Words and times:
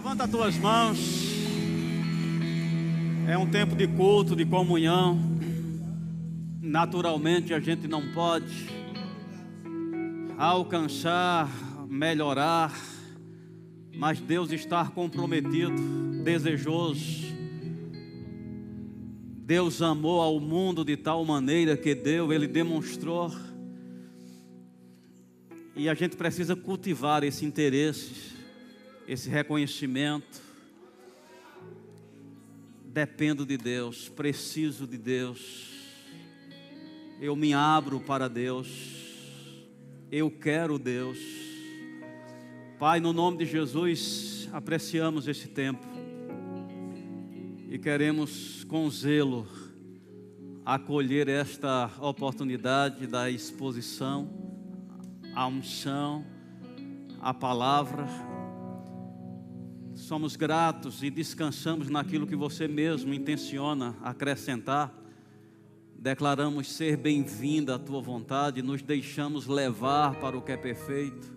Levanta 0.00 0.24
as 0.24 0.30
tuas 0.30 0.56
mãos. 0.56 0.98
É 3.28 3.36
um 3.36 3.46
tempo 3.50 3.76
de 3.76 3.86
culto, 3.86 4.34
de 4.34 4.46
comunhão. 4.46 5.20
Naturalmente 6.58 7.52
a 7.52 7.60
gente 7.60 7.86
não 7.86 8.10
pode 8.10 8.66
alcançar, 10.38 11.50
melhorar, 11.86 12.74
mas 13.94 14.18
Deus 14.18 14.50
está 14.52 14.86
comprometido, 14.86 15.76
desejoso. 16.24 17.26
Deus 19.44 19.82
amou 19.82 20.22
ao 20.22 20.40
mundo 20.40 20.82
de 20.82 20.96
tal 20.96 21.22
maneira 21.26 21.76
que 21.76 21.94
deu, 21.94 22.32
Ele 22.32 22.46
demonstrou. 22.46 23.30
E 25.76 25.90
a 25.90 25.94
gente 25.94 26.16
precisa 26.16 26.56
cultivar 26.56 27.22
esse 27.22 27.44
interesse 27.44 28.39
esse 29.10 29.28
reconhecimento. 29.28 30.40
Dependo 32.84 33.44
de 33.44 33.56
Deus, 33.56 34.08
preciso 34.08 34.86
de 34.86 34.96
Deus. 34.96 35.68
Eu 37.20 37.34
me 37.34 37.52
abro 37.52 37.98
para 37.98 38.28
Deus. 38.28 38.68
Eu 40.12 40.30
quero 40.30 40.78
Deus. 40.78 41.18
Pai, 42.78 43.00
no 43.00 43.12
nome 43.12 43.38
de 43.38 43.46
Jesus, 43.46 44.48
apreciamos 44.52 45.26
esse 45.26 45.48
tempo 45.48 45.84
e 47.68 47.80
queremos 47.80 48.62
com 48.64 48.88
zelo 48.88 49.44
acolher 50.64 51.28
esta 51.28 51.90
oportunidade 52.00 53.08
da 53.08 53.28
exposição, 53.28 54.30
a 55.34 55.48
unção, 55.48 56.24
a 57.20 57.34
palavra 57.34 58.29
somos 60.10 60.34
gratos 60.34 61.04
e 61.04 61.08
descansamos 61.08 61.88
naquilo 61.88 62.26
que 62.26 62.34
você 62.34 62.66
mesmo 62.66 63.14
intenciona 63.14 63.94
acrescentar. 64.02 64.92
Declaramos 65.94 66.72
ser 66.72 66.96
bem-vinda 66.96 67.76
à 67.76 67.78
tua 67.78 68.02
vontade, 68.02 68.60
nos 68.60 68.82
deixamos 68.82 69.46
levar 69.46 70.16
para 70.16 70.36
o 70.36 70.42
que 70.42 70.50
é 70.50 70.56
perfeito. 70.56 71.32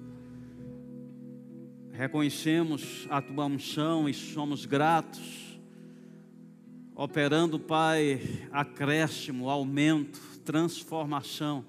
Reconhecemos 1.92 3.06
a 3.12 3.22
tua 3.22 3.46
unção 3.46 4.10
e 4.10 4.14
somos 4.16 4.66
gratos. 4.66 5.60
Operando, 6.96 7.60
Pai, 7.60 8.20
acréscimo, 8.52 9.52
aumento, 9.52 10.20
transformação. 10.44 11.64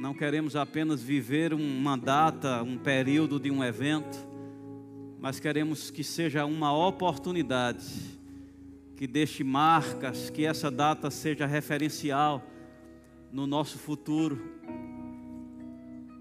Não 0.00 0.14
queremos 0.14 0.56
apenas 0.56 1.02
viver 1.02 1.52
uma 1.52 1.98
data, 1.98 2.62
um 2.62 2.78
período 2.78 3.38
de 3.38 3.50
um 3.50 3.62
evento 3.62 4.35
mas 5.18 5.40
queremos 5.40 5.90
que 5.90 6.04
seja 6.04 6.44
uma 6.44 6.72
oportunidade, 6.76 7.84
que 8.96 9.06
deixe 9.06 9.42
marcas, 9.42 10.30
que 10.30 10.44
essa 10.44 10.70
data 10.70 11.10
seja 11.10 11.46
referencial 11.46 12.42
no 13.32 13.46
nosso 13.46 13.78
futuro, 13.78 14.40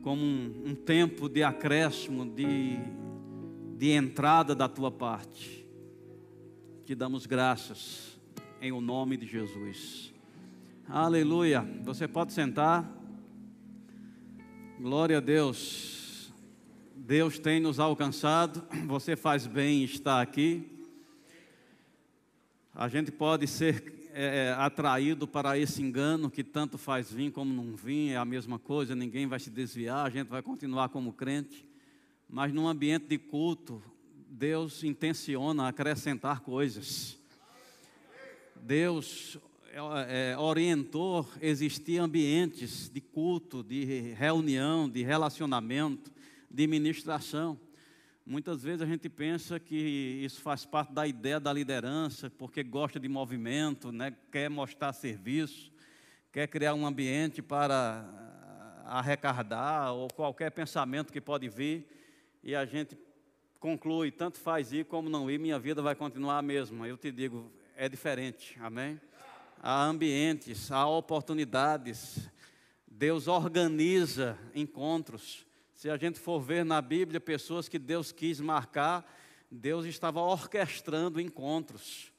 como 0.01 0.21
um, 0.21 0.63
um 0.67 0.75
tempo 0.75 1.27
de 1.27 1.43
acréscimo, 1.43 2.25
de, 2.25 2.77
de 3.77 3.91
entrada 3.91 4.53
da 4.53 4.67
tua 4.67 4.91
parte. 4.91 5.65
Te 6.85 6.93
damos 6.93 7.25
graças 7.25 8.19
em 8.61 8.71
o 8.71 8.79
nome 8.79 9.17
de 9.17 9.25
Jesus. 9.25 10.13
Aleluia. 10.87 11.67
Você 11.83 12.07
pode 12.07 12.33
sentar. 12.33 12.87
Glória 14.79 15.17
a 15.17 15.21
Deus. 15.21 15.94
Deus 16.97 17.37
tem 17.37 17.59
nos 17.59 17.77
alcançado, 17.77 18.63
você 18.87 19.17
faz 19.17 19.45
bem 19.45 19.81
em 19.81 19.83
estar 19.83 20.21
aqui. 20.21 20.65
A 22.73 22.87
gente 22.87 23.11
pode 23.11 23.47
ser 23.47 24.09
é, 24.13 24.47
é, 24.47 24.53
atraído 24.53 25.27
para 25.27 25.59
esse 25.59 25.81
engano 25.81 26.31
que 26.31 26.41
tanto 26.41 26.77
faz 26.77 27.11
vir 27.11 27.31
como 27.31 27.53
não 27.53 27.75
vir, 27.75 28.11
é 28.11 28.15
a 28.15 28.23
mesma 28.23 28.57
coisa, 28.57 28.95
ninguém 28.95 29.27
vai 29.27 29.41
se 29.41 29.49
desviar, 29.49 30.05
a 30.05 30.09
gente 30.09 30.29
vai 30.29 30.41
continuar 30.41 30.87
como 30.87 31.11
crente. 31.11 31.67
Mas 32.29 32.53
num 32.53 32.65
ambiente 32.65 33.07
de 33.07 33.17
culto, 33.17 33.83
Deus 34.29 34.81
intenciona 34.81 35.67
acrescentar 35.67 36.39
coisas. 36.39 37.17
Deus 38.55 39.37
é, 39.69 40.31
é 40.31 40.37
orientou 40.37 41.27
existir 41.41 41.97
ambientes 41.97 42.89
de 42.89 43.01
culto, 43.01 43.61
de 43.61 44.13
reunião, 44.13 44.89
de 44.89 45.03
relacionamento 45.03 46.14
de 46.55 46.65
ministração. 46.67 47.59
Muitas 48.25 48.63
vezes 48.63 48.81
a 48.81 48.85
gente 48.85 49.09
pensa 49.09 49.59
que 49.59 49.75
isso 50.23 50.41
faz 50.41 50.65
parte 50.65 50.93
da 50.93 51.05
ideia 51.05 51.37
da 51.37 51.51
liderança, 51.51 52.29
porque 52.29 52.63
gosta 52.63 52.97
de 52.97 53.09
movimento, 53.09 53.91
né? 53.91 54.15
quer 54.31 54.49
mostrar 54.49 54.93
serviço, 54.93 55.69
quer 56.31 56.47
criar 56.47 56.73
um 56.73 56.85
ambiente 56.85 57.41
para 57.41 58.07
arrecadar, 58.85 59.91
ou 59.91 60.07
qualquer 60.07 60.49
pensamento 60.49 61.11
que 61.11 61.19
pode 61.19 61.49
vir, 61.49 61.85
e 62.41 62.55
a 62.55 62.65
gente 62.65 62.97
conclui, 63.59 64.09
tanto 64.09 64.37
faz 64.37 64.71
ir 64.71 64.85
como 64.85 65.09
não 65.09 65.29
ir, 65.29 65.37
minha 65.37 65.59
vida 65.59 65.81
vai 65.81 65.93
continuar 65.93 66.37
a 66.37 66.41
mesma. 66.41 66.87
Eu 66.87 66.95
te 66.95 67.11
digo, 67.11 67.51
é 67.75 67.89
diferente, 67.89 68.57
amém? 68.61 68.99
Há 69.61 69.83
ambientes, 69.83 70.71
há 70.71 70.87
oportunidades, 70.87 72.29
Deus 72.87 73.27
organiza 73.27 74.39
encontros, 74.53 75.45
se 75.75 75.89
a 75.89 75.97
gente 75.97 76.17
for 76.17 76.39
ver 76.39 76.63
na 76.63 76.81
Bíblia 76.81 77.19
pessoas 77.19 77.67
que 77.67 77.77
Deus 77.77 78.09
quis 78.09 78.39
marcar, 78.39 79.05
Deus 79.51 79.85
estava 79.85 80.21
orquestrando 80.21 81.19
encontros 81.19 82.13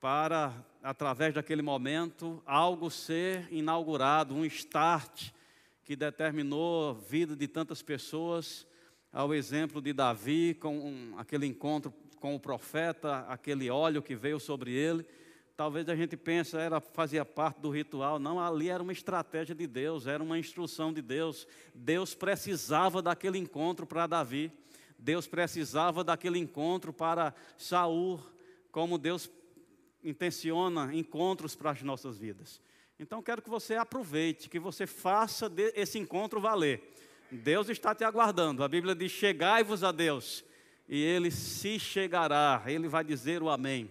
para, 0.00 0.52
através 0.82 1.32
daquele 1.32 1.62
momento, 1.62 2.42
algo 2.44 2.90
ser 2.90 3.46
inaugurado, 3.52 4.34
um 4.34 4.44
start 4.44 5.30
que 5.84 5.94
determinou 5.94 6.90
a 6.90 6.94
vida 6.94 7.36
de 7.36 7.46
tantas 7.46 7.82
pessoas, 7.82 8.66
ao 9.12 9.32
exemplo 9.32 9.80
de 9.80 9.92
Davi, 9.92 10.54
com 10.54 11.14
aquele 11.16 11.46
encontro 11.46 11.94
com 12.16 12.34
o 12.34 12.40
profeta, 12.40 13.20
aquele 13.28 13.70
óleo 13.70 14.02
que 14.02 14.16
veio 14.16 14.40
sobre 14.40 14.72
ele 14.72 15.06
talvez 15.56 15.88
a 15.88 15.94
gente 15.94 16.16
pense 16.16 16.56
era 16.56 16.80
fazia 16.80 17.24
parte 17.24 17.60
do 17.60 17.70
ritual, 17.70 18.18
não, 18.18 18.40
ali 18.40 18.68
era 18.68 18.82
uma 18.82 18.92
estratégia 18.92 19.54
de 19.54 19.66
Deus, 19.66 20.06
era 20.06 20.22
uma 20.22 20.38
instrução 20.38 20.92
de 20.92 21.02
Deus. 21.02 21.46
Deus 21.74 22.14
precisava 22.14 23.02
daquele 23.02 23.38
encontro 23.38 23.86
para 23.86 24.06
Davi. 24.06 24.50
Deus 24.98 25.26
precisava 25.26 26.04
daquele 26.04 26.38
encontro 26.38 26.92
para 26.92 27.34
Saul, 27.58 28.20
como 28.70 28.98
Deus 28.98 29.28
intenciona 30.02 30.94
encontros 30.94 31.54
para 31.54 31.70
as 31.72 31.82
nossas 31.82 32.16
vidas. 32.16 32.60
Então 32.98 33.20
quero 33.22 33.42
que 33.42 33.50
você 33.50 33.74
aproveite, 33.74 34.48
que 34.48 34.60
você 34.60 34.86
faça 34.86 35.50
esse 35.74 35.98
encontro 35.98 36.40
valer. 36.40 36.92
Deus 37.30 37.68
está 37.68 37.94
te 37.94 38.04
aguardando. 38.04 38.62
A 38.62 38.68
Bíblia 38.68 38.94
diz: 38.94 39.10
"Chegai-vos 39.10 39.82
a 39.82 39.90
Deus, 39.90 40.44
e 40.88 41.02
ele 41.02 41.30
se 41.30 41.78
chegará". 41.78 42.62
Ele 42.66 42.88
vai 42.88 43.02
dizer 43.02 43.42
o 43.42 43.48
amém. 43.48 43.90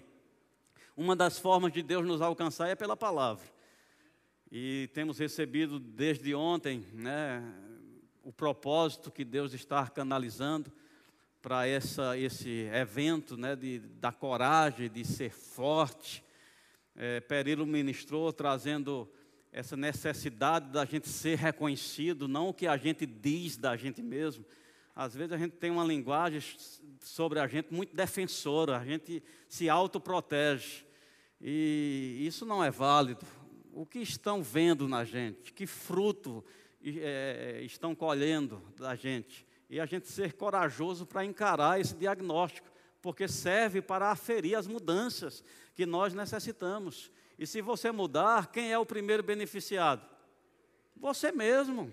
Uma 0.95 1.15
das 1.15 1.39
formas 1.39 1.71
de 1.71 1.81
Deus 1.81 2.05
nos 2.05 2.21
alcançar 2.21 2.67
é 2.67 2.75
pela 2.75 2.97
palavra. 2.97 3.45
E 4.51 4.89
temos 4.93 5.17
recebido 5.17 5.79
desde 5.79 6.35
ontem 6.35 6.85
né, 6.91 7.41
o 8.23 8.33
propósito 8.33 9.09
que 9.09 9.23
Deus 9.23 9.53
está 9.53 9.87
canalizando 9.87 10.69
para 11.41 11.65
esse 11.67 12.69
evento 12.73 13.37
né, 13.37 13.55
de, 13.55 13.79
da 13.79 14.11
coragem, 14.11 14.89
de 14.89 15.05
ser 15.05 15.31
forte. 15.31 16.21
É, 16.93 17.21
Perilo 17.21 17.65
ministrou 17.65 18.33
trazendo 18.33 19.09
essa 19.49 19.77
necessidade 19.77 20.71
da 20.71 20.83
gente 20.83 21.07
ser 21.07 21.37
reconhecido, 21.37 22.27
não 22.27 22.49
o 22.49 22.53
que 22.53 22.67
a 22.67 22.75
gente 22.75 23.05
diz 23.05 23.55
da 23.55 23.77
gente 23.77 24.01
mesmo. 24.01 24.45
Às 24.95 25.15
vezes 25.15 25.31
a 25.31 25.37
gente 25.37 25.53
tem 25.53 25.71
uma 25.71 25.83
linguagem 25.83 26.41
sobre 26.99 27.39
a 27.39 27.47
gente 27.47 27.73
muito 27.73 27.95
defensora, 27.95 28.77
a 28.77 28.85
gente 28.85 29.23
se 29.47 29.69
autoprotege. 29.69 30.85
E 31.39 32.17
isso 32.21 32.45
não 32.45 32.63
é 32.63 32.69
válido. 32.69 33.25
O 33.73 33.85
que 33.85 33.99
estão 33.99 34.43
vendo 34.43 34.87
na 34.87 35.03
gente? 35.03 35.53
Que 35.53 35.65
fruto 35.65 36.43
é, 36.83 37.61
estão 37.63 37.95
colhendo 37.95 38.61
da 38.77 38.95
gente? 38.95 39.47
E 39.69 39.79
a 39.79 39.85
gente 39.85 40.07
ser 40.09 40.33
corajoso 40.33 41.05
para 41.05 41.23
encarar 41.23 41.79
esse 41.79 41.95
diagnóstico, 41.95 42.69
porque 43.01 43.27
serve 43.27 43.81
para 43.81 44.11
aferir 44.11 44.55
as 44.55 44.67
mudanças 44.67 45.43
que 45.73 45.85
nós 45.85 46.13
necessitamos. 46.13 47.09
E 47.39 47.47
se 47.47 47.61
você 47.61 47.91
mudar, 47.91 48.51
quem 48.51 48.71
é 48.71 48.77
o 48.77 48.85
primeiro 48.85 49.23
beneficiado? 49.23 50.05
Você 50.97 51.31
mesmo. 51.31 51.91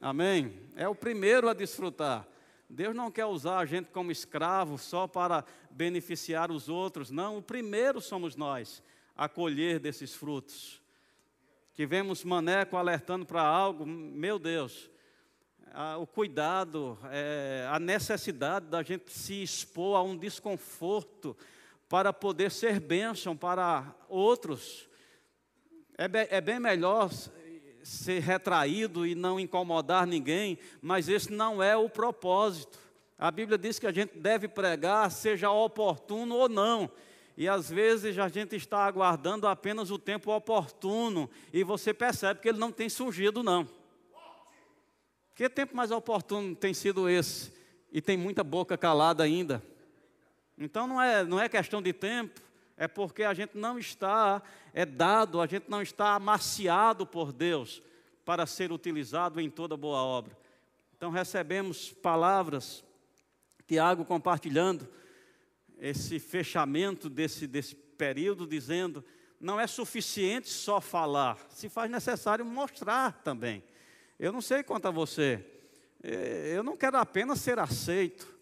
Amém? 0.00 0.60
É 0.76 0.88
o 0.88 0.94
primeiro 0.94 1.48
a 1.48 1.54
desfrutar. 1.54 2.26
Deus 2.68 2.94
não 2.94 3.10
quer 3.10 3.26
usar 3.26 3.58
a 3.58 3.66
gente 3.66 3.90
como 3.90 4.10
escravo 4.10 4.76
só 4.78 5.06
para 5.06 5.44
beneficiar 5.70 6.50
os 6.50 6.68
outros, 6.68 7.10
não. 7.10 7.38
O 7.38 7.42
primeiro 7.42 8.00
somos 8.00 8.36
nós 8.36 8.82
a 9.16 9.28
colher 9.28 9.78
desses 9.78 10.14
frutos. 10.14 10.82
Tivemos 11.74 12.24
maneco 12.24 12.76
alertando 12.76 13.24
para 13.26 13.42
algo, 13.42 13.84
meu 13.86 14.38
Deus, 14.38 14.90
o 16.00 16.06
cuidado, 16.06 16.96
é, 17.10 17.66
a 17.70 17.80
necessidade 17.80 18.66
da 18.66 18.82
gente 18.82 19.10
se 19.10 19.42
expor 19.42 19.96
a 19.96 20.02
um 20.02 20.16
desconforto 20.16 21.36
para 21.88 22.12
poder 22.12 22.50
ser 22.50 22.78
bênção 22.78 23.36
para 23.36 23.94
outros. 24.08 24.88
É, 25.98 26.36
é 26.36 26.40
bem 26.40 26.60
melhor 26.60 27.10
ser 27.84 28.20
retraído 28.20 29.06
e 29.06 29.14
não 29.14 29.38
incomodar 29.38 30.06
ninguém, 30.06 30.58
mas 30.80 31.08
esse 31.08 31.30
não 31.30 31.62
é 31.62 31.76
o 31.76 31.88
propósito. 31.88 32.78
A 33.18 33.30
Bíblia 33.30 33.56
diz 33.56 33.78
que 33.78 33.86
a 33.86 33.92
gente 33.92 34.18
deve 34.18 34.48
pregar, 34.48 35.10
seja 35.10 35.50
oportuno 35.50 36.34
ou 36.34 36.48
não. 36.48 36.90
E 37.36 37.48
às 37.48 37.68
vezes 37.68 38.18
a 38.18 38.28
gente 38.28 38.56
está 38.56 38.84
aguardando 38.84 39.46
apenas 39.46 39.90
o 39.90 39.98
tempo 39.98 40.34
oportuno 40.34 41.28
e 41.52 41.62
você 41.62 41.92
percebe 41.92 42.40
que 42.40 42.48
ele 42.48 42.58
não 42.58 42.72
tem 42.72 42.88
surgido, 42.88 43.42
não. 43.42 43.68
Que 45.34 45.48
tempo 45.48 45.76
mais 45.76 45.90
oportuno 45.90 46.54
tem 46.54 46.72
sido 46.72 47.08
esse? 47.08 47.52
E 47.92 48.00
tem 48.00 48.16
muita 48.16 48.42
boca 48.44 48.78
calada 48.78 49.22
ainda. 49.24 49.62
Então 50.56 50.86
não 50.86 51.02
é, 51.02 51.24
não 51.24 51.40
é 51.40 51.48
questão 51.48 51.82
de 51.82 51.92
tempo, 51.92 52.40
é 52.76 52.88
porque 52.88 53.22
a 53.22 53.34
gente 53.34 53.56
não 53.56 53.78
está 53.78 54.42
é 54.72 54.84
dado, 54.84 55.40
a 55.40 55.46
gente 55.46 55.66
não 55.68 55.80
está 55.80 56.14
amaciado 56.14 57.06
por 57.06 57.32
Deus 57.32 57.82
para 58.24 58.46
ser 58.46 58.72
utilizado 58.72 59.40
em 59.40 59.48
toda 59.48 59.76
boa 59.76 60.02
obra. 60.02 60.36
Então 60.96 61.10
recebemos 61.10 61.92
palavras, 61.92 62.82
Tiago 63.66 64.04
compartilhando 64.04 64.88
esse 65.78 66.18
fechamento 66.18 67.08
desse, 67.08 67.46
desse 67.46 67.74
período, 67.74 68.46
dizendo: 68.46 69.04
não 69.40 69.60
é 69.60 69.66
suficiente 69.66 70.48
só 70.48 70.80
falar, 70.80 71.38
se 71.50 71.68
faz 71.68 71.90
necessário 71.90 72.44
mostrar 72.44 73.12
também. 73.22 73.62
Eu 74.18 74.32
não 74.32 74.40
sei 74.40 74.62
quanto 74.62 74.88
a 74.88 74.90
você, 74.90 75.44
é, 76.02 76.52
eu 76.56 76.62
não 76.62 76.76
quero 76.76 76.96
apenas 76.96 77.40
ser 77.40 77.58
aceito, 77.58 78.33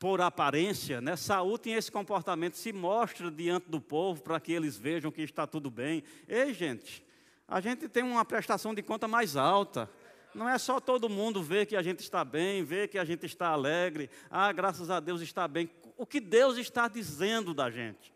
por 0.00 0.22
aparência, 0.22 0.98
né? 0.98 1.14
Saúl 1.14 1.58
tinha 1.58 1.76
esse 1.76 1.92
comportamento, 1.92 2.56
se 2.56 2.72
mostra 2.72 3.30
diante 3.30 3.68
do 3.68 3.78
povo 3.78 4.22
para 4.22 4.40
que 4.40 4.50
eles 4.50 4.78
vejam 4.78 5.12
que 5.12 5.20
está 5.20 5.46
tudo 5.46 5.70
bem. 5.70 6.02
Ei, 6.26 6.54
gente, 6.54 7.04
a 7.46 7.60
gente 7.60 7.86
tem 7.86 8.02
uma 8.02 8.24
prestação 8.24 8.74
de 8.74 8.82
conta 8.82 9.06
mais 9.06 9.36
alta. 9.36 9.90
Não 10.34 10.48
é 10.48 10.56
só 10.56 10.80
todo 10.80 11.06
mundo 11.10 11.42
ver 11.42 11.66
que 11.66 11.76
a 11.76 11.82
gente 11.82 12.00
está 12.00 12.24
bem, 12.24 12.64
ver 12.64 12.88
que 12.88 12.96
a 12.96 13.04
gente 13.04 13.26
está 13.26 13.48
alegre. 13.48 14.08
Ah, 14.30 14.50
graças 14.52 14.88
a 14.88 15.00
Deus 15.00 15.20
está 15.20 15.46
bem. 15.46 15.70
O 15.98 16.06
que 16.06 16.18
Deus 16.18 16.56
está 16.56 16.88
dizendo 16.88 17.52
da 17.52 17.70
gente? 17.70 18.10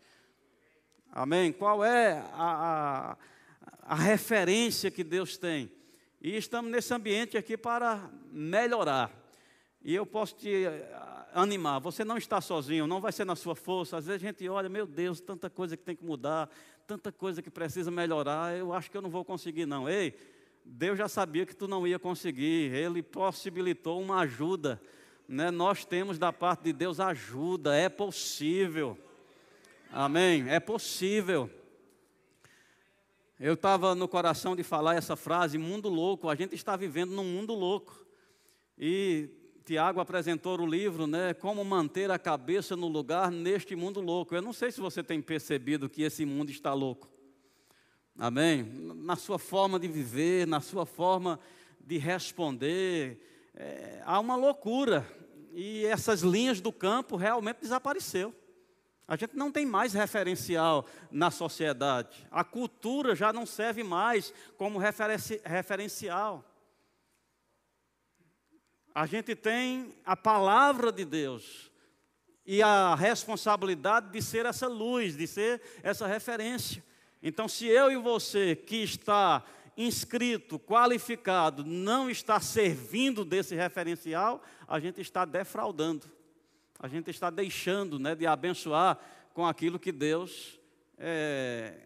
Amém? 1.11 1.53
Qual 1.53 1.85
é 1.85 2.13
a, 2.33 3.15
a, 3.83 3.93
a 3.93 3.95
referência 3.95 4.89
que 4.89 5.03
Deus 5.03 5.37
tem? 5.37 5.71
E 6.19 6.35
estamos 6.35 6.71
nesse 6.71 6.91
ambiente 6.91 7.37
aqui 7.37 7.55
para 7.55 8.09
melhorar. 8.31 9.11
E 9.83 9.93
eu 9.93 10.03
posso 10.03 10.33
te 10.35 10.65
animar. 11.35 11.79
Você 11.79 12.05
não 12.05 12.17
está 12.17 12.39
sozinho, 12.39 12.87
não 12.87 13.01
vai 13.01 13.11
ser 13.11 13.25
na 13.25 13.35
sua 13.35 13.55
força. 13.55 13.97
Às 13.97 14.05
vezes 14.05 14.23
a 14.23 14.25
gente 14.25 14.47
olha, 14.47 14.69
meu 14.69 14.87
Deus, 14.87 15.19
tanta 15.19 15.49
coisa 15.49 15.75
que 15.75 15.83
tem 15.83 15.95
que 15.95 16.03
mudar, 16.03 16.49
tanta 16.87 17.11
coisa 17.11 17.41
que 17.41 17.51
precisa 17.51 17.91
melhorar. 17.91 18.57
Eu 18.57 18.73
acho 18.73 18.89
que 18.89 18.95
eu 18.95 19.01
não 19.01 19.09
vou 19.09 19.25
conseguir, 19.25 19.65
não. 19.65 19.87
Ei, 19.87 20.15
Deus 20.63 20.97
já 20.97 21.09
sabia 21.09 21.45
que 21.45 21.55
tu 21.55 21.67
não 21.67 21.85
ia 21.85 21.99
conseguir. 21.99 22.73
Ele 22.73 23.03
possibilitou 23.03 24.01
uma 24.01 24.21
ajuda. 24.21 24.81
Né? 25.27 25.51
Nós 25.51 25.83
temos 25.83 26.17
da 26.17 26.31
parte 26.31 26.63
de 26.63 26.73
Deus 26.73 27.01
ajuda. 27.01 27.75
É 27.75 27.89
possível. 27.89 28.97
Amém? 29.91 30.49
É 30.49 30.59
possível. 30.59 31.49
Eu 33.37 33.55
estava 33.55 33.93
no 33.93 34.07
coração 34.07 34.55
de 34.55 34.63
falar 34.63 34.95
essa 34.95 35.17
frase, 35.17 35.57
mundo 35.57 35.89
louco. 35.89 36.29
A 36.29 36.35
gente 36.35 36.55
está 36.55 36.77
vivendo 36.77 37.11
num 37.11 37.25
mundo 37.25 37.53
louco. 37.53 38.05
E 38.77 39.29
Tiago 39.65 39.99
apresentou 39.99 40.59
o 40.59 40.65
livro, 40.67 41.07
né? 41.07 41.33
Como 41.33 41.65
manter 41.65 42.11
a 42.11 42.19
cabeça 42.19 42.75
no 42.75 42.87
lugar 42.87 43.31
neste 43.31 43.75
mundo 43.75 43.99
louco. 43.99 44.35
Eu 44.35 44.41
não 44.41 44.53
sei 44.53 44.71
se 44.71 44.79
você 44.79 45.01
tem 45.01 45.19
percebido 45.19 45.89
que 45.89 46.03
esse 46.03 46.23
mundo 46.23 46.51
está 46.51 46.71
louco. 46.71 47.09
Amém? 48.15 48.61
Na 48.63 49.15
sua 49.15 49.39
forma 49.39 49.79
de 49.79 49.87
viver, 49.87 50.45
na 50.45 50.61
sua 50.61 50.85
forma 50.85 51.39
de 51.81 51.97
responder, 51.97 53.19
é, 53.55 54.03
há 54.05 54.19
uma 54.19 54.35
loucura. 54.35 55.03
E 55.51 55.83
essas 55.85 56.21
linhas 56.21 56.61
do 56.61 56.71
campo 56.71 57.15
realmente 57.15 57.61
desapareceu. 57.61 58.35
A 59.07 59.15
gente 59.15 59.35
não 59.35 59.51
tem 59.51 59.65
mais 59.65 59.93
referencial 59.93 60.85
na 61.09 61.31
sociedade. 61.31 62.27
A 62.29 62.43
cultura 62.43 63.15
já 63.15 63.33
não 63.33 63.47
serve 63.47 63.83
mais 63.83 64.31
como 64.57 64.77
referenci 64.77 65.41
referencial. 65.43 66.45
A 68.95 69.05
gente 69.05 69.35
tem 69.35 69.93
a 70.05 70.15
palavra 70.15 70.89
de 70.89 71.03
Deus 71.03 71.69
e 72.45 72.63
a 72.63 72.95
responsabilidade 72.95 74.09
de 74.09 74.21
ser 74.21 74.45
essa 74.45 74.69
luz, 74.69 75.17
de 75.17 75.27
ser 75.27 75.61
essa 75.83 76.07
referência. 76.07 76.81
Então, 77.21 77.45
se 77.45 77.65
eu 77.65 77.91
e 77.91 77.97
você 77.97 78.55
que 78.55 78.77
está 78.77 79.43
inscrito, 79.75 80.57
qualificado, 80.57 81.65
não 81.65 82.09
está 82.09 82.39
servindo 82.39 83.25
desse 83.25 83.53
referencial, 83.53 84.41
a 84.65 84.79
gente 84.79 85.01
está 85.01 85.25
defraudando. 85.25 86.09
A 86.79 86.87
gente 86.87 87.09
está 87.09 87.29
deixando 87.29 87.99
né, 87.99 88.15
de 88.15 88.25
abençoar 88.25 88.97
com 89.33 89.45
aquilo 89.45 89.77
que 89.77 89.91
Deus 89.91 90.57
é, 90.97 91.81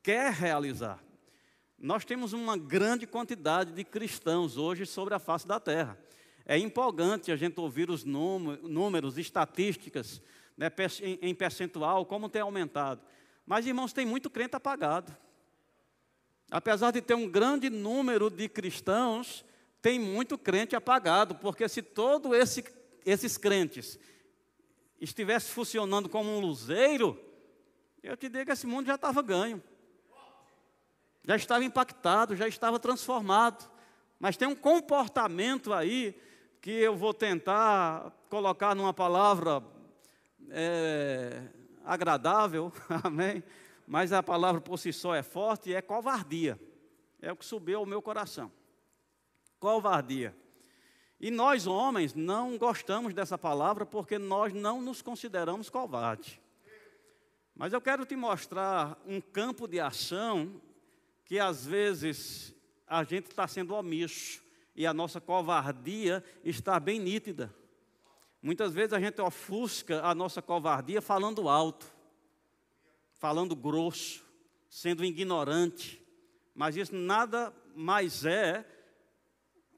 quer 0.00 0.32
realizar. 0.32 1.02
Nós 1.76 2.04
temos 2.04 2.32
uma 2.32 2.56
grande 2.56 3.04
quantidade 3.04 3.72
de 3.72 3.82
cristãos 3.82 4.56
hoje 4.56 4.86
sobre 4.86 5.14
a 5.14 5.18
face 5.18 5.44
da 5.44 5.58
terra. 5.58 5.98
É 6.44 6.58
empolgante 6.58 7.30
a 7.30 7.36
gente 7.36 7.58
ouvir 7.60 7.90
os 7.90 8.04
números, 8.04 9.18
estatísticas, 9.18 10.20
né, 10.56 10.70
em 11.20 11.34
percentual, 11.34 12.04
como 12.04 12.28
tem 12.28 12.42
aumentado. 12.42 13.00
Mas, 13.46 13.66
irmãos, 13.66 13.92
tem 13.92 14.06
muito 14.06 14.30
crente 14.30 14.56
apagado. 14.56 15.16
Apesar 16.50 16.90
de 16.90 17.00
ter 17.00 17.14
um 17.14 17.28
grande 17.28 17.70
número 17.70 18.28
de 18.28 18.48
cristãos, 18.48 19.44
tem 19.80 19.98
muito 19.98 20.36
crente 20.36 20.76
apagado, 20.76 21.34
porque 21.36 21.68
se 21.68 21.82
todos 21.82 22.32
esse, 22.36 22.64
esses 23.04 23.36
crentes 23.36 23.98
estivesse 25.00 25.50
funcionando 25.50 26.08
como 26.08 26.30
um 26.30 26.40
luzeiro, 26.40 27.18
eu 28.02 28.16
te 28.16 28.28
digo 28.28 28.46
que 28.46 28.52
esse 28.52 28.66
mundo 28.66 28.86
já 28.86 28.96
estava 28.96 29.22
ganho. 29.22 29.62
Já 31.24 31.36
estava 31.36 31.64
impactado, 31.64 32.36
já 32.36 32.46
estava 32.46 32.78
transformado. 32.78 33.70
Mas 34.18 34.36
tem 34.36 34.46
um 34.46 34.54
comportamento 34.54 35.72
aí 35.72 36.14
que 36.62 36.70
eu 36.70 36.94
vou 36.94 37.12
tentar 37.12 38.12
colocar 38.30 38.72
numa 38.76 38.94
palavra 38.94 39.60
é, 40.48 41.42
agradável, 41.84 42.72
amém? 43.02 43.42
Mas 43.84 44.12
a 44.12 44.22
palavra 44.22 44.60
por 44.60 44.78
si 44.78 44.92
só 44.92 45.12
é 45.12 45.24
forte 45.24 45.74
é 45.74 45.82
covardia. 45.82 46.58
É 47.20 47.32
o 47.32 47.36
que 47.36 47.44
subiu 47.44 47.80
ao 47.80 47.86
meu 47.86 48.00
coração. 48.00 48.50
Covardia. 49.58 50.36
E 51.20 51.32
nós, 51.32 51.66
homens, 51.66 52.14
não 52.14 52.56
gostamos 52.56 53.12
dessa 53.12 53.36
palavra 53.36 53.84
porque 53.84 54.16
nós 54.16 54.52
não 54.52 54.80
nos 54.80 55.02
consideramos 55.02 55.68
covardes. 55.68 56.38
Mas 57.56 57.72
eu 57.72 57.80
quero 57.80 58.06
te 58.06 58.14
mostrar 58.14 58.96
um 59.04 59.20
campo 59.20 59.66
de 59.66 59.80
ação 59.80 60.60
que 61.24 61.40
às 61.40 61.66
vezes 61.66 62.54
a 62.86 63.02
gente 63.02 63.30
está 63.30 63.48
sendo 63.48 63.74
omisso 63.74 64.41
e 64.74 64.86
a 64.86 64.94
nossa 64.94 65.20
covardia 65.20 66.24
está 66.44 66.78
bem 66.80 66.98
nítida. 66.98 67.54
Muitas 68.42 68.72
vezes 68.74 68.92
a 68.92 69.00
gente 69.00 69.20
ofusca 69.20 70.02
a 70.02 70.14
nossa 70.14 70.42
covardia 70.42 71.00
falando 71.00 71.48
alto, 71.48 71.86
falando 73.12 73.54
grosso, 73.54 74.24
sendo 74.68 75.04
ignorante, 75.04 76.02
mas 76.54 76.76
isso 76.76 76.94
nada 76.94 77.52
mais 77.74 78.24
é 78.24 78.66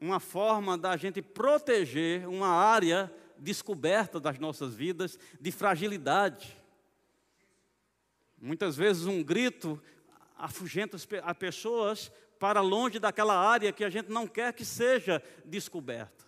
uma 0.01 0.19
forma 0.21 0.79
da 0.79 0.97
gente 0.97 1.21
proteger 1.21 2.27
uma 2.29 2.49
área 2.49 3.13
descoberta 3.39 4.19
das 4.19 4.39
nossas 4.39 4.75
vidas 4.75 5.19
de 5.41 5.51
fragilidade. 5.51 6.57
Muitas 8.41 8.77
vezes 8.77 9.07
um 9.07 9.23
grito 9.23 9.81
afugenta 10.37 10.97
as 10.97 11.37
pessoas 11.37 12.13
para 12.39 12.61
longe 12.61 12.99
daquela 12.99 13.37
área 13.37 13.73
que 13.73 13.85
a 13.85 13.91
gente 13.91 14.11
não 14.11 14.27
quer 14.27 14.53
que 14.53 14.65
seja 14.65 15.23
descoberta. 15.45 16.25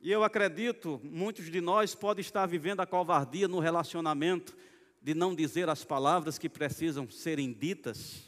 E 0.00 0.10
eu 0.10 0.24
acredito, 0.24 1.00
muitos 1.04 1.50
de 1.50 1.60
nós 1.60 1.94
podem 1.94 2.20
estar 2.20 2.44
vivendo 2.46 2.80
a 2.80 2.86
covardia 2.86 3.46
no 3.46 3.60
relacionamento 3.60 4.56
de 5.00 5.14
não 5.14 5.34
dizer 5.34 5.68
as 5.68 5.84
palavras 5.84 6.38
que 6.38 6.48
precisam 6.48 7.08
serem 7.10 7.52
ditas, 7.52 8.24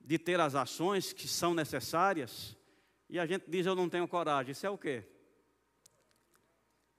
de 0.00 0.18
ter 0.18 0.40
as 0.40 0.54
ações 0.54 1.12
que 1.12 1.28
são 1.28 1.54
necessárias, 1.54 2.56
e 3.08 3.18
a 3.18 3.26
gente 3.26 3.44
diz 3.48 3.64
eu 3.64 3.74
não 3.74 3.88
tenho 3.88 4.06
coragem. 4.06 4.52
Isso 4.52 4.66
é 4.66 4.70
o 4.70 4.78
quê? 4.78 5.04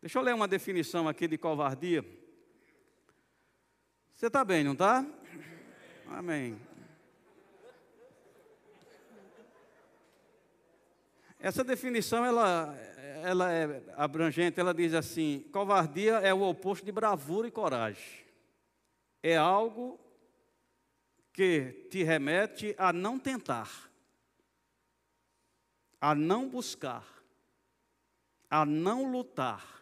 Deixa 0.02 0.18
eu 0.18 0.24
ler 0.24 0.34
uma 0.34 0.48
definição 0.48 1.08
aqui 1.08 1.28
de 1.28 1.38
covardia. 1.38 2.04
Você 4.14 4.28
está 4.28 4.44
bem, 4.44 4.64
não 4.64 4.74
está? 4.74 5.06
Amém. 6.08 6.60
Essa 11.40 11.64
definição 11.64 12.26
ela, 12.26 12.76
ela 13.24 13.54
é 13.54 13.82
abrangente, 13.96 14.60
ela 14.60 14.74
diz 14.74 14.94
assim: 14.94 15.46
covardia 15.54 16.16
é 16.16 16.34
o 16.34 16.42
oposto 16.42 16.86
de 16.86 16.92
bravura 16.92 17.48
e 17.48 17.52
coragem. 17.52 18.26
É 19.24 19.38
algo 19.38 19.98
que 21.32 21.88
te 21.90 22.04
remete 22.04 22.76
a 22.78 22.92
não 22.92 23.18
tentar, 23.18 23.90
a 26.02 26.14
não 26.14 26.50
buscar, 26.50 27.08
a 28.50 28.66
não 28.66 29.10
lutar 29.10 29.82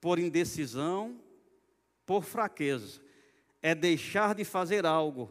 por 0.00 0.18
indecisão, 0.18 1.20
por 2.06 2.24
fraqueza. 2.24 3.02
É 3.60 3.74
deixar 3.74 4.34
de 4.34 4.44
fazer 4.44 4.86
algo, 4.86 5.30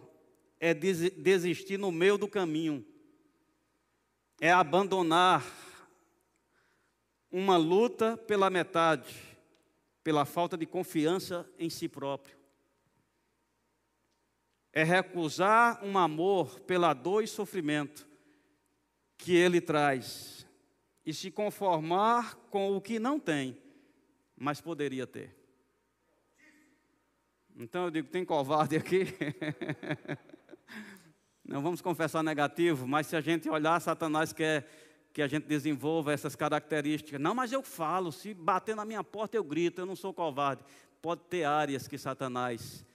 é 0.59 0.75
desistir 0.75 1.79
no 1.79 1.91
meio 1.91 2.19
do 2.19 2.27
caminho 2.27 2.85
é 4.41 4.51
abandonar 4.51 5.45
uma 7.31 7.57
luta 7.57 8.17
pela 8.17 8.49
metade, 8.49 9.15
pela 10.03 10.25
falta 10.25 10.57
de 10.57 10.65
confiança 10.65 11.47
em 11.59 11.69
si 11.69 11.87
próprio. 11.87 12.35
É 14.73 14.83
recusar 14.83 15.85
um 15.85 15.95
amor 15.95 16.59
pela 16.61 16.91
dor 16.91 17.23
e 17.23 17.27
sofrimento 17.27 18.07
que 19.15 19.35
ele 19.35 19.61
traz 19.61 20.47
e 21.05 21.13
se 21.13 21.29
conformar 21.29 22.35
com 22.49 22.75
o 22.75 22.81
que 22.81 22.97
não 22.97 23.19
tem, 23.19 23.55
mas 24.35 24.59
poderia 24.59 25.05
ter. 25.05 25.37
Então 27.55 27.85
eu 27.85 27.91
digo: 27.91 28.07
tem 28.07 28.25
covarde 28.25 28.75
aqui? 28.75 29.05
Não 31.43 31.61
vamos 31.61 31.81
confessar 31.81 32.23
negativo, 32.23 32.87
mas 32.87 33.07
se 33.07 33.15
a 33.15 33.21
gente 33.21 33.49
olhar, 33.49 33.79
Satanás 33.79 34.31
quer 34.31 34.67
que 35.13 35.21
a 35.21 35.27
gente 35.27 35.45
desenvolva 35.45 36.13
essas 36.13 36.35
características. 36.35 37.19
Não, 37.19 37.35
mas 37.35 37.51
eu 37.51 37.61
falo, 37.61 38.11
se 38.11 38.33
bater 38.33 38.75
na 38.75 38.85
minha 38.85 39.03
porta 39.03 39.35
eu 39.35 39.43
grito, 39.43 39.81
eu 39.81 39.85
não 39.85 39.95
sou 39.95 40.13
covarde. 40.13 40.63
Pode 41.01 41.21
ter 41.23 41.43
áreas 41.43 41.87
que 41.87 41.97
Satanás 41.97 42.85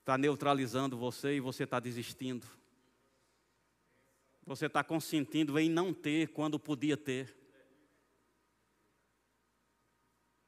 está 0.00 0.16
neutralizando 0.16 0.96
você 0.96 1.36
e 1.36 1.40
você 1.40 1.64
está 1.64 1.80
desistindo. 1.80 2.46
Você 4.44 4.66
está 4.66 4.84
consentindo 4.84 5.58
em 5.58 5.68
não 5.68 5.94
ter 5.94 6.28
quando 6.28 6.58
podia 6.58 6.96
ter. 6.96 7.34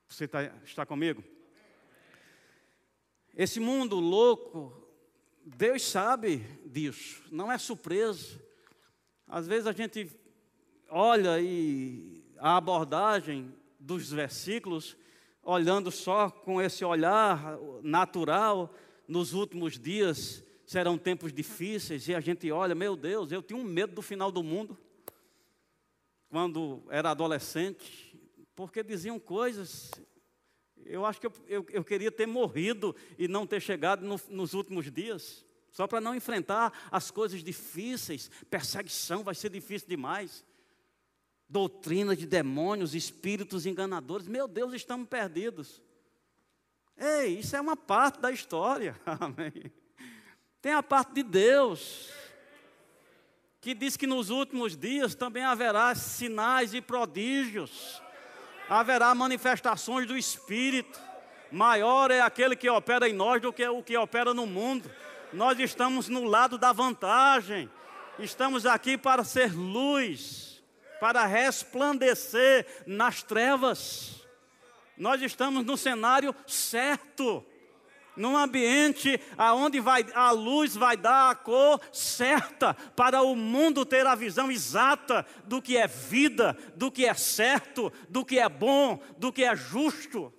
Você 0.09 0.28
tá, 0.28 0.45
está 0.64 0.85
comigo? 0.85 1.25
Esse 3.37 3.59
mundo 3.59 3.99
louco 3.99 4.83
Deus 5.44 5.82
sabe 5.82 6.38
disso, 6.64 7.22
não 7.30 7.52
é 7.52 7.58
surpresa. 7.58 8.40
Às 9.28 9.46
vezes 9.46 9.66
a 9.66 9.72
gente 9.72 10.10
olha 10.88 11.38
e 11.38 12.24
a 12.38 12.56
abordagem 12.56 13.54
dos 13.78 14.10
versículos, 14.10 14.96
olhando 15.42 15.90
só 15.90 16.30
com 16.30 16.62
esse 16.62 16.82
olhar 16.82 17.58
natural, 17.82 18.74
nos 19.06 19.34
últimos 19.34 19.78
dias 19.78 20.42
serão 20.64 20.96
tempos 20.96 21.30
difíceis, 21.30 22.08
e 22.08 22.14
a 22.14 22.20
gente 22.20 22.50
olha, 22.50 22.74
meu 22.74 22.96
Deus, 22.96 23.30
eu 23.30 23.42
tinha 23.42 23.58
um 23.58 23.64
medo 23.64 23.94
do 23.94 24.00
final 24.00 24.32
do 24.32 24.42
mundo, 24.42 24.78
quando 26.30 26.82
era 26.88 27.10
adolescente, 27.10 28.18
porque 28.56 28.82
diziam 28.82 29.20
coisas 29.20 29.90
eu 30.86 31.04
acho 31.06 31.20
que 31.20 31.26
eu, 31.26 31.32
eu, 31.46 31.66
eu 31.70 31.84
queria 31.84 32.10
ter 32.10 32.26
morrido 32.26 32.94
e 33.18 33.26
não 33.26 33.46
ter 33.46 33.60
chegado 33.60 34.04
no, 34.04 34.20
nos 34.28 34.54
últimos 34.54 34.90
dias, 34.90 35.44
só 35.70 35.86
para 35.86 36.00
não 36.00 36.14
enfrentar 36.14 36.72
as 36.90 37.10
coisas 37.10 37.42
difíceis. 37.42 38.30
Perseguição 38.48 39.24
vai 39.24 39.34
ser 39.34 39.50
difícil 39.50 39.88
demais. 39.88 40.44
Doutrina 41.48 42.14
de 42.14 42.26
demônios, 42.26 42.94
espíritos 42.94 43.66
enganadores. 43.66 44.26
Meu 44.26 44.46
Deus, 44.46 44.72
estamos 44.72 45.08
perdidos. 45.08 45.82
Ei, 46.96 47.38
isso 47.38 47.56
é 47.56 47.60
uma 47.60 47.76
parte 47.76 48.20
da 48.20 48.30
história. 48.30 48.98
Amém. 49.04 49.72
Tem 50.60 50.72
a 50.72 50.82
parte 50.82 51.12
de 51.14 51.22
Deus, 51.22 52.10
que 53.60 53.74
diz 53.74 53.96
que 53.96 54.06
nos 54.06 54.30
últimos 54.30 54.76
dias 54.76 55.14
também 55.14 55.42
haverá 55.42 55.94
sinais 55.94 56.72
e 56.72 56.80
prodígios 56.80 58.02
haverá 58.68 59.14
manifestações 59.14 60.06
do 60.06 60.16
Espírito. 60.16 61.00
Maior 61.50 62.11
é 62.11 62.21
aquele 62.21 62.56
que 62.56 62.68
opera 62.68 63.09
em 63.09 63.12
nós 63.12 63.40
do 63.40 63.52
que 63.52 63.66
o 63.66 63.83
que 63.83 63.97
opera 63.97 64.35
no 64.35 64.47
mundo. 64.47 64.90
Nós 65.33 65.59
estamos 65.59 66.09
no 66.09 66.25
lado 66.25 66.59
da 66.59 66.73
vantagem. 66.73 67.71
Estamos 68.18 68.66
aqui 68.66 68.97
para 68.97 69.25
ser 69.25 69.52
luz, 69.52 70.62
para 71.00 71.26
resplandecer 71.26 72.66
nas 72.87 73.23
trevas. 73.23 74.25
Nós 74.97 75.21
estamos 75.21 75.64
no 75.64 75.76
cenário 75.76 76.35
certo 76.47 77.44
num 78.16 78.37
ambiente 78.37 79.21
aonde 79.37 79.80
vai, 79.80 80.04
a 80.14 80.30
luz 80.30 80.76
vai 80.76 80.97
dar 80.97 81.30
a 81.30 81.35
cor 81.35 81.80
certa 81.92 82.75
para 82.75 83.23
o 83.23 83.35
mundo 83.35 83.85
ter 83.85 84.06
a 84.06 84.14
visão 84.14 84.50
exata 84.50 85.26
do 85.44 85.61
que 85.61 85.76
é 85.76 85.87
vida, 85.87 86.56
do 86.76 86.90
que 86.90 87.06
é 87.06 87.14
certo, 87.14 87.92
do 88.09 88.25
que 88.25 88.38
é 88.38 88.49
bom, 88.49 89.00
do 89.18 89.33
que 89.33 89.44
é 89.44 89.54
justo. 89.56 90.33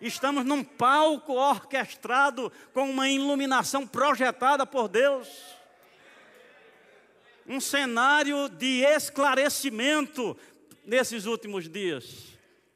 Estamos 0.00 0.44
num 0.44 0.64
palco 0.64 1.34
orquestrado 1.34 2.50
com 2.72 2.90
uma 2.90 3.08
iluminação 3.08 3.86
projetada 3.86 4.66
por 4.66 4.88
Deus. 4.88 5.28
Um 7.46 7.60
cenário 7.60 8.48
de 8.48 8.82
esclarecimento 8.82 10.36
nesses 10.84 11.26
últimos 11.26 11.68
dias. 11.68 12.32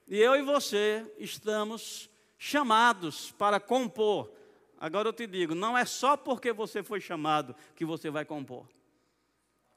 E 0.07 0.19
eu 0.21 0.37
e 0.37 0.43
você 0.43 1.05
estamos 1.19 2.09
chamados 2.39 3.33
para 3.33 3.59
compor. 3.61 4.31
Agora 4.79 5.09
eu 5.09 5.13
te 5.13 5.27
digo, 5.27 5.55
não 5.55 5.77
é 5.77 5.85
só 5.85 6.17
porque 6.17 6.53
você 6.53 6.83
foi 6.83 7.01
chamado 7.01 7.55
que 7.75 7.85
você 7.85 8.11
vai 8.11 8.25
compor. 8.25 8.69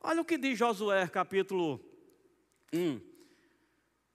Olha 0.02 0.22
o 0.22 0.26
que 0.26 0.38
diz 0.38 0.58
Josué, 0.58 1.08
capítulo 1.08 1.80
1. 2.74 3.02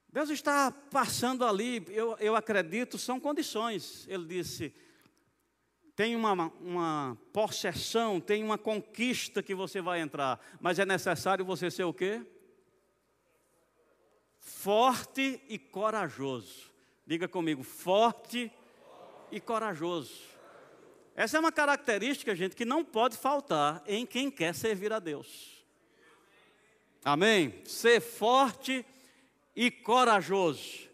Deus 0.08 0.30
está 0.30 0.70
passando 0.70 1.44
ali, 1.44 1.84
eu, 1.88 2.16
eu 2.20 2.36
acredito, 2.36 2.98
são 2.98 3.18
condições. 3.18 4.06
Ele 4.08 4.24
disse: 4.24 4.74
tem 5.96 6.16
uma, 6.16 6.52
uma 6.60 7.18
possessão, 7.32 8.20
tem 8.20 8.42
uma 8.42 8.58
conquista 8.58 9.42
que 9.42 9.54
você 9.54 9.80
vai 9.80 10.00
entrar, 10.00 10.40
mas 10.60 10.78
é 10.78 10.84
necessário 10.84 11.44
você 11.44 11.70
ser 11.70 11.84
o 11.84 11.92
quê? 11.92 12.24
Forte 14.38 15.42
e 15.48 15.58
corajoso. 15.58 16.73
Diga 17.06 17.28
comigo, 17.28 17.62
forte 17.62 18.50
e 19.30 19.38
corajoso. 19.38 20.22
Essa 21.14 21.36
é 21.36 21.40
uma 21.40 21.52
característica, 21.52 22.34
gente, 22.34 22.56
que 22.56 22.64
não 22.64 22.84
pode 22.84 23.16
faltar 23.16 23.82
em 23.86 24.06
quem 24.06 24.30
quer 24.30 24.54
servir 24.54 24.92
a 24.92 24.98
Deus. 24.98 25.64
Amém? 27.04 27.54
Ser 27.64 28.00
forte 28.00 28.84
e 29.54 29.70
corajoso. 29.70 30.88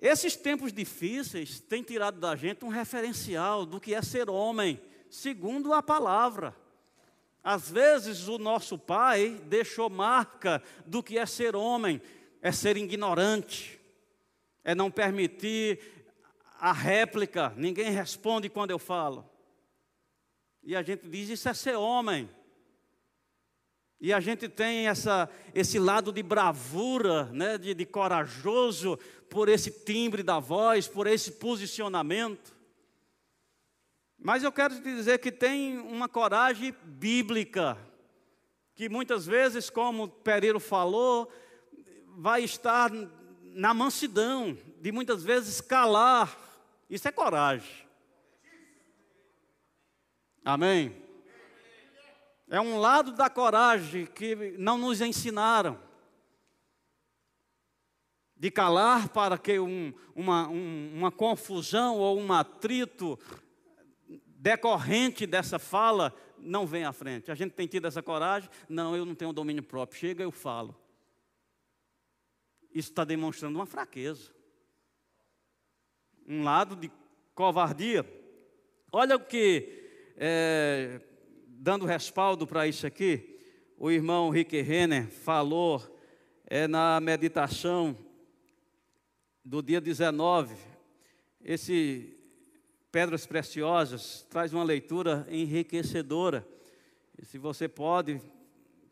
Esses 0.00 0.34
tempos 0.34 0.72
difíceis 0.72 1.60
têm 1.60 1.82
tirado 1.82 2.18
da 2.18 2.34
gente 2.34 2.64
um 2.64 2.68
referencial 2.68 3.66
do 3.66 3.80
que 3.80 3.94
é 3.94 4.00
ser 4.00 4.30
homem, 4.30 4.80
segundo 5.10 5.72
a 5.72 5.82
palavra. 5.82 6.56
Às 7.44 7.70
vezes 7.70 8.28
o 8.28 8.38
nosso 8.38 8.78
pai 8.78 9.40
deixou 9.44 9.90
marca 9.90 10.62
do 10.86 11.02
que 11.02 11.18
é 11.18 11.26
ser 11.26 11.54
homem, 11.54 12.00
é 12.40 12.50
ser 12.50 12.76
ignorante, 12.76 13.77
é 14.68 14.74
não 14.74 14.90
permitir 14.90 15.80
a 16.60 16.74
réplica, 16.74 17.54
ninguém 17.56 17.90
responde 17.90 18.50
quando 18.50 18.70
eu 18.70 18.78
falo. 18.78 19.26
E 20.62 20.76
a 20.76 20.82
gente 20.82 21.08
diz: 21.08 21.30
Isso 21.30 21.48
é 21.48 21.54
ser 21.54 21.76
homem. 21.76 22.28
E 23.98 24.12
a 24.12 24.20
gente 24.20 24.46
tem 24.46 24.86
essa, 24.86 25.26
esse 25.54 25.78
lado 25.78 26.12
de 26.12 26.22
bravura, 26.22 27.24
né, 27.32 27.56
de, 27.56 27.72
de 27.72 27.86
corajoso, 27.86 28.98
por 29.30 29.48
esse 29.48 29.70
timbre 29.70 30.22
da 30.22 30.38
voz, 30.38 30.86
por 30.86 31.06
esse 31.06 31.32
posicionamento. 31.32 32.54
Mas 34.18 34.44
eu 34.44 34.52
quero 34.52 34.74
te 34.74 34.82
dizer 34.82 35.18
que 35.18 35.32
tem 35.32 35.78
uma 35.78 36.10
coragem 36.10 36.74
bíblica, 36.84 37.78
que 38.74 38.86
muitas 38.90 39.24
vezes, 39.24 39.70
como 39.70 40.08
Pereiro 40.08 40.60
falou, 40.60 41.32
vai 42.18 42.44
estar 42.44 42.92
na 43.58 43.74
mansidão, 43.74 44.56
de 44.80 44.92
muitas 44.92 45.24
vezes 45.24 45.60
calar. 45.60 46.38
Isso 46.88 47.08
é 47.08 47.10
coragem. 47.10 47.68
Amém? 50.44 50.94
É 52.48 52.60
um 52.60 52.78
lado 52.78 53.10
da 53.10 53.28
coragem 53.28 54.06
que 54.06 54.54
não 54.56 54.78
nos 54.78 55.00
ensinaram. 55.00 55.76
De 58.36 58.48
calar 58.48 59.08
para 59.08 59.36
que 59.36 59.58
um, 59.58 59.92
uma, 60.14 60.48
um, 60.48 60.92
uma 60.94 61.10
confusão 61.10 61.96
ou 61.96 62.16
um 62.16 62.32
atrito 62.32 63.18
decorrente 64.24 65.26
dessa 65.26 65.58
fala 65.58 66.14
não 66.38 66.64
venha 66.64 66.90
à 66.90 66.92
frente. 66.92 67.32
A 67.32 67.34
gente 67.34 67.54
tem 67.54 67.66
tido 67.66 67.88
essa 67.88 68.00
coragem? 68.00 68.48
Não, 68.68 68.94
eu 68.94 69.04
não 69.04 69.16
tenho 69.16 69.32
domínio 69.32 69.64
próprio. 69.64 69.98
Chega, 69.98 70.22
eu 70.22 70.30
falo. 70.30 70.76
Isso 72.74 72.90
está 72.90 73.04
demonstrando 73.04 73.58
uma 73.58 73.66
fraqueza. 73.66 74.30
Um 76.26 76.42
lado 76.42 76.76
de 76.76 76.90
covardia. 77.34 78.04
Olha 78.92 79.16
o 79.16 79.20
que, 79.20 80.12
é, 80.16 81.00
dando 81.46 81.86
respaldo 81.86 82.46
para 82.46 82.66
isso 82.66 82.86
aqui, 82.86 83.38
o 83.76 83.90
irmão 83.90 84.30
Rick 84.30 84.60
Renner 84.60 85.08
falou 85.08 85.80
é, 86.46 86.66
na 86.66 87.00
meditação 87.00 87.96
do 89.44 89.62
dia 89.62 89.80
19. 89.80 90.56
Esse 91.42 92.18
Pedras 92.90 93.26
Preciosas 93.26 94.26
traz 94.28 94.52
uma 94.52 94.64
leitura 94.64 95.26
enriquecedora. 95.30 96.46
E 97.16 97.24
se 97.24 97.38
você 97.38 97.68
pode 97.68 98.20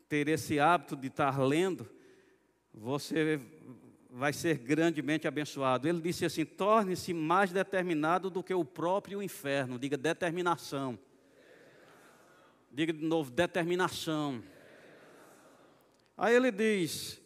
ter 0.07 0.27
esse 0.27 0.59
hábito 0.59 0.95
de 0.95 1.07
estar 1.07 1.37
lendo, 1.39 1.89
você 2.73 3.39
vai 4.17 4.33
ser 4.33 4.57
grandemente 4.57 5.27
abençoado. 5.27 5.87
Ele 5.87 6.01
disse 6.01 6.25
assim: 6.25 6.43
torne-se 6.43 7.13
mais 7.13 7.51
determinado 7.51 8.29
do 8.29 8.43
que 8.43 8.53
o 8.53 8.65
próprio 8.65 9.21
inferno. 9.21 9.77
Diga 9.77 9.95
determinação. 9.95 10.97
Diga 12.71 12.91
de 12.91 13.05
novo, 13.05 13.29
determinação. 13.29 14.43
Aí 16.17 16.35
ele 16.35 16.51
diz: 16.51 17.21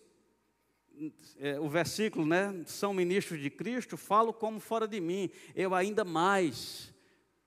é, 1.40 1.58
o 1.60 1.70
versículo, 1.70 2.26
né? 2.26 2.62
São 2.66 2.94
ministros 2.94 3.40
de 3.40 3.50
Cristo, 3.50 3.96
falo 3.96 4.34
como 4.34 4.60
fora 4.60 4.86
de 4.86 5.00
mim. 5.00 5.30
Eu 5.56 5.74
ainda 5.74 6.04
mais. 6.04 6.94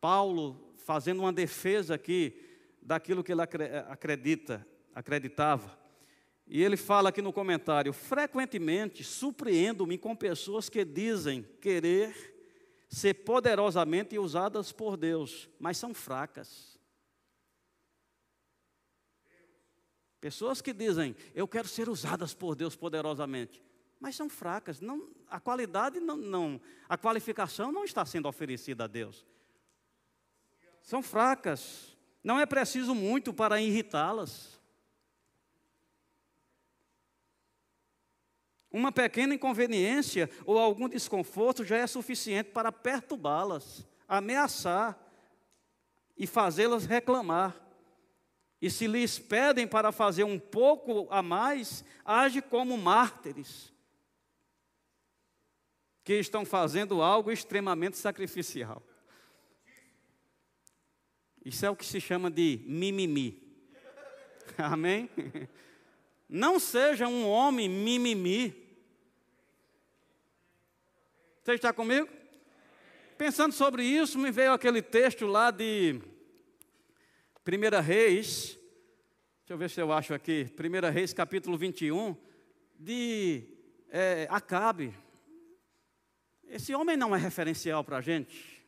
Paulo 0.00 0.74
fazendo 0.84 1.20
uma 1.20 1.32
defesa 1.32 1.94
aqui 1.94 2.38
daquilo 2.82 3.22
que 3.22 3.32
ele 3.32 3.40
acredita, 3.42 4.66
acreditava. 4.94 5.78
E 6.46 6.62
ele 6.62 6.76
fala 6.76 7.08
aqui 7.08 7.22
no 7.22 7.32
comentário: 7.32 7.92
frequentemente 7.92 9.02
surpreendo-me 9.02 9.96
com 9.96 10.14
pessoas 10.14 10.68
que 10.68 10.84
dizem 10.84 11.42
querer 11.60 12.34
ser 12.88 13.14
poderosamente 13.14 14.18
usadas 14.18 14.70
por 14.70 14.96
Deus, 14.96 15.48
mas 15.58 15.76
são 15.76 15.94
fracas. 15.94 16.78
Pessoas 20.20 20.62
que 20.62 20.72
dizem 20.72 21.14
eu 21.34 21.46
quero 21.46 21.68
ser 21.68 21.88
usadas 21.88 22.32
por 22.32 22.54
Deus 22.54 22.76
poderosamente, 22.76 23.62
mas 23.98 24.16
são 24.16 24.28
fracas. 24.28 24.80
Não, 24.80 25.10
a 25.28 25.40
qualidade 25.40 26.00
não, 26.00 26.16
não, 26.16 26.60
a 26.88 26.96
qualificação 26.96 27.72
não 27.72 27.84
está 27.84 28.04
sendo 28.04 28.28
oferecida 28.28 28.84
a 28.84 28.86
Deus. 28.86 29.26
São 30.82 31.02
fracas. 31.02 31.96
Não 32.22 32.38
é 32.38 32.46
preciso 32.46 32.94
muito 32.94 33.34
para 33.34 33.60
irritá-las. 33.60 34.53
Uma 38.74 38.90
pequena 38.90 39.36
inconveniência 39.36 40.28
ou 40.44 40.58
algum 40.58 40.88
desconforto 40.88 41.64
já 41.64 41.76
é 41.76 41.86
suficiente 41.86 42.50
para 42.50 42.72
perturbá-las, 42.72 43.86
ameaçar 44.08 44.98
e 46.18 46.26
fazê-las 46.26 46.84
reclamar. 46.84 47.54
E 48.60 48.68
se 48.68 48.88
lhes 48.88 49.16
pedem 49.16 49.64
para 49.64 49.92
fazer 49.92 50.24
um 50.24 50.40
pouco 50.40 51.06
a 51.08 51.22
mais, 51.22 51.84
age 52.04 52.42
como 52.42 52.76
mártires, 52.76 53.72
que 56.02 56.14
estão 56.14 56.44
fazendo 56.44 57.00
algo 57.00 57.30
extremamente 57.30 57.96
sacrificial. 57.96 58.82
Isso 61.44 61.64
é 61.64 61.70
o 61.70 61.76
que 61.76 61.86
se 61.86 62.00
chama 62.00 62.28
de 62.28 62.60
mimimi. 62.66 63.40
Amém? 64.58 65.08
Não 66.28 66.58
seja 66.58 67.06
um 67.06 67.28
homem 67.28 67.68
mimimi. 67.68 68.63
Você 71.44 71.52
está 71.52 71.74
comigo? 71.74 72.08
Pensando 73.18 73.52
sobre 73.52 73.84
isso, 73.84 74.18
me 74.18 74.30
veio 74.30 74.54
aquele 74.54 74.80
texto 74.80 75.26
lá 75.26 75.50
de 75.50 76.00
1 77.46 77.82
Reis, 77.82 78.58
deixa 79.40 79.50
eu 79.50 79.58
ver 79.58 79.68
se 79.68 79.78
eu 79.78 79.92
acho 79.92 80.14
aqui, 80.14 80.50
1 80.58 80.90
Reis 80.90 81.12
capítulo 81.12 81.58
21, 81.58 82.16
de 82.80 83.44
é, 83.90 84.26
Acabe. 84.30 84.94
Esse 86.48 86.74
homem 86.74 86.96
não 86.96 87.14
é 87.14 87.18
referencial 87.18 87.84
para 87.84 87.98
a 87.98 88.00
gente. 88.00 88.66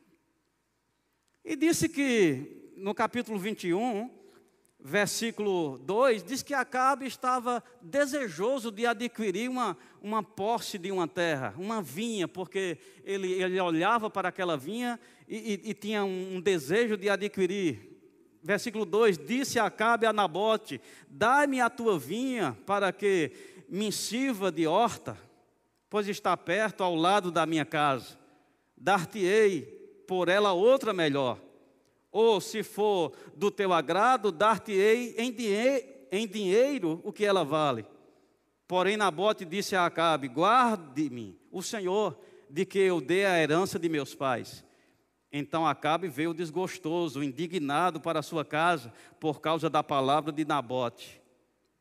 E 1.43 1.55
disse 1.55 1.89
que 1.89 2.73
no 2.77 2.93
capítulo 2.93 3.39
21, 3.39 4.07
versículo 4.87 5.77
2, 5.79 6.23
diz 6.23 6.41
que 6.41 6.53
Acabe 6.53 7.05
estava 7.05 7.61
desejoso 7.81 8.71
de 8.71 8.85
adquirir 8.85 9.49
uma, 9.49 9.77
uma 10.01 10.23
posse 10.23 10.77
de 10.77 10.93
uma 10.93 11.05
terra, 11.05 11.53
uma 11.57 11.81
vinha, 11.81 12.25
porque 12.25 12.77
ele, 13.03 13.33
ele 13.33 13.59
olhava 13.59 14.09
para 14.09 14.29
aquela 14.29 14.55
vinha 14.55 14.97
e, 15.27 15.35
e, 15.65 15.71
e 15.71 15.73
tinha 15.73 16.05
um, 16.05 16.39
desejo 16.39 16.95
de 16.95 17.09
adquirir. 17.09 17.99
Versículo 18.41 18.85
2: 18.85 19.17
Disse 19.17 19.59
Acabe 19.59 20.05
a 20.05 20.13
Nabote: 20.13 20.79
Dai-me 21.09 21.59
a 21.59 21.69
tua 21.69 21.99
vinha 21.99 22.57
para 22.65 22.93
que 22.93 23.33
me 23.67 23.91
sirva 23.91 24.49
de 24.49 24.65
horta, 24.67 25.17
pois 25.89 26.07
está 26.07 26.37
perto 26.37 26.81
ao 26.81 26.95
lado 26.95 27.29
da 27.29 27.45
minha 27.45 27.65
casa. 27.65 28.17
Dar-te-ei 28.77 29.63
por 30.07 30.29
ela 30.29 30.53
outra 30.53 30.93
melhor 30.93 31.45
ou 32.17 32.41
se 32.41 32.63
for 32.63 33.13
do 33.35 33.51
teu 33.51 33.71
agrado, 33.71 34.31
dar-te-ei 34.31 35.13
em, 35.19 35.35
em 36.11 36.27
dinheiro 36.27 36.99
o 37.03 37.13
que 37.13 37.23
ela 37.23 37.45
vale. 37.45 37.85
Porém, 38.67 38.97
Nabote 38.97 39.45
disse 39.45 39.75
a 39.75 39.85
Acabe: 39.85 40.27
Guarde-me, 40.27 41.39
o 41.51 41.61
Senhor, 41.61 42.19
de 42.49 42.65
que 42.65 42.79
eu 42.79 42.99
dê 42.99 43.25
a 43.25 43.39
herança 43.39 43.77
de 43.77 43.87
meus 43.87 44.15
pais. 44.15 44.65
Então 45.31 45.67
Acabe 45.67 46.07
veio 46.07 46.33
desgostoso, 46.33 47.23
indignado 47.23 48.01
para 48.01 48.23
sua 48.23 48.43
casa, 48.43 48.91
por 49.19 49.39
causa 49.39 49.69
da 49.69 49.83
palavra 49.83 50.31
de 50.31 50.43
Nabote. 50.43 51.21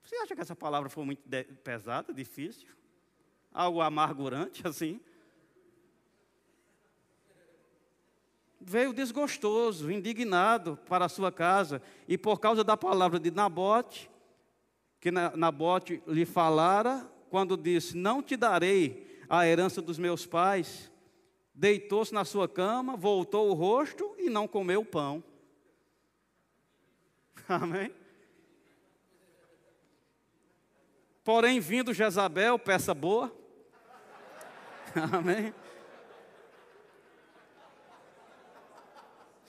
Você 0.03 0.16
acha 0.16 0.35
que 0.35 0.42
essa 0.42 0.55
palavra 0.55 0.90
foi 0.90 1.05
muito 1.05 1.22
pesada, 1.64 2.12
difícil? 2.12 2.68
Algo 3.51 3.81
amargurante 3.81 4.61
assim? 4.68 5.01
Veio 8.68 8.92
desgostoso, 8.92 9.90
indignado 9.92 10.76
para 10.88 11.05
a 11.05 11.09
sua 11.09 11.31
casa, 11.31 11.81
e 12.09 12.18
por 12.18 12.40
causa 12.40 12.64
da 12.64 12.76
palavra 12.76 13.20
de 13.20 13.31
Nabote, 13.31 14.11
que 15.00 15.11
Nabote 15.12 16.02
lhe 16.07 16.26
falara, 16.26 17.09
quando 17.31 17.57
disse: 17.57 17.96
Não 17.96 18.20
te 18.20 18.37
darei 18.37 19.22
a 19.29 19.46
herança 19.46 19.81
dos 19.81 19.98
meus 19.98 20.26
pais, 20.26 20.90
deitou-se 21.55 22.12
na 22.12 22.24
sua 22.24 22.48
cama, 22.48 22.96
voltou 22.96 23.48
o 23.48 23.55
rosto 23.55 24.16
e 24.18 24.29
não 24.29 24.48
comeu 24.48 24.85
pão. 24.85 25.22
Amém? 27.48 27.94
Porém, 31.22 31.61
vindo 31.61 31.94
Jezabel, 31.94 32.59
peça 32.59 32.92
boa. 32.92 33.33
Amém? 35.12 35.55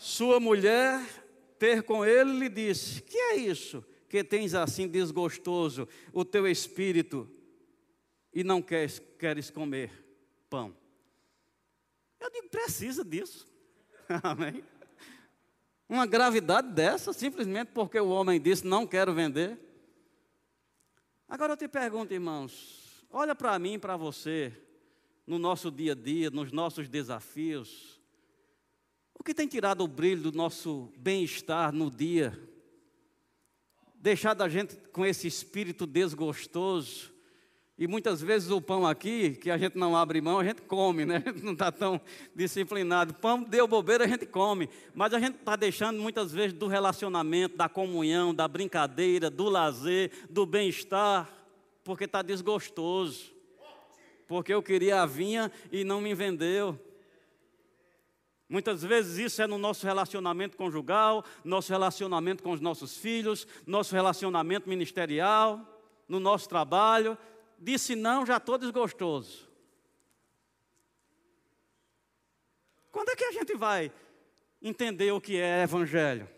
Sua 0.07 0.39
mulher 0.39 1.05
ter 1.59 1.83
com 1.83 2.05
ele 2.05 2.39
lhe 2.39 2.47
disse: 2.47 3.01
Que 3.01 3.17
é 3.17 3.35
isso 3.35 3.83
que 4.07 4.23
tens 4.23 4.53
assim 4.53 4.87
desgostoso 4.87 5.85
o 6.13 6.23
teu 6.23 6.47
espírito 6.47 7.29
e 8.33 8.41
não 8.41 8.61
queres, 8.61 9.01
queres 9.19 9.49
comer 9.49 9.91
pão? 10.49 10.73
Eu 12.21 12.31
digo: 12.31 12.47
precisa 12.47 13.03
disso. 13.03 13.45
Amém. 14.23 14.63
Uma 15.89 16.05
gravidade 16.05 16.71
dessa, 16.71 17.11
simplesmente 17.11 17.71
porque 17.73 17.99
o 17.99 18.07
homem 18.07 18.39
disse: 18.39 18.65
Não 18.65 18.87
quero 18.87 19.13
vender. 19.13 19.59
Agora 21.27 21.51
eu 21.51 21.57
te 21.57 21.67
pergunto, 21.67 22.13
irmãos, 22.13 23.05
olha 23.11 23.35
para 23.35 23.59
mim 23.59 23.73
e 23.73 23.77
para 23.77 23.97
você, 23.97 24.53
no 25.27 25.37
nosso 25.37 25.69
dia 25.69 25.91
a 25.91 25.95
dia, 25.95 26.29
nos 26.29 26.53
nossos 26.53 26.87
desafios, 26.87 27.96
o 29.19 29.23
que 29.23 29.33
tem 29.33 29.47
tirado 29.47 29.83
o 29.83 29.87
brilho 29.87 30.21
do 30.21 30.31
nosso 30.31 30.91
bem-estar 30.97 31.73
no 31.73 31.89
dia? 31.89 32.37
Deixado 33.95 34.43
a 34.43 34.49
gente 34.49 34.75
com 34.91 35.05
esse 35.05 35.27
espírito 35.27 35.87
desgostoso. 35.87 37.11
E 37.79 37.87
muitas 37.87 38.21
vezes 38.21 38.51
o 38.51 38.61
pão 38.61 38.85
aqui, 38.85 39.31
que 39.31 39.49
a 39.49 39.57
gente 39.57 39.77
não 39.77 39.95
abre 39.95 40.21
mão, 40.21 40.39
a 40.39 40.43
gente 40.43 40.61
come, 40.61 41.05
né? 41.05 41.21
A 41.25 41.31
gente 41.31 41.43
não 41.43 41.53
está 41.53 41.71
tão 41.71 41.99
disciplinado. 42.35 43.13
Pão 43.15 43.43
deu 43.43 43.67
bobeira, 43.67 44.05
a 44.05 44.07
gente 44.07 44.25
come. 44.25 44.69
Mas 44.95 45.13
a 45.13 45.19
gente 45.19 45.35
está 45.35 45.55
deixando 45.55 46.01
muitas 46.01 46.31
vezes 46.31 46.53
do 46.53 46.67
relacionamento, 46.67 47.55
da 47.57 47.69
comunhão, 47.69 48.33
da 48.33 48.47
brincadeira, 48.47 49.29
do 49.29 49.49
lazer, 49.49 50.11
do 50.29 50.45
bem-estar, 50.45 51.29
porque 51.83 52.05
está 52.05 52.21
desgostoso. 52.21 53.31
Porque 54.27 54.53
eu 54.53 54.63
queria 54.63 55.01
a 55.01 55.05
vinha 55.05 55.51
e 55.71 55.83
não 55.83 56.01
me 56.01 56.15
vendeu. 56.15 56.79
Muitas 58.49 58.81
vezes 58.81 59.17
isso 59.17 59.41
é 59.41 59.47
no 59.47 59.57
nosso 59.57 59.85
relacionamento 59.85 60.55
conjugal, 60.55 61.25
nosso 61.43 61.71
relacionamento 61.71 62.41
com 62.41 62.51
os 62.51 62.61
nossos 62.61 62.95
filhos, 62.95 63.45
nosso 63.65 63.93
relacionamento 63.93 64.69
ministerial, 64.69 65.59
no 66.07 66.19
nosso 66.19 66.47
trabalho. 66.47 67.17
disse 67.59 67.95
não, 67.95 68.25
já 68.25 68.37
estou 68.37 68.57
desgostoso. 68.57 69.47
Quando 72.91 73.09
é 73.09 73.15
que 73.15 73.25
a 73.25 73.31
gente 73.31 73.53
vai 73.55 73.91
entender 74.61 75.11
o 75.11 75.19
que 75.19 75.37
é 75.37 75.63
evangelho? 75.63 76.29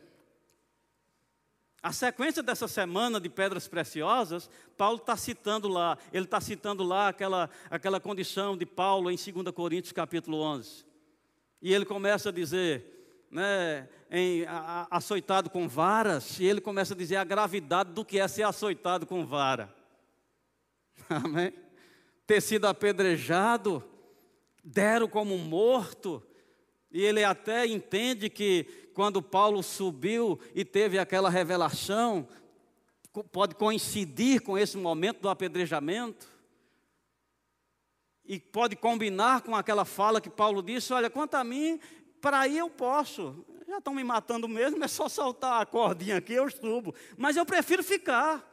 A 1.82 1.94
sequência 1.94 2.44
dessa 2.44 2.68
semana 2.68 3.22
de 3.22 3.30
pedras 3.30 3.68
preciosas, 3.68 4.50
Paulo 4.76 4.98
está 4.98 5.16
citando 5.16 5.70
lá, 5.70 5.98
ele 6.12 6.26
está 6.26 6.42
citando 6.42 6.84
lá 6.84 7.08
aquela, 7.08 7.50
aquela 7.70 8.02
condição 8.02 8.58
de 8.58 8.66
Paulo 8.66 9.10
em 9.10 9.16
2 9.16 9.56
Coríntios 9.56 9.94
capítulo 9.94 10.42
11. 10.42 10.89
E 11.62 11.74
ele 11.74 11.86
começa 11.86 12.30
a 12.30 12.32
dizer, 12.32 13.26
né, 13.30 13.88
em, 14.10 14.46
a, 14.46 14.88
a, 14.90 14.98
açoitado 14.98 15.50
com 15.50 15.68
varas, 15.68 16.40
e 16.40 16.46
ele 16.46 16.62
começa 16.62 16.94
a 16.94 16.98
dizer 16.98 17.18
a 17.18 17.24
gravidade 17.24 17.92
do 17.92 18.06
que 18.06 18.20
é 18.20 18.28
ser 18.28 18.44
açoitado 18.44 19.06
com 19.06 19.26
vara. 19.26 19.74
Amém? 21.10 21.54
Ter 22.26 22.42
sido 22.42 22.66
apedrejado, 22.66 23.84
deram 24.64 25.08
como 25.08 25.38
morto, 25.38 26.24
e 26.92 27.02
ele 27.04 27.24
até 27.24 27.68
entende 27.68 28.30
que 28.30 28.90
quando 28.94 29.22
Paulo 29.22 29.62
subiu 29.62 30.40
e 30.56 30.66
teve 30.66 30.98
aquela 30.98 31.30
revelação, 31.30 32.28
pode 33.32 33.56
coincidir 33.56 34.42
com 34.42 34.58
esse 34.58 34.78
momento 34.78 35.22
do 35.22 35.30
apedrejamento. 35.30 36.28
E 38.30 38.40
pode 38.40 38.76
combinar 38.76 39.42
com 39.42 39.56
aquela 39.56 39.84
fala 39.84 40.22
que 40.22 40.30
Paulo 40.30 40.62
disse: 40.62 40.94
Olha, 40.94 41.10
quanto 41.10 41.34
a 41.34 41.44
mim, 41.44 41.80
para 42.22 42.42
aí 42.42 42.60
eu 42.60 42.70
posso. 42.70 43.44
Já 43.68 43.80
estão 43.80 43.92
me 43.92 44.04
matando 44.04 44.48
mesmo, 44.48 44.82
é 44.86 44.88
só 44.88 45.10
soltar 45.10 45.60
a 45.60 45.66
cordinha 45.66 46.18
aqui, 46.18 46.34
eu 46.34 46.48
subo. 46.48 46.94
Mas 47.18 47.36
eu 47.36 47.44
prefiro 47.44 47.84
ficar. 47.84 48.48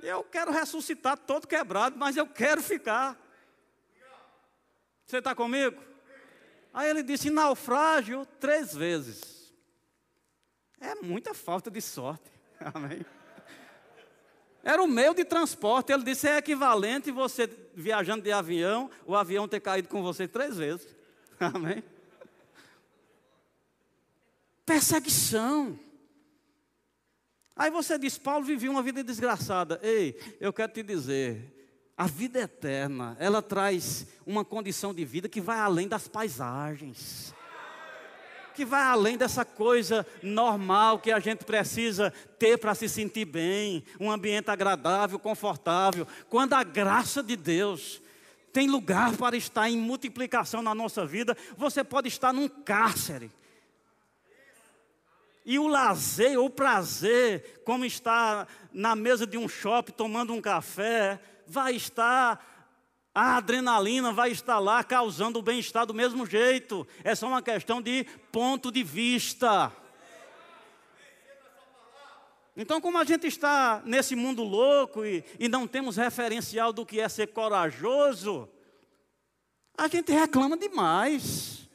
Eu 0.00 0.22
quero 0.22 0.52
ressuscitar 0.52 1.18
todo 1.18 1.48
quebrado, 1.48 1.98
mas 1.98 2.16
eu 2.16 2.24
quero 2.24 2.62
ficar. 2.62 3.18
Você 5.04 5.18
está 5.18 5.34
comigo? 5.34 5.82
Aí 6.72 6.88
ele 6.88 7.02
disse: 7.02 7.30
naufrágio 7.30 8.24
três 8.38 8.72
vezes. 8.72 9.52
É 10.80 10.94
muita 10.94 11.34
falta 11.34 11.68
de 11.68 11.80
sorte. 11.80 12.30
Amém. 12.72 13.04
Era 14.62 14.82
o 14.82 14.88
meio 14.88 15.14
de 15.14 15.24
transporte. 15.24 15.92
Ele 15.92 16.04
disse: 16.04 16.28
é 16.28 16.38
equivalente 16.38 17.10
você 17.10 17.48
viajando 17.74 18.22
de 18.22 18.32
avião, 18.32 18.90
o 19.06 19.14
avião 19.14 19.48
ter 19.48 19.60
caído 19.60 19.88
com 19.88 20.02
você 20.02 20.26
três 20.26 20.56
vezes. 20.56 20.96
Amém. 21.38 21.82
Perseguição. 24.66 25.78
Aí 27.56 27.70
você 27.70 27.98
diz: 27.98 28.18
Paulo 28.18 28.44
vivia 28.44 28.70
uma 28.70 28.82
vida 28.82 29.02
desgraçada. 29.02 29.80
Ei, 29.82 30.18
eu 30.40 30.52
quero 30.52 30.72
te 30.72 30.82
dizer: 30.82 31.58
a 31.96 32.06
vida 32.06 32.38
eterna, 32.38 33.16
ela 33.18 33.42
traz 33.42 34.06
uma 34.24 34.44
condição 34.44 34.94
de 34.94 35.04
vida 35.04 35.28
que 35.28 35.40
vai 35.40 35.58
além 35.58 35.88
das 35.88 36.06
paisagens. 36.06 37.34
Que 38.58 38.64
vai 38.64 38.82
além 38.82 39.16
dessa 39.16 39.44
coisa 39.44 40.04
normal 40.20 40.98
que 40.98 41.12
a 41.12 41.20
gente 41.20 41.44
precisa 41.44 42.12
ter 42.40 42.58
para 42.58 42.74
se 42.74 42.88
sentir 42.88 43.24
bem, 43.24 43.84
um 44.00 44.10
ambiente 44.10 44.50
agradável, 44.50 45.16
confortável. 45.16 46.04
Quando 46.28 46.54
a 46.54 46.64
graça 46.64 47.22
de 47.22 47.36
Deus 47.36 48.02
tem 48.52 48.68
lugar 48.68 49.16
para 49.16 49.36
estar 49.36 49.70
em 49.70 49.76
multiplicação 49.76 50.60
na 50.60 50.74
nossa 50.74 51.06
vida, 51.06 51.36
você 51.56 51.84
pode 51.84 52.08
estar 52.08 52.32
num 52.32 52.48
cárcere. 52.48 53.30
E 55.46 55.56
o 55.56 55.68
lazer, 55.68 56.36
o 56.40 56.50
prazer, 56.50 57.62
como 57.64 57.84
estar 57.84 58.48
na 58.72 58.96
mesa 58.96 59.24
de 59.24 59.38
um 59.38 59.48
shopping 59.48 59.92
tomando 59.92 60.34
um 60.34 60.40
café, 60.40 61.20
vai 61.46 61.76
estar, 61.76 62.57
a 63.20 63.38
adrenalina 63.38 64.12
vai 64.12 64.30
estar 64.30 64.60
lá 64.60 64.84
causando 64.84 65.40
o 65.40 65.42
bem-estar 65.42 65.84
do 65.84 65.92
mesmo 65.92 66.24
jeito. 66.24 66.86
É 67.02 67.16
só 67.16 67.26
uma 67.26 67.42
questão 67.42 67.82
de 67.82 68.04
ponto 68.30 68.70
de 68.70 68.84
vista. 68.84 69.72
Então, 72.56 72.80
como 72.80 72.96
a 72.96 73.02
gente 73.02 73.26
está 73.26 73.82
nesse 73.84 74.14
mundo 74.14 74.44
louco 74.44 75.04
e, 75.04 75.24
e 75.36 75.48
não 75.48 75.66
temos 75.66 75.96
referencial 75.96 76.72
do 76.72 76.86
que 76.86 77.00
é 77.00 77.08
ser 77.08 77.26
corajoso, 77.26 78.48
a 79.76 79.88
gente 79.88 80.12
reclama 80.12 80.56
demais. 80.56 81.68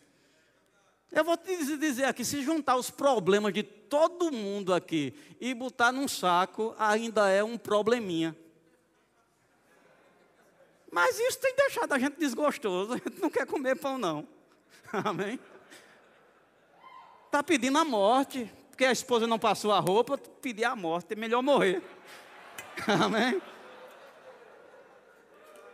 Eu 1.11 1.25
vou 1.25 1.35
te 1.35 1.75
dizer 1.75 2.05
aqui: 2.05 2.23
se 2.23 2.41
juntar 2.41 2.77
os 2.77 2.89
problemas 2.89 3.53
de 3.53 3.63
todo 3.63 4.31
mundo 4.31 4.73
aqui 4.73 5.13
e 5.41 5.53
botar 5.53 5.91
num 5.91 6.07
saco, 6.07 6.73
ainda 6.79 7.27
é 7.27 7.43
um 7.43 7.57
probleminha. 7.57 8.33
Mas 10.93 11.19
isso 11.19 11.39
tem 11.39 11.55
deixado 11.55 11.91
a 11.91 11.97
gente 11.97 12.19
desgostoso. 12.19 12.93
A 12.93 12.97
gente 12.97 13.19
não 13.19 13.27
quer 13.27 13.47
comer 13.47 13.75
pão, 13.75 13.97
não. 13.97 14.27
Amém? 14.93 15.39
Está 17.25 17.41
pedindo 17.41 17.79
a 17.79 17.83
morte, 17.83 18.47
porque 18.69 18.85
a 18.85 18.91
esposa 18.91 19.25
não 19.25 19.39
passou 19.39 19.71
a 19.71 19.79
roupa, 19.79 20.19
pedir 20.39 20.65
a 20.65 20.75
morte, 20.75 21.13
é 21.13 21.15
melhor 21.15 21.41
morrer. 21.41 21.81
Amém? 23.03 23.41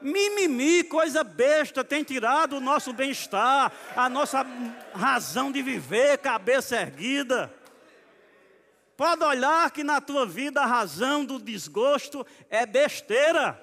Mimimi, 0.01 0.85
coisa 0.85 1.21
besta, 1.21 1.83
tem 1.83 2.01
tirado 2.01 2.55
o 2.55 2.61
nosso 2.61 2.93
bem-estar, 2.93 3.73
a 3.97 4.07
nossa 4.07 4.45
razão 4.93 5.51
de 5.51 5.61
viver, 5.61 6.19
cabeça 6.19 6.77
erguida. 6.77 7.53
Pode 8.95 9.21
olhar 9.25 9.69
que 9.71 9.83
na 9.83 9.99
tua 9.99 10.25
vida 10.25 10.61
a 10.61 10.65
razão 10.65 11.25
do 11.25 11.37
desgosto 11.37 12.25
é 12.49 12.65
besteira. 12.65 13.61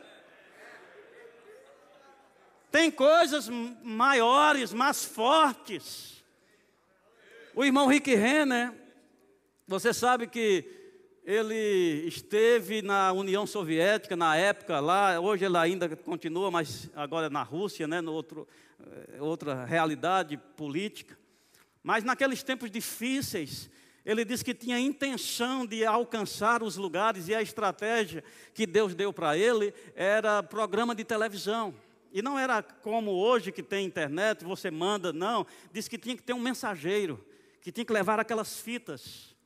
Tem 2.77 2.91
coisas 2.91 3.49
maiores, 3.83 4.75
mais 4.75 5.03
fortes. 5.03 6.23
O 7.55 7.65
irmão 7.65 7.87
Rick 7.87 8.15
Renner, 8.15 8.71
você 9.67 9.95
sabe 9.95 10.27
que 10.27 10.63
ele 11.25 12.07
esteve 12.07 12.83
na 12.83 13.13
União 13.13 13.47
Soviética 13.47 14.15
na 14.15 14.37
época 14.37 14.79
lá, 14.79 15.19
hoje 15.19 15.47
ele 15.47 15.57
ainda 15.57 15.97
continua, 15.97 16.51
mas 16.51 16.91
agora 16.95 17.31
na 17.31 17.43
Rússia, 17.43 17.89
né, 17.89 18.03
no 18.03 18.13
outro, 18.13 18.47
eh, 18.79 19.23
outra 19.23 19.65
realidade 19.65 20.37
política. 20.37 21.19
Mas 21.83 22.05
naqueles 22.05 22.43
tempos 22.43 22.71
difíceis, 22.71 23.71
ele 24.05 24.23
disse 24.23 24.45
que 24.45 24.53
tinha 24.53 24.79
intenção 24.79 25.65
de 25.65 25.83
alcançar 25.87 26.63
os 26.63 26.77
lugares 26.77 27.27
e 27.27 27.35
a 27.35 27.41
estratégia 27.41 28.23
que 28.53 28.67
Deus 28.67 28.95
deu 28.95 29.15
para 29.15 29.35
ele 29.35 29.73
era 29.95 30.43
programa 30.43 30.95
de 30.95 31.05
televisão. 31.05 31.75
E 32.17 32.23
não 32.23 32.39
era 32.39 32.63
como 32.63 33.11
hoje 33.11 33.53
que 33.53 33.63
tem 33.63 33.85
internet, 33.85 34.43
você 34.43 34.71
manda, 34.71 35.13
não. 35.13 35.47
Diz 35.71 35.87
que 35.87 35.99
tinha 35.99 36.17
que 36.17 36.23
ter 36.23 36.33
um 36.33 36.41
mensageiro, 36.41 37.23
que 37.61 37.71
tinha 37.71 37.85
que 37.85 37.93
levar 37.93 38.19
aquelas 38.19 38.59
fitas. 38.59 39.37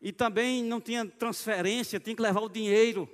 E 0.00 0.12
também 0.12 0.62
não 0.62 0.80
tinha 0.80 1.04
transferência, 1.04 1.98
tinha 1.98 2.14
que 2.14 2.22
levar 2.22 2.42
o 2.42 2.48
dinheiro. 2.48 3.10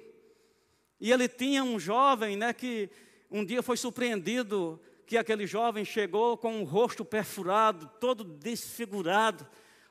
E 1.00 1.10
ele 1.10 1.26
tinha 1.26 1.64
um 1.64 1.80
jovem, 1.80 2.36
né, 2.36 2.52
que 2.52 2.90
um 3.30 3.46
dia 3.46 3.62
foi 3.62 3.78
surpreendido 3.78 4.78
que 5.06 5.16
aquele 5.16 5.46
jovem 5.46 5.82
chegou 5.82 6.36
com 6.36 6.60
o 6.60 6.64
rosto 6.64 7.02
perfurado, 7.02 7.90
todo 7.98 8.22
desfigurado, 8.22 9.48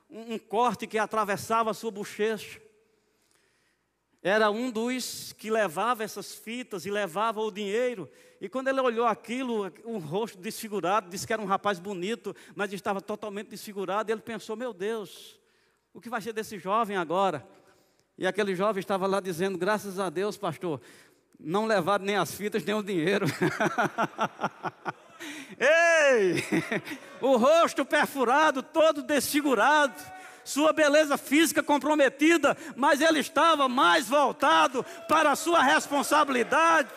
um, 0.08 0.34
um 0.34 0.38
corte 0.38 0.86
que 0.86 0.96
atravessava 0.96 1.72
a 1.72 1.74
sua 1.74 1.90
bochecha 1.90 2.62
era 4.22 4.50
um 4.50 4.70
dos 4.70 5.32
que 5.32 5.50
levava 5.50 6.04
essas 6.04 6.34
fitas 6.34 6.84
e 6.84 6.90
levava 6.90 7.40
o 7.40 7.50
dinheiro. 7.50 8.08
E 8.40 8.48
quando 8.48 8.68
ele 8.68 8.80
olhou 8.80 9.06
aquilo, 9.06 9.72
o 9.84 9.98
rosto 9.98 10.38
desfigurado, 10.38 11.08
disse 11.08 11.26
que 11.26 11.32
era 11.32 11.40
um 11.40 11.46
rapaz 11.46 11.78
bonito, 11.78 12.36
mas 12.54 12.72
estava 12.72 13.00
totalmente 13.00 13.48
desfigurado. 13.48 14.12
Ele 14.12 14.20
pensou: 14.20 14.56
Meu 14.56 14.74
Deus, 14.74 15.40
o 15.94 16.00
que 16.00 16.10
vai 16.10 16.20
ser 16.20 16.34
desse 16.34 16.58
jovem 16.58 16.96
agora? 16.96 17.46
E 18.18 18.26
aquele 18.26 18.54
jovem 18.54 18.80
estava 18.80 19.06
lá 19.06 19.20
dizendo: 19.20 19.56
Graças 19.56 19.98
a 19.98 20.10
Deus, 20.10 20.36
pastor, 20.36 20.82
não 21.38 21.64
levaram 21.64 22.04
nem 22.04 22.16
as 22.16 22.34
fitas, 22.34 22.62
nem 22.62 22.74
o 22.74 22.82
dinheiro. 22.82 23.26
Ei! 25.58 26.42
O 27.20 27.36
rosto 27.36 27.84
perfurado, 27.84 28.62
todo 28.62 29.02
desfigurado 29.02 29.94
sua 30.44 30.72
beleza 30.72 31.16
física 31.16 31.62
comprometida, 31.62 32.56
mas 32.76 33.00
ele 33.00 33.20
estava 33.20 33.68
mais 33.68 34.08
voltado 34.08 34.84
para 35.08 35.32
a 35.32 35.36
sua 35.36 35.62
responsabilidade, 35.62 36.88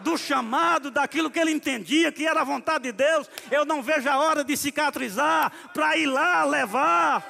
do 0.00 0.18
chamado, 0.18 0.90
daquilo 0.90 1.30
que 1.30 1.38
ele 1.38 1.50
entendia 1.50 2.12
que 2.12 2.26
era 2.26 2.42
a 2.42 2.44
vontade 2.44 2.84
de 2.84 2.92
Deus. 2.92 3.28
Eu 3.50 3.64
não 3.64 3.82
vejo 3.82 4.08
a 4.08 4.18
hora 4.18 4.44
de 4.44 4.56
cicatrizar 4.56 5.50
para 5.72 5.96
ir 5.96 6.06
lá 6.06 6.44
levar. 6.44 7.24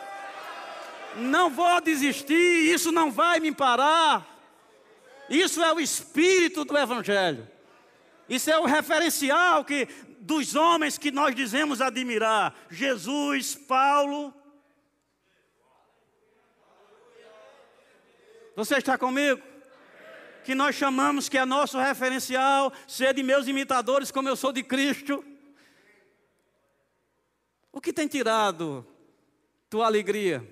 Não 1.17 1.49
vou 1.49 1.81
desistir, 1.81 2.35
isso 2.75 2.91
não 2.91 3.11
vai 3.11 3.39
me 3.39 3.53
parar. 3.53 4.27
Isso 5.31 5.63
é 5.63 5.73
o 5.73 5.81
espírito 5.81 6.65
do 6.65 6.77
Evangelho. 6.77 7.49
Isso 8.29 8.51
é 8.51 8.59
o 8.59 8.65
referencial 8.65 9.65
que 9.65 9.87
dos 10.21 10.55
homens 10.55 10.99
que 10.99 11.11
nós 11.11 11.35
dizemos 11.35 11.81
admirar: 11.81 12.55
Jesus, 12.71 13.55
Paulo, 13.55 14.35
Você 18.57 18.77
está 18.77 18.97
comigo? 18.97 19.55
que 20.45 20.55
nós 20.55 20.77
chamamos 20.77 21.29
que 21.29 21.39
é 21.39 21.45
nosso 21.45 21.79
referencial, 21.79 22.71
ser 22.87 23.15
de 23.15 23.23
meus 23.23 23.49
imitadores 23.49 24.11
como 24.11 24.29
eu 24.29 24.37
sou 24.37 24.53
de 24.53 24.63
Cristo. 24.63 25.25
O 27.73 27.81
que 27.81 27.93
tem 27.93 28.07
tirado 28.07 28.87
tua 29.71 29.87
alegria? 29.87 30.47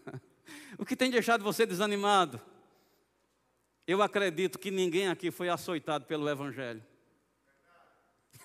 o 0.78 0.84
que 0.84 0.96
tem 0.96 1.10
deixado 1.10 1.44
você 1.44 1.66
desanimado? 1.66 2.40
Eu 3.86 4.02
acredito 4.02 4.58
que 4.58 4.70
ninguém 4.70 5.08
aqui 5.08 5.30
foi 5.30 5.48
açoitado 5.48 6.06
pelo 6.06 6.28
Evangelho. 6.28 6.82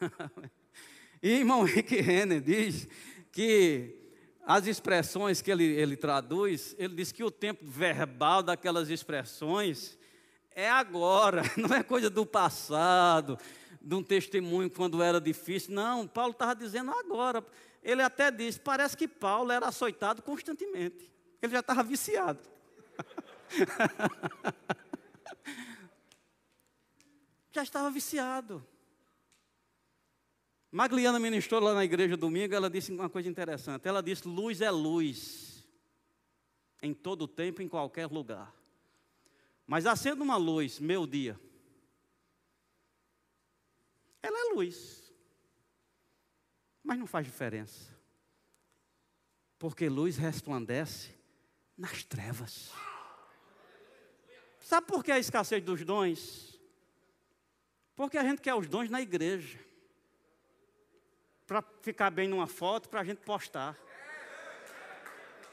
e 1.24 1.30
irmão 1.30 1.64
Rick 1.64 1.96
Renner 2.02 2.42
diz 2.42 2.88
que 3.32 4.05
as 4.46 4.68
expressões 4.68 5.42
que 5.42 5.50
ele, 5.50 5.64
ele 5.64 5.98
traduz, 5.98 6.76
ele 6.78 6.96
diz 6.96 7.12
que 7.12 7.24
o 7.24 7.32
tempo 7.32 7.66
verbal 7.66 8.44
daquelas 8.44 8.90
expressões 8.90 9.98
é 10.52 10.70
agora, 10.70 11.42
não 11.58 11.76
é 11.76 11.82
coisa 11.82 12.10
do 12.10 12.26
passado, 12.26 13.40
de 13.82 13.96
um 13.96 14.04
testemunho 14.04 14.70
quando 14.70 15.02
era 15.02 15.20
difícil. 15.20 15.74
Não, 15.74 16.08
Paulo 16.08 16.32
estava 16.32 16.56
dizendo 16.56 16.92
agora. 16.92 17.44
Ele 17.84 18.02
até 18.02 18.32
disse: 18.32 18.60
parece 18.60 18.96
que 18.96 19.08
Paulo 19.08 19.52
era 19.52 19.68
açoitado 19.68 20.22
constantemente. 20.22 21.12
Ele 21.42 21.52
já 21.52 21.60
estava 21.60 21.84
viciado. 21.84 22.40
já 27.52 27.64
estava 27.64 27.90
viciado. 27.90 28.66
Magliana 30.76 31.18
ministrou 31.18 31.62
lá 31.62 31.74
na 31.74 31.86
igreja 31.86 32.18
domingo, 32.18 32.54
ela 32.54 32.70
disse 32.70 32.92
uma 32.92 33.10
coisa 33.10 33.30
interessante. 33.30 33.88
Ela 33.88 34.04
disse: 34.04 34.28
luz 34.28 34.60
é 34.60 34.70
luz, 34.70 35.66
em 36.82 36.94
todo 36.94 37.30
tempo, 37.30 37.62
em 37.62 37.70
qualquer 37.70 38.08
lugar. 38.08 38.54
Mas 39.66 39.86
acendo 39.86 40.22
uma 40.22 40.36
luz, 40.36 40.78
meu 40.78 41.08
dia, 41.08 41.40
ela 44.22 44.38
é 44.38 44.54
luz, 44.54 45.14
mas 46.84 47.00
não 47.00 47.08
faz 47.08 47.26
diferença, 47.26 47.98
porque 49.58 49.88
luz 49.88 50.18
resplandece 50.18 51.16
nas 51.78 52.04
trevas. 52.04 52.74
Sabe 54.60 54.88
por 54.88 55.06
que 55.06 55.14
a 55.14 55.20
escassez 55.20 55.64
dos 55.64 55.86
dons? 55.86 56.60
Porque 57.96 58.18
a 58.18 58.24
gente 58.26 58.42
quer 58.42 58.56
os 58.56 58.68
dons 58.68 58.90
na 58.90 59.02
igreja 59.02 59.64
para 61.48 61.64
ficar 61.82 62.10
bem 62.10 62.28
numa 62.28 62.48
foto, 62.48 62.90
para 62.90 63.02
a 63.02 63.04
gente 63.04 63.20
postar. 63.20 63.76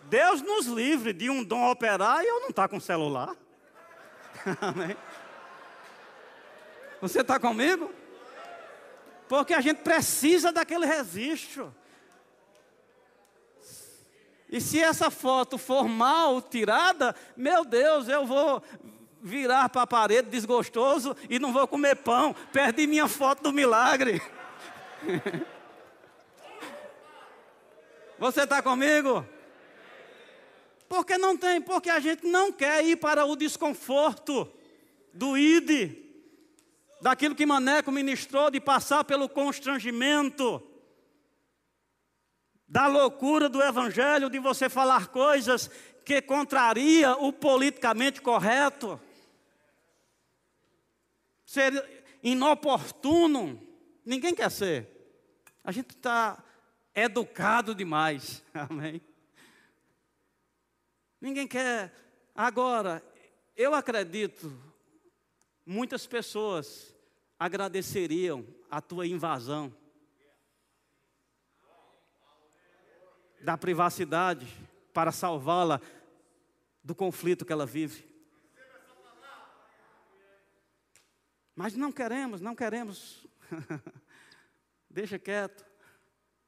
Deus 0.05 0.41
nos 0.41 0.67
livre 0.67 1.13
de 1.13 1.29
um 1.29 1.45
dom 1.45 1.71
operar 1.71 2.23
e 2.25 2.27
eu 2.27 2.41
não 2.41 2.49
estar 2.49 2.63
tá 2.63 2.69
com 2.69 2.81
celular. 2.81 3.37
Amém? 4.61 4.97
Você 7.01 7.21
está 7.21 7.39
comigo? 7.39 7.93
Porque 9.29 9.55
a 9.55 9.61
gente 9.61 9.83
precisa 9.83 10.51
daquele 10.51 10.87
registro. 10.87 11.75
E 14.49 14.61
se 14.61 14.79
essa 14.81 15.11
foto 15.11 15.57
for 15.57 15.89
mal 15.89 16.41
tirada, 16.43 17.15
meu 17.37 17.65
Deus, 17.65 18.09
eu 18.09 18.27
vou 18.27 18.63
virar 19.23 19.69
para 19.69 19.83
a 19.83 19.87
parede 19.87 20.29
desgostoso 20.29 21.17
e 21.31 21.39
não 21.39 21.53
vou 21.53 21.67
comer 21.67 21.97
pão. 21.97 22.35
Perdi 22.53 22.87
minha 22.87 23.09
foto 23.09 23.43
do 23.43 23.53
milagre. 23.53 24.21
Você 28.23 28.43
está 28.43 28.63
comigo? 28.63 29.27
Porque 30.89 31.19
não 31.19 31.37
tem, 31.37 31.61
porque 31.61 31.91
a 31.91 31.99
gente 31.99 32.25
não 32.25 32.53
quer 32.53 32.87
ir 32.87 32.95
para 32.95 33.25
o 33.25 33.35
desconforto 33.35 34.49
do 35.13 35.37
id, 35.37 35.97
daquilo 37.01 37.35
que 37.35 37.45
Maneco 37.45 37.91
ministrou, 37.91 38.49
de 38.49 38.61
passar 38.61 39.03
pelo 39.03 39.29
constrangimento, 39.29 40.63
da 42.69 42.87
loucura 42.87 43.49
do 43.49 43.61
evangelho, 43.61 44.31
de 44.31 44.39
você 44.39 44.69
falar 44.69 45.09
coisas 45.09 45.69
que 46.05 46.23
contraria 46.23 47.17
o 47.17 47.33
politicamente 47.33 48.23
correto, 48.23 49.01
ser 51.45 52.07
inoportuno, 52.23 53.61
ninguém 54.07 54.33
quer 54.33 54.49
ser. 54.49 54.89
A 55.65 55.73
gente 55.73 55.97
está 55.97 56.41
educado 56.95 57.75
demais. 57.75 58.43
Amém? 58.53 59.01
Ninguém 61.21 61.47
quer. 61.47 61.93
Agora, 62.35 63.03
eu 63.57 63.75
acredito, 63.75 64.53
muitas 65.65 66.07
pessoas 66.07 66.95
agradeceriam 67.39 68.47
a 68.71 68.81
tua 68.81 69.07
invasão 69.07 69.75
da 73.41 73.59
privacidade 73.59 74.47
para 74.93 75.11
salvá-la 75.11 75.81
do 76.83 76.95
conflito 76.95 77.45
que 77.45 77.53
ela 77.53 77.67
vive. 77.67 78.11
Mas 81.55 81.75
não 81.75 81.93
queremos, 81.93 82.41
não 82.41 82.55
queremos. 82.55 83.27
Deixa 84.89 85.19
quieto. 85.19 85.72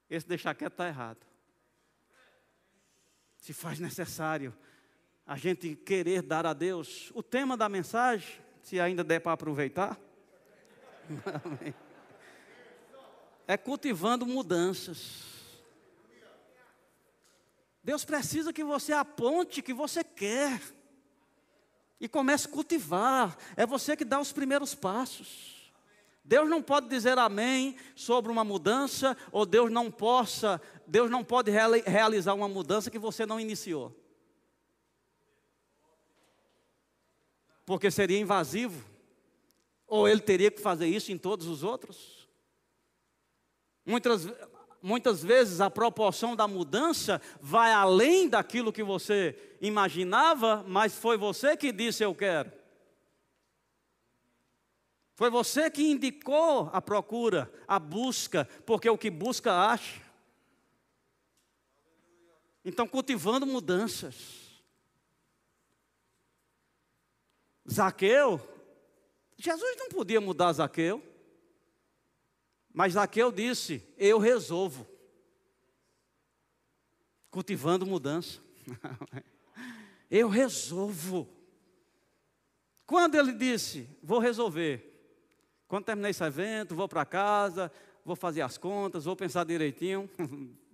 Esse 0.08 0.26
deixar 0.26 0.54
quieto 0.54 0.72
está 0.72 0.86
errado. 0.86 1.24
Se 3.38 3.52
faz 3.52 3.78
necessário 3.78 4.54
a 5.26 5.36
gente 5.36 5.74
querer 5.74 6.22
dar 6.22 6.46
a 6.46 6.52
Deus 6.52 7.10
o 7.14 7.22
tema 7.22 7.56
da 7.56 7.68
mensagem, 7.68 8.40
se 8.62 8.80
ainda 8.80 9.02
der 9.02 9.20
para 9.20 9.32
aproveitar. 9.32 9.98
É 13.46 13.58
cultivando 13.58 14.24
mudanças. 14.24 15.22
Deus 17.82 18.02
precisa 18.02 18.54
que 18.54 18.64
você 18.64 18.94
aponte 18.94 19.60
que 19.60 19.74
você 19.74 20.02
quer 20.02 20.58
e 22.00 22.08
comece 22.08 22.48
a 22.48 22.50
cultivar. 22.50 23.36
É 23.54 23.66
você 23.66 23.94
que 23.94 24.04
dá 24.04 24.18
os 24.18 24.32
primeiros 24.32 24.74
passos. 24.74 25.53
Deus 26.24 26.48
não 26.48 26.62
pode 26.62 26.88
dizer 26.88 27.18
amém 27.18 27.76
sobre 27.94 28.32
uma 28.32 28.42
mudança, 28.42 29.14
ou 29.30 29.44
Deus 29.44 29.70
não 29.70 29.90
possa, 29.90 30.58
Deus 30.86 31.10
não 31.10 31.22
pode 31.22 31.50
realizar 31.50 32.32
uma 32.32 32.48
mudança 32.48 32.90
que 32.90 32.98
você 32.98 33.26
não 33.26 33.38
iniciou. 33.38 33.94
Porque 37.66 37.90
seria 37.90 38.18
invasivo. 38.18 38.82
Ou 39.86 40.08
ele 40.08 40.20
teria 40.20 40.50
que 40.50 40.62
fazer 40.62 40.86
isso 40.86 41.12
em 41.12 41.18
todos 41.18 41.46
os 41.46 41.62
outros? 41.62 42.26
Muitas, 43.84 44.26
muitas 44.80 45.22
vezes 45.22 45.60
a 45.60 45.70
proporção 45.70 46.34
da 46.34 46.48
mudança 46.48 47.20
vai 47.38 47.70
além 47.70 48.30
daquilo 48.30 48.72
que 48.72 48.82
você 48.82 49.56
imaginava, 49.60 50.64
mas 50.66 50.94
foi 50.94 51.18
você 51.18 51.54
que 51.54 51.70
disse 51.70 52.02
eu 52.02 52.14
quero. 52.14 52.63
Foi 55.14 55.30
você 55.30 55.70
que 55.70 55.82
indicou 55.82 56.68
a 56.72 56.82
procura, 56.82 57.52
a 57.68 57.78
busca, 57.78 58.44
porque 58.66 58.88
o 58.90 58.98
que 58.98 59.10
busca 59.10 59.52
acha. 59.52 60.02
Então, 62.64 62.88
cultivando 62.88 63.46
mudanças. 63.46 64.42
Zaqueu, 67.70 68.40
Jesus 69.38 69.76
não 69.78 69.88
podia 69.88 70.20
mudar 70.20 70.52
Zaqueu, 70.52 71.02
mas 72.72 72.94
Zaqueu 72.94 73.30
disse: 73.30 73.86
Eu 73.96 74.18
resolvo. 74.18 74.86
Cultivando 77.30 77.86
mudança. 77.86 78.40
Eu 80.10 80.28
resolvo. 80.28 81.28
Quando 82.86 83.14
ele 83.14 83.32
disse: 83.32 83.88
Vou 84.02 84.18
resolver, 84.18 84.93
quando 85.68 85.84
terminei 85.84 86.10
esse 86.10 86.22
evento, 86.22 86.74
vou 86.74 86.88
para 86.88 87.04
casa, 87.04 87.70
vou 88.04 88.16
fazer 88.16 88.42
as 88.42 88.58
contas, 88.58 89.04
vou 89.04 89.16
pensar 89.16 89.44
direitinho. 89.44 90.08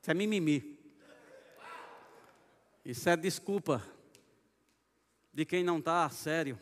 Isso 0.00 0.10
é 0.10 0.14
mimimi. 0.14 0.78
Isso 2.84 3.08
é 3.08 3.16
desculpa 3.16 3.82
de 5.32 5.44
quem 5.44 5.64
não 5.64 5.78
está 5.78 6.08
sério. 6.08 6.58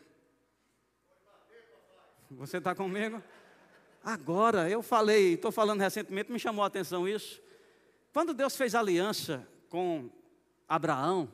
Você 2.30 2.56
está 2.56 2.74
comigo? 2.74 3.22
Agora, 4.02 4.68
eu 4.68 4.82
falei, 4.82 5.34
estou 5.34 5.52
falando 5.52 5.80
recentemente, 5.80 6.32
me 6.32 6.38
chamou 6.38 6.64
a 6.64 6.66
atenção 6.66 7.06
isso. 7.06 7.40
Quando 8.12 8.34
Deus 8.34 8.56
fez 8.56 8.74
aliança 8.74 9.46
com 9.68 10.10
Abraão, 10.68 11.30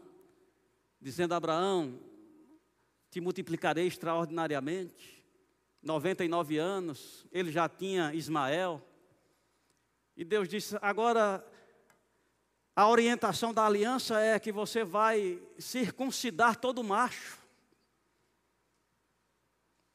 dizendo: 1.00 1.35
Abraão, 1.35 1.98
te 3.11 3.20
multiplicarei 3.20 3.87
extraordinariamente. 3.87 5.19
99 5.83 6.59
anos, 6.59 7.27
ele 7.33 7.51
já 7.51 7.69
tinha 7.69 8.14
Ismael. 8.14 8.83
E 10.16 10.25
Deus 10.25 10.49
disse: 10.49 10.77
agora 10.83 11.45
a 12.75 12.88
orientação 12.88 13.53
da 13.53 13.66
aliança 13.66 14.21
é 14.21 14.38
que 14.38 14.53
você 14.53 14.85
vai 14.85 15.40
circuncidar 15.59 16.57
todo 16.57 16.85
macho. 16.85 17.38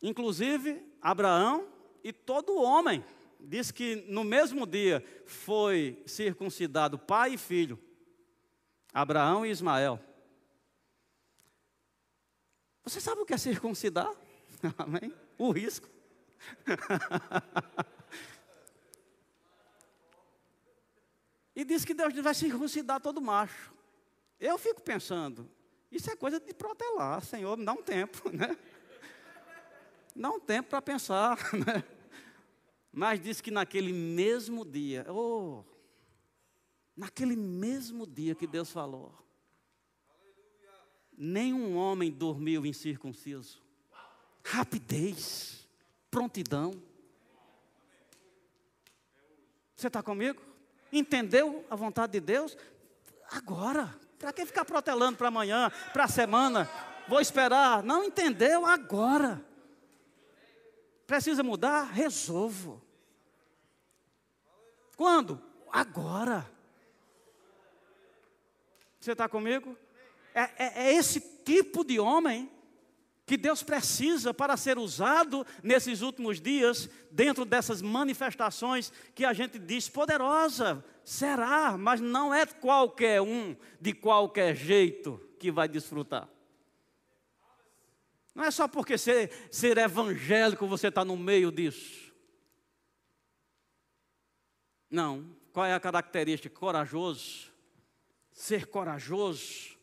Inclusive, 0.02 0.84
Abraão 1.02 1.68
e 2.04 2.12
todo 2.12 2.62
homem. 2.62 3.04
Diz 3.40 3.72
que 3.72 3.96
no 4.08 4.24
mesmo 4.24 4.66
dia 4.66 5.04
foi 5.26 6.02
circuncidado 6.06 6.98
pai 6.98 7.34
e 7.34 7.38
filho, 7.38 7.80
Abraão 8.94 9.46
e 9.46 9.50
Ismael. 9.50 10.00
Você 12.84 13.02
sabe 13.02 13.22
o 13.22 13.26
que 13.26 13.34
é 13.34 13.38
circuncidar? 13.38 14.12
Amém? 14.78 15.12
O 15.38 15.52
risco. 15.52 15.90
e 21.56 21.64
diz 21.64 21.86
que 21.86 21.94
Deus 21.94 22.14
vai 22.16 22.34
circuncidar 22.34 23.00
todo 23.02 23.22
macho. 23.22 23.74
Eu 24.40 24.58
fico 24.58 24.82
pensando, 24.82 25.50
isso 25.92 26.10
é 26.12 26.16
coisa 26.16 26.40
de 26.40 26.54
protelar, 26.54 27.24
Senhor, 27.24 27.58
me 27.58 27.66
dá 27.66 27.74
um 27.74 27.82
tempo, 27.82 28.30
né? 28.36 28.58
Dá 30.16 30.30
um 30.30 30.40
tempo 30.40 30.70
para 30.70 30.82
pensar, 30.82 31.38
né? 31.54 31.84
Mas 32.92 33.20
diz 33.20 33.42
que 33.42 33.52
naquele 33.52 33.92
mesmo 33.92 34.64
dia, 34.64 35.06
oh, 35.10 35.66
naquele 36.96 37.36
mesmo 37.36 38.08
dia 38.08 38.34
que 38.36 38.48
Deus 38.48 38.72
falou, 38.72 39.14
nenhum 41.18 41.76
homem 41.76 42.12
dormiu 42.12 42.66
incircunciso. 42.66 43.65
Rapidez, 44.48 45.68
prontidão. 46.12 46.80
Você 49.76 49.88
está 49.88 50.04
comigo? 50.04 50.40
Entendeu 50.94 51.66
a 51.68 51.76
vontade 51.76 52.14
de 52.14 52.20
Deus? 52.20 52.56
Agora. 53.32 53.94
Para 54.20 54.32
que 54.32 54.46
ficar 54.46 54.64
protelando 54.64 55.18
para 55.18 55.30
amanhã, 55.30 55.72
para 55.92 56.04
a 56.04 56.08
semana? 56.08 56.70
Vou 57.08 57.20
esperar. 57.20 57.82
Não 57.82 58.04
entendeu? 58.04 58.68
Agora. 58.68 59.44
Precisa 61.08 61.42
mudar? 61.42 61.92
Resolvo. 61.92 62.80
Quando? 64.96 65.42
Agora. 65.72 66.50
Você 69.00 69.12
está 69.12 69.28
comigo? 69.28 69.76
É, 70.36 70.42
é, 70.42 70.88
é, 70.88 70.94
esse 70.94 71.20
tipo 71.20 71.84
de 71.84 72.00
homem 72.00 72.52
que 73.26 73.38
Deus 73.38 73.64
precisa 73.64 74.34
para 74.34 74.56
ser 74.56 74.78
usado 74.78 75.46
nesses 75.64 76.02
últimos 76.02 76.40
dias, 76.40 76.88
dentro 77.10 77.44
dessas 77.44 77.82
manifestações 77.82 78.94
que 79.16 79.26
a 79.26 79.34
gente 79.34 79.58
diz 79.58 79.90
poderosa, 79.90 80.86
será, 81.04 81.76
mas 81.78 82.00
não 82.00 82.34
é 82.34 82.46
qualquer 82.46 83.22
um, 83.22 83.56
de 83.82 83.94
qualquer 83.94 84.56
jeito, 84.56 85.20
que 85.40 85.52
vai 85.52 85.68
desfrutar. 85.68 86.30
Não 88.34 88.44
é 88.44 88.52
só 88.52 88.68
porque 88.68 88.98
ser, 88.98 89.32
ser 89.50 89.78
evangélico 89.78 90.68
você 90.68 90.90
está 90.90 91.04
no 91.04 91.18
meio 91.18 91.52
disso. 91.52 92.14
Não. 94.90 95.36
Qual 95.52 95.66
é 95.66 95.74
a 95.74 95.80
característica? 95.80 96.54
Corajoso. 96.54 97.52
Ser 98.32 98.68
corajoso. 98.68 99.78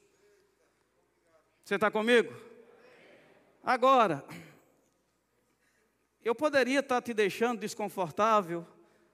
Você 1.65 1.77
está 1.77 1.91
comigo? 1.91 2.52
Agora, 3.63 4.25
eu 6.25 6.35
poderia 6.35 6.81
estar 6.81 7.01
te 7.01 7.15
deixando 7.15 7.61
desconfortável 7.61 8.67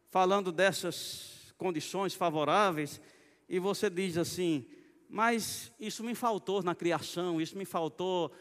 falando 0.08 0.50
dessas 0.50 1.54
condições 1.58 2.14
favoráveis 2.14 2.98
e 3.46 3.58
você 3.58 3.90
diz 3.90 4.16
assim, 4.16 4.66
mas 5.06 5.70
isso 5.78 6.02
me 6.02 6.14
faltou 6.14 6.62
na 6.62 6.74
criação, 6.74 7.40
isso 7.42 7.58
me 7.58 7.66
faltou 7.66 8.32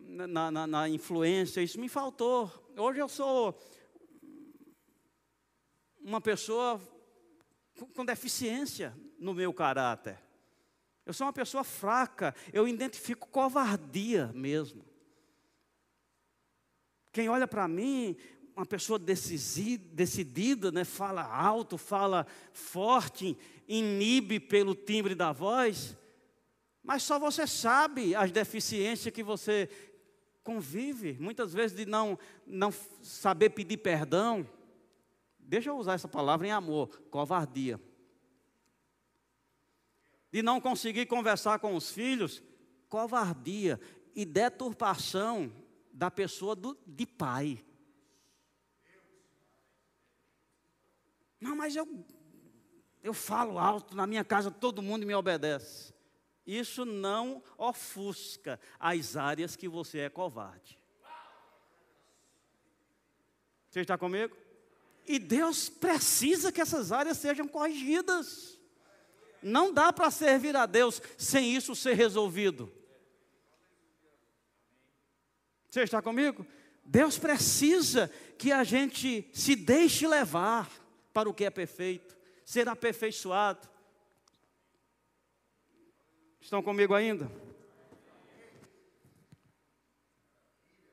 na, 0.00 0.50
na, 0.50 0.66
na 0.66 0.88
influência, 0.88 1.62
isso 1.62 1.80
me 1.80 1.88
faltou. 1.88 2.52
Hoje 2.76 2.98
eu 2.98 3.08
sou 3.08 3.58
uma 5.98 6.20
pessoa 6.20 6.78
com 7.94 8.04
deficiência 8.04 8.94
no 9.18 9.32
meu 9.32 9.52
caráter. 9.54 10.20
Eu 11.06 11.14
sou 11.14 11.26
uma 11.26 11.32
pessoa 11.32 11.64
fraca, 11.64 12.34
eu 12.52 12.68
identifico 12.68 13.28
covardia 13.28 14.30
mesmo. 14.34 14.93
Quem 17.14 17.30
olha 17.30 17.48
para 17.48 17.66
mim, 17.66 18.14
uma 18.54 18.66
pessoa 18.66 18.98
decidida, 18.98 20.70
né, 20.70 20.84
fala 20.84 21.22
alto, 21.22 21.78
fala 21.78 22.26
forte, 22.52 23.34
inibe 23.66 24.38
pelo 24.38 24.74
timbre 24.74 25.14
da 25.14 25.32
voz, 25.32 25.96
mas 26.82 27.02
só 27.02 27.18
você 27.18 27.46
sabe 27.46 28.14
as 28.14 28.30
deficiências 28.30 29.14
que 29.14 29.22
você 29.22 29.70
convive, 30.42 31.16
muitas 31.18 31.54
vezes 31.54 31.74
de 31.74 31.86
não, 31.86 32.18
não 32.46 32.70
saber 33.00 33.48
pedir 33.48 33.78
perdão, 33.78 34.46
Deixa 35.46 35.68
eu 35.68 35.76
usar 35.76 35.94
essa 35.94 36.08
palavra 36.08 36.46
em 36.46 36.50
amor, 36.50 36.88
covardia. 37.10 37.78
De 40.32 40.42
não 40.42 40.60
conseguir 40.60 41.06
conversar 41.06 41.58
com 41.58 41.76
os 41.76 41.90
filhos, 41.90 42.42
covardia 42.88 43.78
e 44.16 44.24
deturpação 44.24 45.52
da 45.94 46.10
pessoa 46.10 46.56
do, 46.56 46.76
de 46.84 47.06
pai. 47.06 47.64
Não, 51.40 51.54
mas 51.54 51.76
eu, 51.76 51.86
eu 53.02 53.14
falo 53.14 53.58
alto, 53.58 53.94
na 53.94 54.06
minha 54.06 54.24
casa 54.24 54.50
todo 54.50 54.82
mundo 54.82 55.06
me 55.06 55.14
obedece. 55.14 55.94
Isso 56.44 56.84
não 56.84 57.42
ofusca 57.56 58.60
as 58.78 59.16
áreas 59.16 59.54
que 59.54 59.68
você 59.68 60.00
é 60.00 60.08
covarde. 60.10 60.78
Você 63.70 63.80
está 63.80 63.96
comigo? 63.96 64.36
E 65.06 65.18
Deus 65.18 65.68
precisa 65.68 66.50
que 66.50 66.60
essas 66.60 66.92
áreas 66.92 67.18
sejam 67.18 67.46
corrigidas. 67.46 68.60
Não 69.42 69.72
dá 69.72 69.92
para 69.92 70.10
servir 70.10 70.56
a 70.56 70.66
Deus 70.66 71.00
sem 71.16 71.54
isso 71.54 71.74
ser 71.74 71.94
resolvido. 71.94 72.72
Você 75.74 75.82
está 75.82 76.00
comigo? 76.00 76.46
Deus 76.84 77.18
precisa 77.18 78.08
que 78.38 78.52
a 78.52 78.62
gente 78.62 79.28
se 79.32 79.56
deixe 79.56 80.06
levar 80.06 80.70
para 81.12 81.28
o 81.28 81.34
que 81.34 81.44
é 81.44 81.50
perfeito, 81.50 82.16
ser 82.44 82.68
aperfeiçoado. 82.68 83.68
Estão 86.40 86.62
comigo 86.62 86.94
ainda? 86.94 87.28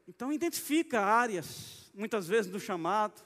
Então 0.07 0.33
identifica 0.33 0.99
áreas, 0.99 1.91
muitas 1.93 2.27
vezes 2.27 2.51
do 2.51 2.59
chamado, 2.59 3.21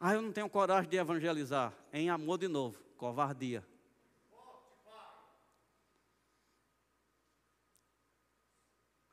ah, 0.00 0.14
eu 0.14 0.22
não 0.22 0.32
tenho 0.32 0.48
coragem 0.48 0.88
de 0.88 0.96
evangelizar. 0.96 1.74
Em 1.92 2.08
amor 2.08 2.38
de 2.38 2.48
novo, 2.48 2.82
covardia. 2.96 3.62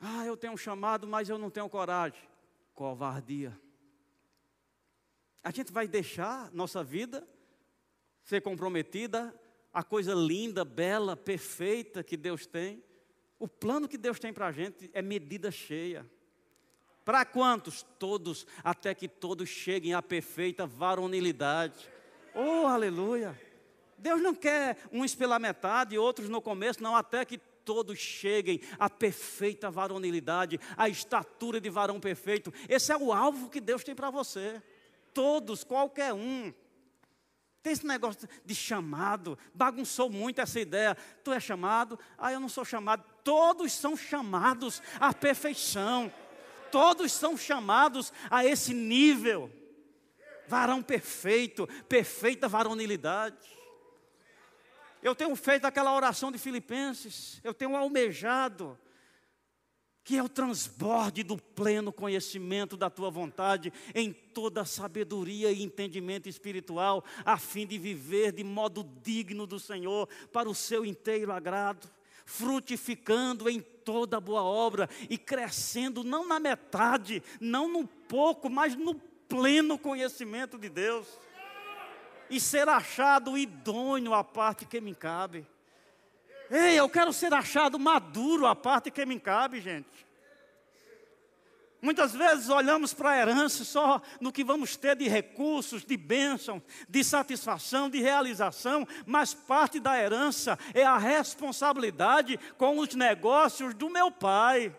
Ah, 0.01 0.25
eu 0.25 0.35
tenho 0.35 0.53
um 0.53 0.57
chamado, 0.57 1.07
mas 1.07 1.29
eu 1.29 1.37
não 1.37 1.51
tenho 1.51 1.69
coragem. 1.69 2.19
Covardia. 2.73 3.55
A 5.43 5.51
gente 5.51 5.71
vai 5.71 5.87
deixar 5.87 6.51
nossa 6.51 6.83
vida 6.83 7.27
ser 8.23 8.41
comprometida, 8.41 9.33
a 9.73 9.83
coisa 9.83 10.13
linda, 10.13 10.65
bela, 10.65 11.15
perfeita 11.15 12.03
que 12.03 12.17
Deus 12.17 12.45
tem. 12.45 12.83
O 13.39 13.47
plano 13.47 13.87
que 13.87 13.97
Deus 13.97 14.19
tem 14.19 14.33
para 14.33 14.47
a 14.47 14.51
gente 14.51 14.89
é 14.93 15.01
medida 15.01 15.51
cheia. 15.51 16.09
Para 17.05 17.25
quantos? 17.25 17.83
Todos, 17.97 18.45
até 18.63 18.93
que 18.93 19.07
todos 19.07 19.49
cheguem 19.49 19.93
à 19.93 20.01
perfeita 20.01 20.67
varonilidade. 20.67 21.89
Oh, 22.33 22.67
aleluia! 22.67 23.39
Deus 23.97 24.21
não 24.21 24.33
quer 24.33 24.77
uns 24.91 25.13
pela 25.13 25.37
metade 25.37 25.95
e 25.95 25.97
outros 25.97 26.29
no 26.29 26.41
começo, 26.41 26.81
não, 26.81 26.95
até 26.95 27.23
que 27.23 27.39
todos 27.71 27.97
cheguem 27.97 28.59
à 28.77 28.89
perfeita 28.89 29.71
varonilidade, 29.71 30.59
à 30.75 30.89
estatura 30.89 31.61
de 31.61 31.69
varão 31.69 32.01
perfeito. 32.01 32.53
Esse 32.67 32.91
é 32.91 32.97
o 32.97 33.13
alvo 33.13 33.49
que 33.49 33.61
Deus 33.61 33.81
tem 33.81 33.95
para 33.95 34.09
você. 34.09 34.61
Todos, 35.13 35.63
qualquer 35.63 36.13
um. 36.13 36.53
Tem 37.63 37.71
esse 37.71 37.87
negócio 37.87 38.27
de 38.43 38.53
chamado, 38.53 39.39
bagunçou 39.53 40.09
muito 40.09 40.41
essa 40.41 40.59
ideia. 40.59 40.97
Tu 41.23 41.31
é 41.31 41.39
chamado? 41.39 41.97
Ah, 42.17 42.33
eu 42.33 42.41
não 42.41 42.49
sou 42.49 42.65
chamado. 42.65 43.05
Todos 43.23 43.71
são 43.71 43.95
chamados 43.95 44.81
à 44.99 45.13
perfeição 45.13 46.11
todos 46.71 47.11
são 47.11 47.35
chamados 47.35 48.13
a 48.29 48.45
esse 48.45 48.73
nível. 48.73 49.51
Varão 50.47 50.81
perfeito, 50.81 51.67
perfeita 51.89 52.47
varonilidade. 52.47 53.60
Eu 55.01 55.15
tenho 55.15 55.35
feito 55.35 55.65
aquela 55.65 55.95
oração 55.95 56.31
de 56.31 56.37
Filipenses, 56.37 57.39
eu 57.43 57.53
tenho 57.53 57.75
almejado, 57.75 58.77
que 60.03 60.17
é 60.17 60.23
o 60.23 60.29
transborde 60.29 61.23
do 61.23 61.37
pleno 61.37 61.91
conhecimento 61.91 62.77
da 62.77 62.89
tua 62.89 63.09
vontade, 63.09 63.71
em 63.95 64.11
toda 64.11 64.65
sabedoria 64.65 65.51
e 65.51 65.63
entendimento 65.63 66.29
espiritual, 66.29 67.03
a 67.25 67.37
fim 67.37 67.65
de 67.65 67.77
viver 67.77 68.31
de 68.31 68.43
modo 68.43 68.83
digno 69.03 69.47
do 69.47 69.59
Senhor, 69.59 70.07
para 70.31 70.49
o 70.49 70.55
seu 70.55 70.85
inteiro 70.85 71.31
agrado 71.31 71.89
frutificando 72.23 73.49
em 73.49 73.59
toda 73.59 74.19
boa 74.19 74.43
obra 74.43 74.89
e 75.09 75.17
crescendo 75.17 76.03
não 76.03 76.25
na 76.25 76.39
metade, 76.39 77.21
não 77.41 77.67
no 77.67 77.85
pouco, 77.85 78.49
mas 78.49 78.75
no 78.75 78.95
pleno 78.95 79.77
conhecimento 79.77 80.57
de 80.57 80.69
Deus. 80.69 81.07
E 82.31 82.39
ser 82.39 82.67
achado 82.67 83.37
idôneo 83.37 84.13
à 84.15 84.23
parte 84.23 84.65
que 84.65 84.81
me 84.81 84.95
cabe. 84.95 85.45
Ei, 86.49 86.79
eu 86.79 86.89
quero 86.89 87.13
ser 87.13 87.33
achado 87.33 87.77
maduro 87.77 88.47
à 88.47 88.55
parte 88.55 88.89
que 88.89 89.05
me 89.05 89.19
cabe, 89.19 89.61
gente. 89.61 90.05
Muitas 91.81 92.13
vezes 92.13 92.47
olhamos 92.47 92.93
para 92.93 93.09
a 93.09 93.17
herança 93.17 93.63
só 93.63 94.01
no 94.19 94.31
que 94.31 94.43
vamos 94.43 94.75
ter 94.75 94.95
de 94.95 95.07
recursos, 95.07 95.83
de 95.83 95.97
bênção, 95.97 96.61
de 96.87 97.03
satisfação, 97.03 97.89
de 97.89 97.99
realização, 97.99 98.87
mas 99.05 99.33
parte 99.33 99.79
da 99.79 99.97
herança 99.97 100.59
é 100.73 100.83
a 100.83 100.97
responsabilidade 100.97 102.39
com 102.57 102.77
os 102.77 102.93
negócios 102.93 103.73
do 103.73 103.89
meu 103.89 104.11
pai. 104.11 104.75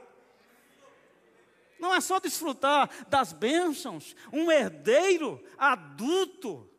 Não 1.81 1.93
é 1.93 2.01
só 2.01 2.21
desfrutar 2.21 2.89
das 3.09 3.33
bênçãos, 3.33 4.15
um 4.33 4.51
herdeiro 4.51 5.43
adulto 5.59 6.71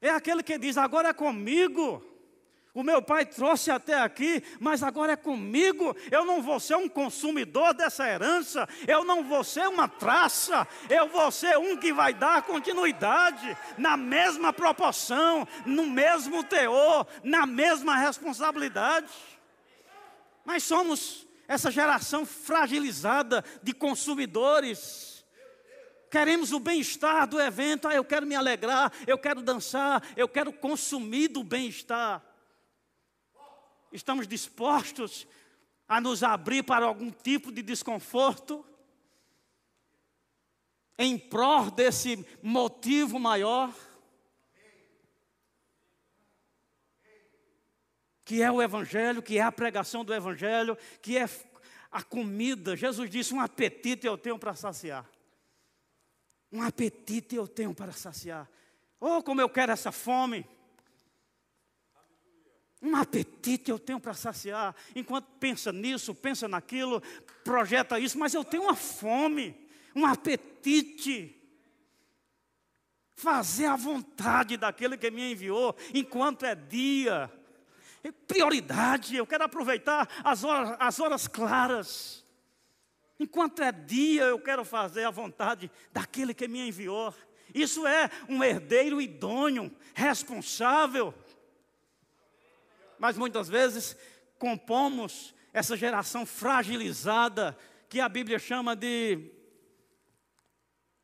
é 0.00 0.10
aquele 0.10 0.42
que 0.42 0.58
diz: 0.58 0.76
agora 0.76 1.08
é 1.08 1.12
comigo. 1.12 2.04
O 2.74 2.82
meu 2.84 3.02
pai 3.02 3.26
trouxe 3.26 3.72
até 3.72 3.94
aqui, 3.94 4.40
mas 4.60 4.84
agora 4.84 5.14
é 5.14 5.16
comigo. 5.16 5.96
Eu 6.12 6.24
não 6.24 6.40
vou 6.40 6.60
ser 6.60 6.76
um 6.76 6.88
consumidor 6.88 7.74
dessa 7.74 8.08
herança, 8.08 8.68
eu 8.86 9.02
não 9.02 9.24
vou 9.24 9.42
ser 9.42 9.66
uma 9.66 9.88
traça, 9.88 10.64
eu 10.88 11.08
vou 11.08 11.28
ser 11.32 11.58
um 11.58 11.76
que 11.76 11.92
vai 11.92 12.14
dar 12.14 12.42
continuidade, 12.42 13.56
na 13.76 13.96
mesma 13.96 14.52
proporção, 14.52 15.48
no 15.66 15.86
mesmo 15.86 16.44
teor, 16.44 17.04
na 17.24 17.46
mesma 17.46 17.96
responsabilidade. 17.96 19.12
Mas 20.44 20.62
somos 20.62 21.26
essa 21.48 21.70
geração 21.70 22.24
fragilizada 22.24 23.44
de 23.60 23.72
consumidores. 23.72 25.07
Queremos 26.10 26.52
o 26.52 26.60
bem-estar 26.60 27.26
do 27.26 27.40
evento, 27.40 27.86
ah, 27.86 27.94
eu 27.94 28.04
quero 28.04 28.26
me 28.26 28.34
alegrar, 28.34 28.92
eu 29.06 29.18
quero 29.18 29.42
dançar, 29.42 30.02
eu 30.16 30.28
quero 30.28 30.52
consumir 30.52 31.28
do 31.28 31.42
bem-estar 31.42 32.28
estamos 33.92 34.26
dispostos 34.26 35.26
a 35.86 36.00
nos 36.00 36.22
abrir 36.22 36.62
para 36.62 36.86
algum 36.86 37.10
tipo 37.10 37.50
de 37.50 37.62
desconforto, 37.62 38.64
em 40.98 41.18
prol 41.18 41.70
desse 41.70 42.26
motivo 42.42 43.18
maior, 43.18 43.72
que 48.24 48.42
é 48.42 48.50
o 48.50 48.60
Evangelho, 48.60 49.22
que 49.22 49.38
é 49.38 49.42
a 49.42 49.52
pregação 49.52 50.04
do 50.04 50.12
Evangelho, 50.12 50.76
que 51.00 51.16
é 51.16 51.26
a 51.90 52.02
comida. 52.02 52.76
Jesus 52.76 53.08
disse: 53.08 53.32
Um 53.32 53.40
apetite 53.40 54.06
eu 54.06 54.18
tenho 54.18 54.38
para 54.38 54.54
saciar. 54.54 55.08
Um 56.50 56.62
apetite 56.62 57.36
eu 57.36 57.46
tenho 57.46 57.74
para 57.74 57.92
saciar. 57.92 58.48
Oh, 59.00 59.22
como 59.22 59.40
eu 59.40 59.48
quero 59.48 59.72
essa 59.72 59.92
fome. 59.92 60.46
Um 62.80 62.96
apetite 62.96 63.70
eu 63.70 63.78
tenho 63.78 64.00
para 64.00 64.14
saciar. 64.14 64.74
Enquanto 64.94 65.26
pensa 65.38 65.72
nisso, 65.72 66.14
pensa 66.14 66.48
naquilo, 66.48 67.02
projeta 67.44 67.98
isso, 67.98 68.18
mas 68.18 68.34
eu 68.34 68.44
tenho 68.44 68.64
uma 68.64 68.74
fome, 68.74 69.68
um 69.94 70.06
apetite. 70.06 71.34
Fazer 73.16 73.66
a 73.66 73.74
vontade 73.74 74.56
daquele 74.56 74.96
que 74.96 75.10
me 75.10 75.32
enviou, 75.32 75.76
enquanto 75.92 76.44
é 76.44 76.54
dia. 76.54 77.30
É 78.02 78.12
prioridade, 78.12 79.16
eu 79.16 79.26
quero 79.26 79.42
aproveitar 79.42 80.08
as 80.22 80.44
horas, 80.44 80.76
as 80.78 81.00
horas 81.00 81.26
claras. 81.26 82.24
Enquanto 83.18 83.62
é 83.62 83.72
dia, 83.72 84.24
eu 84.24 84.38
quero 84.38 84.64
fazer 84.64 85.04
a 85.04 85.10
vontade 85.10 85.70
daquele 85.92 86.32
que 86.32 86.46
me 86.46 86.68
enviou. 86.68 87.12
Isso 87.54 87.86
é 87.86 88.10
um 88.28 88.44
herdeiro 88.44 89.00
idôneo, 89.00 89.74
responsável 89.94 91.14
mas 92.98 93.16
muitas 93.16 93.48
vezes 93.48 93.96
compomos 94.38 95.34
essa 95.52 95.76
geração 95.76 96.26
fragilizada 96.26 97.56
que 97.88 98.00
a 98.00 98.08
Bíblia 98.08 98.38
chama 98.38 98.74
de 98.76 99.32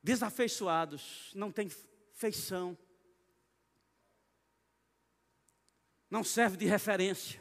desafeiçoados, 0.02 1.30
não 1.34 1.50
tem 1.50 1.70
feição, 2.12 2.76
não 6.10 6.22
serve 6.22 6.56
de 6.56 6.66
referência, 6.66 7.40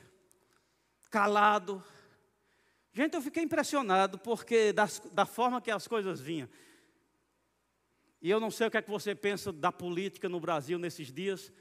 calado. 1.10 1.84
Gente, 2.94 3.16
eu 3.16 3.22
fiquei 3.22 3.42
impressionado 3.42 4.20
porque 4.20 4.72
das, 4.72 5.00
da 5.12 5.26
forma 5.26 5.60
que 5.60 5.72
as 5.72 5.88
coisas 5.88 6.22
vinham. 6.22 6.48
E 8.22 8.30
eu 8.30 8.40
não 8.40 8.52
sei 8.52 8.68
o 8.68 8.72
que 8.72 8.78
é 8.78 8.82
que 8.82 8.90
você 8.90 9.16
pensa 9.16 9.52
da 9.52 9.72
política 9.72 10.30
no 10.30 10.40
Brasil 10.40 10.78
nesses 10.78 11.12
dias, 11.12 11.52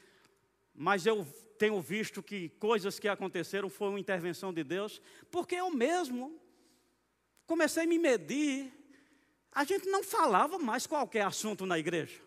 mas 0.75 1.07
eu 1.07 1.25
tenho 1.59 1.81
visto 1.81 2.23
que 2.23 2.51
coisas 2.51 2.99
que 2.99 3.09
aconteceram 3.09 3.71
foram 3.71 3.99
intervenção 3.99 4.53
de 4.53 4.63
Deus, 4.63 5.01
porque 5.31 5.55
eu 5.55 5.71
mesmo 5.71 6.39
comecei 7.47 7.85
a 7.85 7.87
me 7.87 7.99
medir. 7.99 8.71
A 9.51 9.65
gente 9.65 9.89
não 9.89 10.05
falava 10.05 10.59
mais 10.59 10.87
qualquer 10.87 11.23
assunto 11.23 11.65
na 11.65 11.79
igreja. 11.79 12.21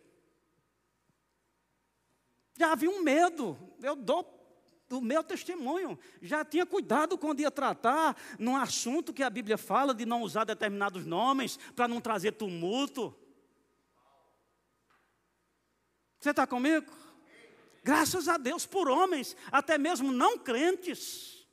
Já 2.57 2.71
havia 2.71 2.89
um 2.89 3.03
medo, 3.03 3.57
eu 3.81 3.95
dou 3.95 4.23
o 4.89 5.01
meu 5.01 5.23
testemunho. 5.23 5.97
Já 6.21 6.45
tinha 6.45 6.65
cuidado 6.65 7.17
quando 7.17 7.39
ia 7.39 7.51
tratar 7.51 8.15
num 8.37 8.55
assunto 8.55 9.13
que 9.13 9.23
a 9.23 9.29
Bíblia 9.29 9.57
fala 9.57 9.93
de 9.93 10.05
não 10.05 10.21
usar 10.21 10.43
determinados 10.43 11.05
nomes 11.05 11.57
para 11.75 11.87
não 11.87 11.99
trazer 11.99 12.33
tumulto. 12.33 13.15
Você 16.19 16.31
está 16.31 16.45
comigo? 16.45 16.91
Graças 17.83 18.27
a 18.27 18.37
Deus 18.37 18.65
por 18.65 18.89
homens, 18.89 19.37
até 19.51 19.77
mesmo 19.77 20.11
não 20.11 20.39
crentes, 20.39 21.45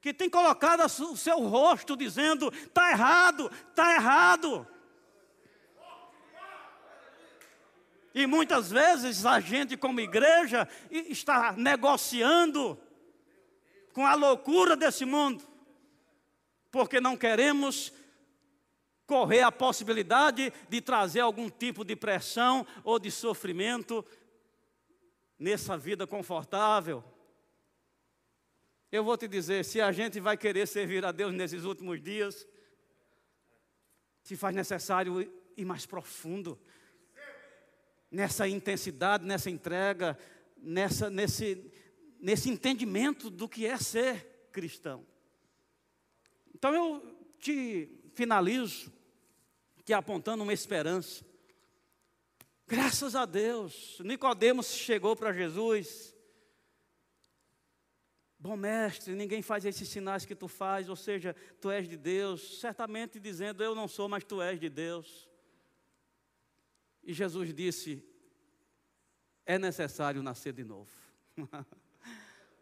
que 0.00 0.14
têm 0.14 0.30
colocado 0.30 0.84
o 0.84 1.16
seu 1.16 1.38
rosto 1.40 1.96
dizendo: 1.96 2.52
está 2.52 2.90
errado, 2.90 3.50
está 3.70 3.94
errado. 3.94 4.66
E 8.14 8.26
muitas 8.26 8.70
vezes 8.70 9.24
a 9.24 9.40
gente, 9.40 9.76
como 9.76 10.00
igreja, 10.00 10.68
está 10.90 11.52
negociando 11.52 12.78
com 13.92 14.06
a 14.06 14.14
loucura 14.14 14.76
desse 14.76 15.04
mundo, 15.04 15.44
porque 16.70 17.00
não 17.00 17.16
queremos 17.16 17.92
correr 19.06 19.42
a 19.42 19.52
possibilidade 19.52 20.52
de 20.68 20.80
trazer 20.80 21.20
algum 21.20 21.48
tipo 21.48 21.84
de 21.84 21.94
pressão 21.94 22.66
ou 22.84 22.98
de 22.98 23.10
sofrimento 23.10 24.04
nessa 25.38 25.76
vida 25.76 26.06
confortável. 26.06 27.04
Eu 28.90 29.02
vou 29.02 29.16
te 29.16 29.26
dizer, 29.26 29.64
se 29.64 29.80
a 29.80 29.90
gente 29.90 30.20
vai 30.20 30.36
querer 30.36 30.66
servir 30.66 31.04
a 31.04 31.12
Deus 31.12 31.32
nesses 31.32 31.64
últimos 31.64 32.00
dias, 32.00 32.46
se 34.22 34.36
faz 34.36 34.54
necessário 34.54 35.20
ir 35.56 35.64
mais 35.64 35.86
profundo 35.86 36.58
nessa 38.12 38.46
intensidade, 38.46 39.24
nessa 39.24 39.50
entrega, 39.50 40.16
nessa, 40.56 41.10
nesse, 41.10 41.72
nesse 42.20 42.50
entendimento 42.50 43.30
do 43.30 43.48
que 43.48 43.66
é 43.66 43.76
ser 43.78 44.48
cristão. 44.52 45.04
Então 46.54 46.72
eu 46.72 47.16
te 47.40 47.88
finalizo 48.14 48.92
te 49.84 49.92
apontando 49.92 50.42
uma 50.42 50.52
esperança. 50.52 51.24
Graças 52.66 53.16
a 53.16 53.24
Deus, 53.26 53.98
Nicodemos 54.00 54.68
chegou 54.68 55.16
para 55.16 55.32
Jesus. 55.32 56.16
Bom 58.38 58.56
mestre, 58.56 59.14
ninguém 59.14 59.42
faz 59.42 59.64
esses 59.64 59.88
sinais 59.88 60.24
que 60.24 60.34
tu 60.34 60.48
faz, 60.48 60.88
ou 60.88 60.96
seja, 60.96 61.34
tu 61.60 61.70
és 61.70 61.88
de 61.88 61.96
Deus, 61.96 62.60
certamente 62.60 63.20
dizendo 63.20 63.62
eu 63.62 63.74
não 63.74 63.86
sou, 63.86 64.08
mas 64.08 64.24
tu 64.24 64.40
és 64.40 64.58
de 64.58 64.68
Deus. 64.68 65.28
E 67.02 67.12
Jesus 67.12 67.52
disse: 67.52 68.02
é 69.44 69.58
necessário 69.58 70.22
nascer 70.22 70.52
de 70.52 70.64
novo. 70.64 70.90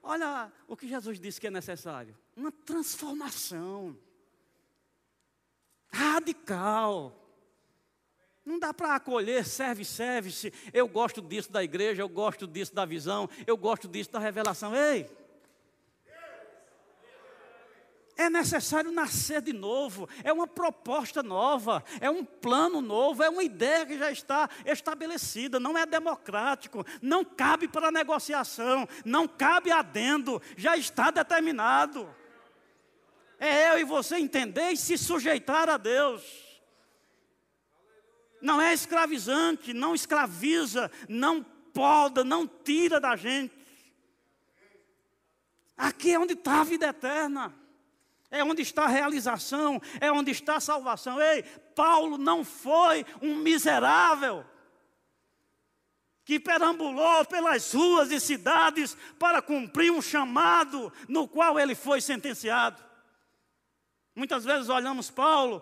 Olha 0.03 0.51
o 0.66 0.76
que 0.76 0.88
Jesus 0.88 1.20
disse 1.20 1.41
que 1.41 1.47
é 1.47 1.51
necessário: 1.51 2.16
uma 2.36 2.51
transformação 2.51 3.97
radical. 5.93 7.16
Não 8.43 8.59
dá 8.59 8.72
para 8.72 8.95
acolher, 8.95 9.45
serve, 9.45 9.84
serve-se. 9.84 10.53
Eu 10.72 10.88
gosto 10.88 11.20
disso 11.20 11.53
da 11.53 11.62
igreja, 11.62 12.03
eu 12.03 12.09
gosto 12.09 12.47
disso 12.47 12.74
da 12.74 12.86
visão, 12.86 13.28
eu 13.47 13.57
gosto 13.57 13.86
disso 13.86 14.11
da 14.11 14.18
revelação. 14.18 14.74
Ei! 14.74 15.09
É 18.21 18.29
necessário 18.29 18.93
nascer 18.93 19.41
de 19.41 19.55
novo, 19.55 20.07
é 20.23 20.31
uma 20.31 20.47
proposta 20.47 21.23
nova, 21.23 21.83
é 22.03 22.11
um 22.11 22.23
plano 22.23 22.83
novo, 22.83 23.23
é 23.23 23.31
uma 23.31 23.43
ideia 23.43 23.87
que 23.87 23.97
já 23.97 24.12
está 24.12 24.47
estabelecida, 24.66 25.59
não 25.59 25.79
é 25.79 25.87
democrático, 25.87 26.85
não 27.01 27.25
cabe 27.25 27.66
para 27.66 27.91
negociação, 27.91 28.87
não 29.07 29.27
cabe 29.27 29.73
adendo, 29.73 30.39
já 30.55 30.77
está 30.77 31.11
determinado. 31.11 32.14
É 33.39 33.73
eu 33.73 33.79
e 33.79 33.85
você 33.85 34.16
entender 34.16 34.73
e 34.73 34.77
se 34.77 34.99
sujeitar 34.99 35.71
a 35.71 35.79
Deus. 35.79 36.23
Não 38.43 38.61
é 38.61 38.75
escravizante, 38.75 39.73
não 39.73 39.95
escraviza, 39.95 40.93
não 41.09 41.43
poda, 41.43 42.23
não 42.23 42.47
tira 42.47 43.01
da 43.01 43.16
gente. 43.16 43.57
Aqui 45.75 46.12
é 46.12 46.18
onde 46.18 46.35
está 46.35 46.61
a 46.61 46.64
vida 46.64 46.87
eterna. 46.87 47.59
É 48.31 48.45
onde 48.45 48.62
está 48.62 48.85
a 48.85 48.89
realização, 48.89 49.83
é 50.01 50.11
onde 50.12 50.31
está 50.31 50.57
a 50.57 50.61
salvação. 50.61 51.20
Ei, 51.20 51.43
Paulo 51.74 52.16
não 52.16 52.45
foi 52.45 53.05
um 53.20 53.35
miserável 53.35 54.45
que 56.24 56.39
perambulou 56.39 57.24
pelas 57.24 57.72
ruas 57.72 58.12
e 58.12 58.20
cidades 58.20 58.97
para 59.18 59.43
cumprir 59.43 59.91
um 59.91 60.01
chamado 60.01 60.93
no 61.09 61.26
qual 61.26 61.59
ele 61.59 61.74
foi 61.74 62.01
sentenciado. 62.01 62.81
Muitas 64.14 64.45
vezes 64.45 64.68
olhamos 64.68 65.11
Paulo, 65.11 65.61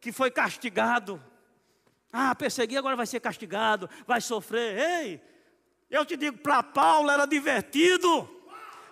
que 0.00 0.12
foi 0.12 0.30
castigado. 0.30 1.20
Ah, 2.12 2.32
persegui, 2.32 2.76
agora 2.76 2.94
vai 2.94 3.06
ser 3.06 3.18
castigado, 3.18 3.90
vai 4.06 4.20
sofrer. 4.20 4.78
Ei, 4.78 5.20
eu 5.90 6.06
te 6.06 6.16
digo, 6.16 6.38
para 6.38 6.62
Paulo 6.62 7.10
era 7.10 7.26
divertido, 7.26 8.28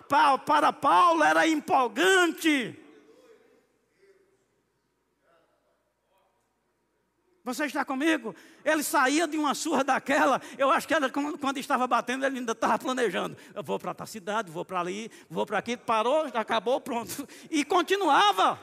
para 0.09 0.73
Paulo 0.73 1.23
era 1.23 1.47
empolgante. 1.47 2.82
Você 7.43 7.65
está 7.65 7.83
comigo? 7.83 8.33
Ele 8.63 8.81
saía 8.81 9.27
de 9.27 9.37
uma 9.37 9.53
surra 9.53 9.83
daquela, 9.83 10.41
eu 10.57 10.69
acho 10.69 10.87
que 10.87 10.93
quando 11.39 11.57
estava 11.57 11.85
batendo, 11.85 12.25
ele 12.25 12.39
ainda 12.39 12.53
estava 12.53 12.79
planejando. 12.79 13.35
Eu 13.53 13.61
vou 13.61 13.77
para 13.77 13.93
a 13.97 14.05
cidade, 14.05 14.49
vou 14.49 14.63
para 14.63 14.79
ali, 14.79 15.11
vou 15.29 15.45
para 15.45 15.57
aqui, 15.57 15.75
parou, 15.75 16.25
acabou, 16.33 16.79
pronto. 16.79 17.27
E 17.51 17.65
continuava. 17.65 18.57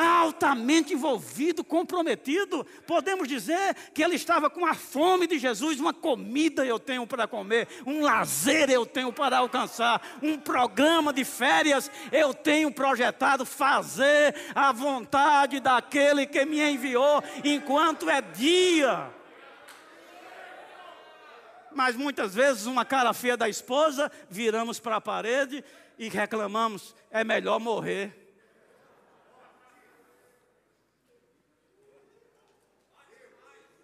Altamente 0.00 0.94
envolvido, 0.94 1.62
comprometido. 1.62 2.66
Podemos 2.86 3.28
dizer 3.28 3.74
que 3.92 4.02
ele 4.02 4.16
estava 4.16 4.48
com 4.48 4.64
a 4.64 4.74
fome 4.74 5.26
de 5.26 5.38
Jesus, 5.38 5.78
uma 5.78 5.92
comida 5.92 6.64
eu 6.64 6.78
tenho 6.78 7.06
para 7.06 7.26
comer, 7.26 7.68
um 7.86 8.02
lazer 8.02 8.70
eu 8.70 8.86
tenho 8.86 9.12
para 9.12 9.38
alcançar, 9.38 10.00
um 10.22 10.38
programa 10.38 11.12
de 11.12 11.24
férias 11.24 11.90
eu 12.10 12.32
tenho 12.32 12.72
projetado 12.72 13.44
fazer 13.44 14.34
a 14.54 14.72
vontade 14.72 15.60
daquele 15.60 16.26
que 16.26 16.44
me 16.44 16.60
enviou 16.60 17.22
enquanto 17.44 18.08
é 18.08 18.20
dia. 18.20 19.10
Mas 21.72 21.94
muitas 21.94 22.34
vezes, 22.34 22.66
uma 22.66 22.84
cara 22.84 23.12
feia 23.12 23.36
da 23.36 23.48
esposa, 23.48 24.10
viramos 24.28 24.80
para 24.80 24.96
a 24.96 25.00
parede 25.00 25.64
e 25.98 26.08
reclamamos: 26.08 26.94
é 27.10 27.22
melhor 27.22 27.60
morrer. 27.60 28.19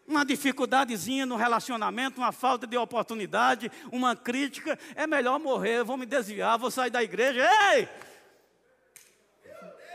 Uma 0.07 0.25
dificuldadezinha 0.25 1.27
no 1.27 1.37
relacionamento, 1.37 2.21
uma 2.21 2.33
falta 2.33 2.67
de 2.67 2.77
oportunidade, 2.77 3.71
uma 3.91 4.15
crítica, 4.15 4.79
é 4.95 5.07
melhor 5.07 5.39
morrer, 5.39 5.83
vou 5.83 5.97
me 5.97 6.07
desviar, 6.07 6.59
vou 6.59 6.71
sair 6.71 6.91
da 6.91 7.03
igreja. 7.03 7.47
Ei! 7.73 7.89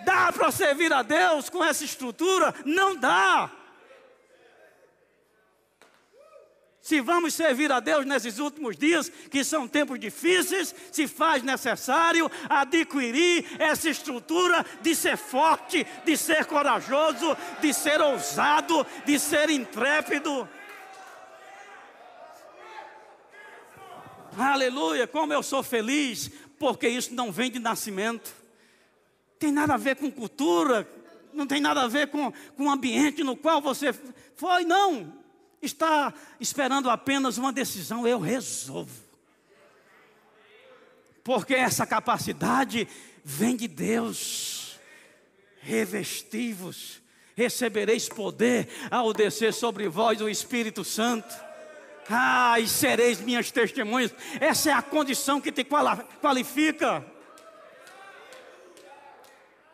Dá 0.04 0.32
para 0.32 0.52
servir 0.52 0.92
a 0.92 1.02
Deus 1.02 1.50
com 1.50 1.64
essa 1.64 1.84
estrutura? 1.84 2.54
Não 2.66 2.96
dá. 2.96 3.52
Se 6.82 7.00
vamos 7.00 7.36
servir 7.36 7.72
a 7.72 7.80
Deus 7.80 8.08
nesses 8.08 8.40
últimos 8.40 8.76
dias, 8.76 9.08
que 9.08 9.44
são 9.44 9.68
tempos 9.68 10.00
difíceis, 10.00 10.74
se 10.92 11.08
faz 11.08 11.44
necessário 11.44 12.30
adquirir 12.50 13.46
essa 13.60 13.88
estrutura 13.88 14.66
de 14.82 14.96
ser 14.96 15.16
forte, 15.16 15.86
de 16.04 16.18
ser 16.18 16.46
corajoso, 16.46 17.38
de 17.62 17.72
ser 17.72 18.02
ousado, 18.02 18.86
de 19.06 19.20
ser 19.20 19.52
intrépido. 19.52 20.50
Aleluia, 24.36 25.06
como 25.06 25.34
eu 25.34 25.44
sou 25.44 25.62
feliz, 25.62 26.32
porque 26.58 26.88
isso 26.88 27.14
não 27.14 27.32
vem 27.32 27.52
de 27.52 27.60
nascimento, 27.60 28.34
tem 29.38 29.52
nada 29.52 29.76
a 29.76 29.78
ver 29.78 29.98
com 29.98 30.10
cultura, 30.10 30.88
não 31.32 31.46
tem 31.46 31.62
nada 31.62 31.84
a 31.84 31.88
ver 31.88 32.08
com, 32.08 32.32
com 32.58 32.66
o 32.66 32.72
ambiente 32.72 33.24
no 33.24 33.38
qual 33.38 33.62
você 33.62 33.94
foi, 34.36 34.66
não 34.66 35.21
está 35.62 36.14
esperando 36.40 36.90
apenas 36.90 37.38
uma 37.38 37.54
decisão, 37.54 38.08
eu 38.08 38.20
resolvo. 38.20 39.12
Porque 41.24 41.54
essa 41.54 41.86
capacidade 41.86 42.88
vem 43.24 43.56
de 43.56 43.68
Deus. 43.68 44.80
Revestivos, 45.60 47.00
recebereis 47.36 48.10
poder 48.10 48.68
ao 48.90 49.14
descer 49.14 49.54
sobre 49.54 49.88
vós 49.88 50.20
o 50.20 50.28
Espírito 50.28 50.84
Santo. 50.84 51.32
Ah, 52.10 52.60
e 52.60 52.68
sereis 52.68 53.22
minhas 53.22 53.52
testemunhas. 53.52 54.12
Essa 54.40 54.72
é 54.72 54.74
a 54.74 54.82
condição 54.82 55.40
que 55.40 55.52
te 55.52 55.64
qualifica. 55.64 57.06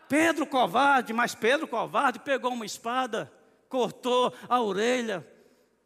Pedro 0.09 0.45
covarde, 0.45 1.13
mas 1.13 1.33
Pedro 1.33 1.67
covarde 1.67 2.19
pegou 2.19 2.51
uma 2.51 2.65
espada, 2.65 3.31
cortou 3.69 4.33
a 4.49 4.61
orelha 4.61 5.25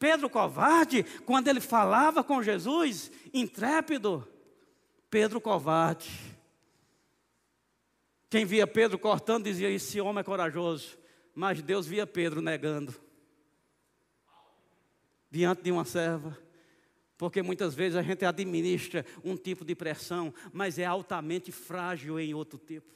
Pedro 0.01 0.31
covarde, 0.31 1.03
quando 1.27 1.47
ele 1.47 1.61
falava 1.61 2.23
com 2.23 2.41
Jesus, 2.41 3.11
intrépido. 3.31 4.27
Pedro 5.11 5.39
covarde. 5.39 6.09
Quem 8.27 8.43
via 8.43 8.65
Pedro 8.65 8.97
cortando 8.97 9.43
dizia: 9.43 9.69
Esse 9.69 10.01
homem 10.01 10.21
é 10.21 10.23
corajoso. 10.23 10.97
Mas 11.35 11.61
Deus 11.61 11.85
via 11.85 12.07
Pedro 12.07 12.41
negando. 12.41 12.95
Diante 15.29 15.61
de 15.61 15.71
uma 15.71 15.85
serva. 15.85 16.35
Porque 17.15 17.43
muitas 17.43 17.75
vezes 17.75 17.95
a 17.95 18.01
gente 18.01 18.25
administra 18.25 19.05
um 19.23 19.37
tipo 19.37 19.63
de 19.63 19.75
pressão, 19.75 20.33
mas 20.51 20.79
é 20.79 20.85
altamente 20.85 21.51
frágil 21.51 22.19
em 22.19 22.33
outro 22.33 22.57
tipo. 22.57 22.89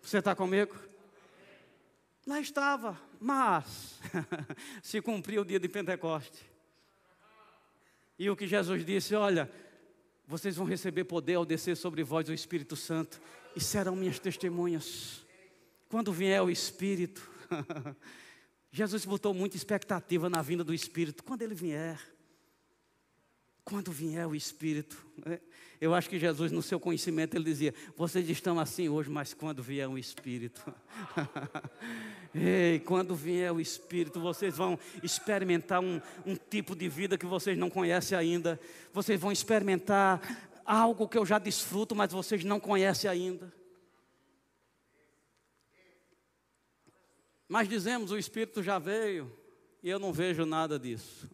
Você 0.00 0.18
está 0.20 0.34
comigo? 0.34 0.74
Lá 2.26 2.40
estava, 2.40 2.98
mas 3.24 3.98
se 4.82 5.00
cumpriu 5.00 5.40
o 5.40 5.44
dia 5.46 5.58
de 5.58 5.66
Pentecoste. 5.66 6.44
E 8.18 8.28
o 8.28 8.36
que 8.36 8.46
Jesus 8.46 8.84
disse: 8.84 9.14
Olha, 9.14 9.50
vocês 10.26 10.56
vão 10.56 10.66
receber 10.66 11.04
poder 11.04 11.36
ao 11.36 11.46
descer 11.46 11.74
sobre 11.74 12.04
vós 12.04 12.28
o 12.28 12.34
Espírito 12.34 12.76
Santo, 12.76 13.18
e 13.56 13.60
serão 13.62 13.96
minhas 13.96 14.18
testemunhas. 14.18 15.24
Quando 15.88 16.12
vier 16.12 16.42
o 16.42 16.50
Espírito, 16.50 17.26
Jesus 18.70 19.06
botou 19.06 19.32
muita 19.32 19.56
expectativa 19.56 20.28
na 20.28 20.42
vinda 20.42 20.62
do 20.62 20.74
Espírito. 20.74 21.24
Quando 21.24 21.40
ele 21.40 21.54
vier, 21.54 21.98
quando 23.64 23.90
vier 23.90 24.26
o 24.26 24.34
Espírito, 24.34 25.02
né? 25.24 25.40
eu 25.80 25.94
acho 25.94 26.10
que 26.10 26.18
Jesus, 26.18 26.52
no 26.52 26.60
seu 26.60 26.78
conhecimento, 26.78 27.34
ele 27.34 27.44
dizia: 27.44 27.74
Vocês 27.96 28.28
estão 28.28 28.60
assim 28.60 28.90
hoje, 28.90 29.08
mas 29.08 29.32
quando 29.32 29.62
vier 29.62 29.88
o 29.88 29.96
Espírito, 29.96 30.62
ei, 32.34 32.80
quando 32.80 33.14
vier 33.14 33.52
o 33.52 33.60
Espírito, 33.60 34.20
vocês 34.20 34.56
vão 34.56 34.78
experimentar 35.02 35.80
um, 35.80 36.00
um 36.26 36.34
tipo 36.34 36.74
de 36.74 36.88
vida 36.88 37.16
que 37.16 37.26
vocês 37.26 37.56
não 37.56 37.70
conhecem 37.70 38.18
ainda, 38.18 38.58
vocês 38.92 39.20
vão 39.20 39.30
experimentar 39.30 40.20
algo 40.64 41.08
que 41.08 41.16
eu 41.16 41.24
já 41.24 41.38
desfruto, 41.38 41.94
mas 41.94 42.12
vocês 42.12 42.42
não 42.44 42.58
conhecem 42.58 43.08
ainda. 43.08 43.52
Mas 47.48 47.68
dizemos: 47.68 48.10
O 48.10 48.18
Espírito 48.18 48.62
já 48.62 48.78
veio, 48.78 49.30
e 49.82 49.88
eu 49.88 49.98
não 49.98 50.12
vejo 50.12 50.44
nada 50.44 50.78
disso. 50.78 51.30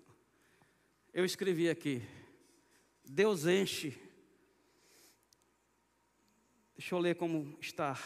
Eu 1.14 1.24
escrevi 1.24 1.68
aqui. 1.68 2.03
Deus 3.05 3.46
enche. 3.46 3.98
Deixa 6.76 6.94
eu 6.94 6.98
ler 6.98 7.16
como 7.16 7.57
está. 7.61 7.98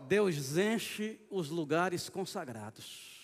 Deus 0.00 0.56
enche 0.56 1.20
os 1.30 1.50
lugares 1.50 2.08
consagrados. 2.08 3.16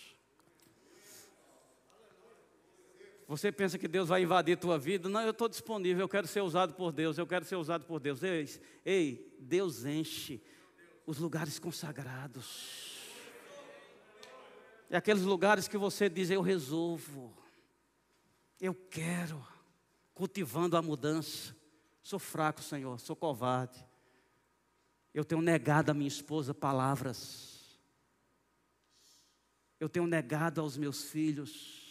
Você 3.27 3.51
pensa 3.51 3.77
que 3.77 3.87
Deus 3.87 4.09
vai 4.09 4.21
invadir 4.21 4.57
tua 4.57 4.77
vida? 4.77 5.07
Não, 5.09 5.21
eu 5.21 5.31
estou 5.31 5.47
disponível, 5.47 6.03
eu 6.03 6.09
quero 6.09 6.27
ser 6.27 6.41
usado 6.41 6.73
por 6.73 6.91
Deus, 6.91 7.17
eu 7.17 7.25
quero 7.25 7.45
ser 7.45 7.55
usado 7.55 7.85
por 7.85 7.99
Deus. 7.99 8.21
Ei, 8.21 8.47
ei, 8.85 9.35
Deus 9.39 9.85
enche 9.85 10.41
os 11.05 11.17
lugares 11.17 11.57
consagrados. 11.57 12.93
É 14.89 14.97
aqueles 14.97 15.23
lugares 15.23 15.67
que 15.67 15.77
você 15.77 16.07
diz, 16.09 16.29
eu 16.29 16.41
resolvo, 16.41 17.35
eu 18.59 18.75
quero 18.75 19.43
cultivando 20.13 20.77
a 20.77 20.81
mudança. 20.81 21.55
Sou 22.03 22.19
fraco, 22.19 22.61
Senhor, 22.61 22.99
sou 22.99 23.15
covarde. 23.15 23.83
Eu 25.13 25.23
tenho 25.23 25.41
negado 25.41 25.91
a 25.91 25.93
minha 25.93 26.07
esposa 26.07 26.53
palavras. 26.53 27.79
Eu 29.79 29.87
tenho 29.87 30.07
negado 30.07 30.61
aos 30.61 30.77
meus 30.77 31.03
filhos. 31.03 31.83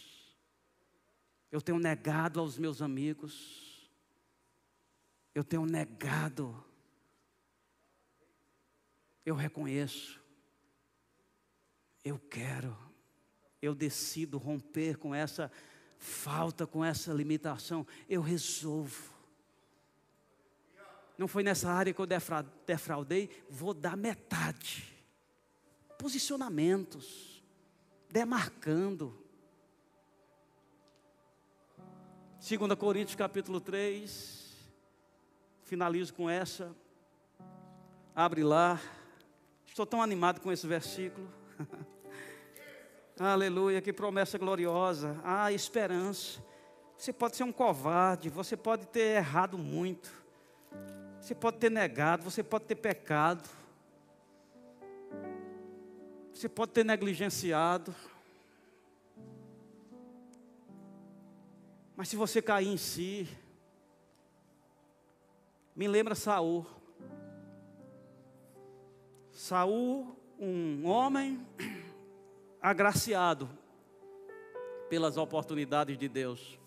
Eu 1.51 1.61
tenho 1.61 1.77
negado 1.77 2.39
aos 2.39 2.57
meus 2.57 2.81
amigos. 2.81 3.71
eu 5.35 5.43
tenho 5.43 5.65
negado, 5.65 6.63
eu 9.25 9.35
reconheço, 9.35 10.21
eu 12.03 12.19
quero, 12.19 12.77
eu 13.61 13.73
decido 13.73 14.37
romper 14.37 14.97
com 14.97 15.15
essa 15.15 15.51
falta, 15.97 16.67
com 16.67 16.83
essa 16.83 17.11
limitação, 17.13 17.87
eu 18.07 18.21
resolvo. 18.21 19.12
Não 21.17 21.27
foi 21.27 21.43
nessa 21.43 21.69
área 21.69 21.93
que 21.93 21.99
eu 21.99 22.07
defraudei, 22.65 23.29
vou 23.49 23.73
dar 23.73 23.95
metade. 23.95 24.91
Posicionamentos, 25.97 27.43
demarcando. 28.09 29.17
2 32.39 32.77
Coríntios 32.77 33.15
capítulo 33.15 33.61
3, 33.61 34.53
finalizo 35.63 36.13
com 36.13 36.29
essa. 36.29 36.75
Abre 38.15 38.43
lá. 38.43 38.79
Estou 39.65 39.85
tão 39.85 40.01
animado 40.01 40.41
com 40.41 40.51
esse 40.51 40.67
versículo. 40.67 41.27
Aleluia, 43.19 43.81
que 43.81 43.93
promessa 43.93 44.37
gloriosa. 44.37 45.19
Ah, 45.23 45.51
esperança. 45.51 46.43
Você 46.97 47.11
pode 47.11 47.35
ser 47.35 47.43
um 47.43 47.51
covarde, 47.51 48.29
você 48.29 48.55
pode 48.55 48.87
ter 48.87 49.17
errado 49.17 49.57
muito. 49.57 50.11
Você 51.23 51.33
pode 51.33 51.55
ter 51.55 51.71
negado, 51.71 52.21
você 52.21 52.43
pode 52.43 52.65
ter 52.65 52.75
pecado. 52.75 53.49
Você 56.33 56.49
pode 56.49 56.73
ter 56.73 56.83
negligenciado. 56.83 57.95
Mas 61.95 62.09
se 62.09 62.17
você 62.17 62.41
cair 62.41 62.67
em 62.67 62.75
si, 62.75 63.25
me 65.73 65.87
lembra 65.87 66.13
Saul. 66.13 66.65
Saul, 69.31 70.17
um 70.37 70.85
homem 70.85 71.47
agraciado 72.61 73.49
pelas 74.89 75.15
oportunidades 75.15 75.97
de 75.97 76.09
Deus, 76.09 76.59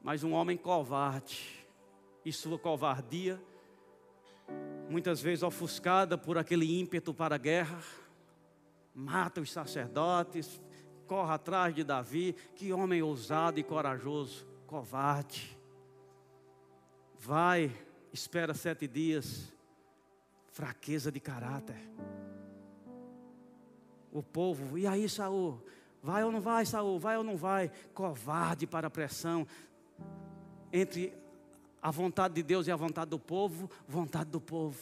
mas 0.00 0.24
um 0.24 0.32
homem 0.32 0.56
covarde, 0.56 1.63
e 2.24 2.32
sua 2.32 2.58
covardia, 2.58 3.40
muitas 4.88 5.20
vezes 5.20 5.42
ofuscada 5.42 6.16
por 6.16 6.38
aquele 6.38 6.78
ímpeto 6.78 7.12
para 7.12 7.34
a 7.34 7.38
guerra, 7.38 7.78
mata 8.94 9.40
os 9.40 9.50
sacerdotes, 9.50 10.60
corre 11.06 11.32
atrás 11.32 11.74
de 11.74 11.84
Davi, 11.84 12.34
que 12.54 12.72
homem 12.72 13.02
ousado 13.02 13.60
e 13.60 13.62
corajoso, 13.62 14.46
covarde. 14.66 15.58
Vai, 17.18 17.70
espera 18.12 18.54
sete 18.54 18.86
dias, 18.86 19.52
fraqueza 20.52 21.10
de 21.10 21.20
caráter 21.20 21.80
o 24.14 24.22
povo. 24.22 24.78
E 24.78 24.86
aí, 24.86 25.08
Saul? 25.08 25.60
Vai 26.00 26.22
ou 26.22 26.30
não 26.30 26.40
vai, 26.40 26.64
Saul? 26.64 27.00
Vai 27.00 27.18
ou 27.18 27.24
não 27.24 27.36
vai? 27.36 27.70
Covarde 27.92 28.64
para 28.64 28.86
a 28.86 28.90
pressão. 28.90 29.44
Entre 30.72 31.12
a 31.84 31.90
vontade 31.90 32.32
de 32.32 32.42
Deus 32.42 32.66
e 32.66 32.72
a 32.72 32.76
vontade 32.76 33.10
do 33.10 33.18
povo, 33.18 33.70
vontade 33.86 34.30
do 34.30 34.40
povo. 34.40 34.78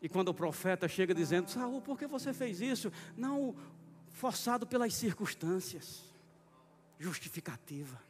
E 0.00 0.08
quando 0.08 0.28
o 0.28 0.34
profeta 0.34 0.88
chega 0.88 1.14
dizendo: 1.14 1.50
Saul, 1.50 1.82
por 1.82 1.98
que 1.98 2.06
você 2.06 2.32
fez 2.32 2.62
isso? 2.62 2.90
Não 3.14 3.54
forçado 4.08 4.66
pelas 4.66 4.94
circunstâncias. 4.94 6.02
Justificativa. 6.98 8.00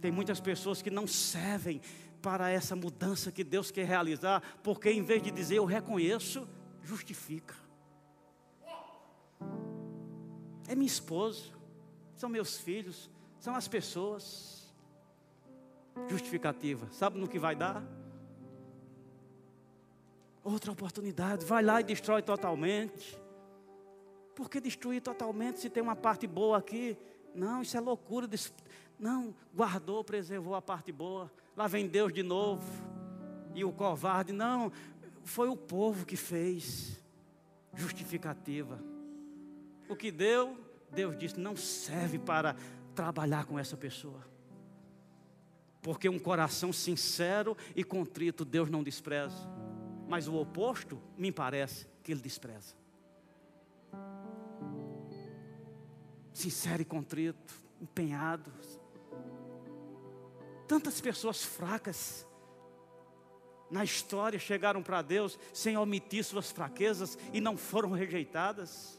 Tem 0.00 0.12
muitas 0.12 0.38
pessoas 0.38 0.80
que 0.80 0.88
não 0.88 1.04
servem 1.04 1.80
para 2.22 2.48
essa 2.48 2.76
mudança 2.76 3.32
que 3.32 3.42
Deus 3.42 3.72
quer 3.72 3.84
realizar, 3.84 4.40
porque 4.62 4.90
em 4.92 5.02
vez 5.02 5.20
de 5.20 5.32
dizer 5.32 5.56
eu 5.56 5.64
reconheço, 5.64 6.46
justifica. 6.84 7.56
É 10.68 10.76
minha 10.76 10.86
esposa, 10.86 11.50
são 12.14 12.28
meus 12.28 12.56
filhos, 12.56 13.10
são 13.40 13.56
as 13.56 13.66
pessoas. 13.66 14.57
Justificativa. 16.08 16.86
Sabe 16.92 17.18
no 17.18 17.28
que 17.28 17.38
vai 17.38 17.56
dar? 17.56 17.82
Outra 20.44 20.72
oportunidade. 20.72 21.44
Vai 21.44 21.62
lá 21.62 21.80
e 21.80 21.84
destrói 21.84 22.22
totalmente. 22.22 23.18
Por 24.34 24.48
que 24.48 24.60
destruir 24.60 25.02
totalmente 25.02 25.58
se 25.58 25.68
tem 25.68 25.82
uma 25.82 25.96
parte 25.96 26.26
boa 26.26 26.58
aqui? 26.58 26.96
Não, 27.34 27.62
isso 27.62 27.76
é 27.76 27.80
loucura. 27.80 28.28
Não, 28.98 29.34
guardou, 29.54 30.02
preservou 30.04 30.54
a 30.54 30.62
parte 30.62 30.92
boa. 30.92 31.30
Lá 31.56 31.66
vem 31.66 31.86
Deus 31.86 32.12
de 32.12 32.22
novo. 32.22 32.64
E 33.54 33.64
o 33.64 33.72
covarde, 33.72 34.32
não, 34.32 34.70
foi 35.24 35.48
o 35.48 35.56
povo 35.56 36.06
que 36.06 36.16
fez. 36.16 37.00
Justificativa. 37.74 38.78
O 39.88 39.96
que 39.96 40.10
deu, 40.10 40.56
Deus 40.90 41.16
disse, 41.18 41.38
não 41.38 41.56
serve 41.56 42.18
para 42.18 42.56
trabalhar 42.94 43.44
com 43.44 43.58
essa 43.58 43.76
pessoa. 43.76 44.24
Porque 45.82 46.08
um 46.08 46.18
coração 46.18 46.72
sincero 46.72 47.56
e 47.74 47.84
contrito 47.84 48.44
Deus 48.44 48.68
não 48.68 48.82
despreza. 48.82 49.36
Mas 50.08 50.26
o 50.26 50.34
oposto, 50.34 51.00
me 51.16 51.30
parece, 51.30 51.86
que 52.02 52.12
Ele 52.12 52.20
despreza. 52.20 52.74
Sincero 56.32 56.82
e 56.82 56.84
contrito, 56.84 57.54
empenhado. 57.80 58.52
Tantas 60.66 61.00
pessoas 61.00 61.44
fracas 61.44 62.26
na 63.70 63.84
história 63.84 64.38
chegaram 64.38 64.82
para 64.82 65.02
Deus 65.02 65.38
sem 65.52 65.76
omitir 65.76 66.24
suas 66.24 66.50
fraquezas 66.50 67.18
e 67.32 67.40
não 67.40 67.56
foram 67.56 67.90
rejeitadas 67.90 68.98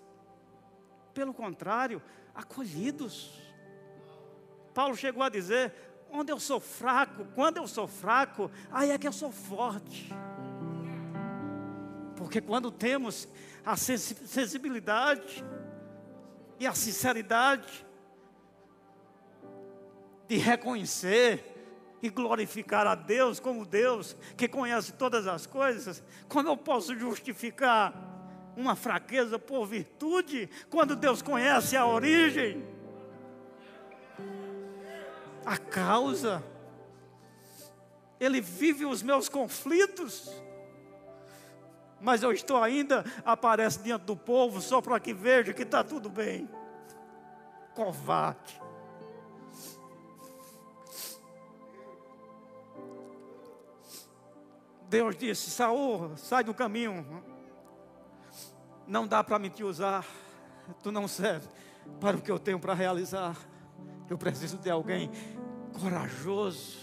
pelo 1.14 1.34
contrário, 1.34 2.02
acolhidos. 2.34 3.38
Paulo 4.74 4.96
chegou 4.96 5.22
a 5.22 5.30
dizer: 5.30 5.74
onde 6.12 6.32
eu 6.32 6.40
sou 6.40 6.60
fraco, 6.60 7.26
quando 7.36 7.58
eu 7.58 7.68
sou 7.68 7.88
fraco, 7.88 8.50
aí 8.72 8.92
é 8.92 8.98
que 8.98 9.08
eu 9.08 9.12
sou 9.12 9.32
forte. 9.32 10.14
Porque 12.16 12.42
quando 12.42 12.72
temos 12.72 13.28
a 13.66 13.78
sensibilidade 13.78 15.44
e 16.60 16.68
a 16.68 16.74
sinceridade 16.74 17.86
de 20.28 20.38
reconhecer 20.38 21.56
e 22.02 22.10
glorificar 22.10 22.88
a 22.88 22.96
Deus 22.96 23.40
como 23.40 23.66
Deus 23.66 24.16
que 24.38 24.48
conhece 24.48 24.94
todas 24.94 25.28
as 25.28 25.46
coisas, 25.46 26.04
como 26.28 26.50
eu 26.50 26.58
posso 26.58 26.96
justificar 26.98 27.94
uma 28.56 28.76
fraqueza 28.76 29.40
por 29.40 29.66
virtude, 29.66 30.50
quando 30.70 30.96
Deus 30.96 31.22
conhece 31.22 31.78
a 31.78 31.86
origem, 31.86 32.64
a 35.46 35.58
causa, 35.58 36.44
Ele 38.20 38.42
vive 38.42 38.86
os 38.86 39.02
meus 39.02 39.30
conflitos, 39.30 40.30
mas 42.02 42.24
eu 42.24 42.32
estou 42.32 42.62
ainda, 42.62 43.04
aparece 43.26 43.80
diante 43.80 44.06
do 44.06 44.16
povo 44.16 44.62
só 44.62 44.82
para 44.82 45.00
que 45.00 45.14
veja 45.14 45.54
que 45.54 45.64
está 45.64 45.84
tudo 45.84 46.10
bem. 46.10 46.50
Covarde. 47.76 48.60
Deus 54.90 55.16
disse: 55.16 55.52
Saul, 55.52 56.18
sai 56.18 56.44
do 56.44 56.54
caminho, 56.54 57.24
não 58.88 59.08
dá 59.08 59.24
para 59.24 59.38
me 59.38 59.50
te 59.50 59.64
usar, 59.64 60.06
tu 60.82 60.92
não 60.92 61.08
serve 61.08 61.48
para 62.00 62.18
o 62.18 62.22
que 62.22 62.32
eu 62.32 62.40
tenho 62.40 62.60
para 62.60 62.74
realizar. 62.74 63.38
Eu 64.10 64.18
preciso 64.18 64.58
de 64.58 64.70
alguém 64.70 65.12
corajoso, 65.80 66.80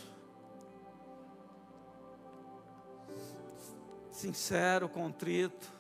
sincero, 4.13 4.89
contrito. 4.89 5.75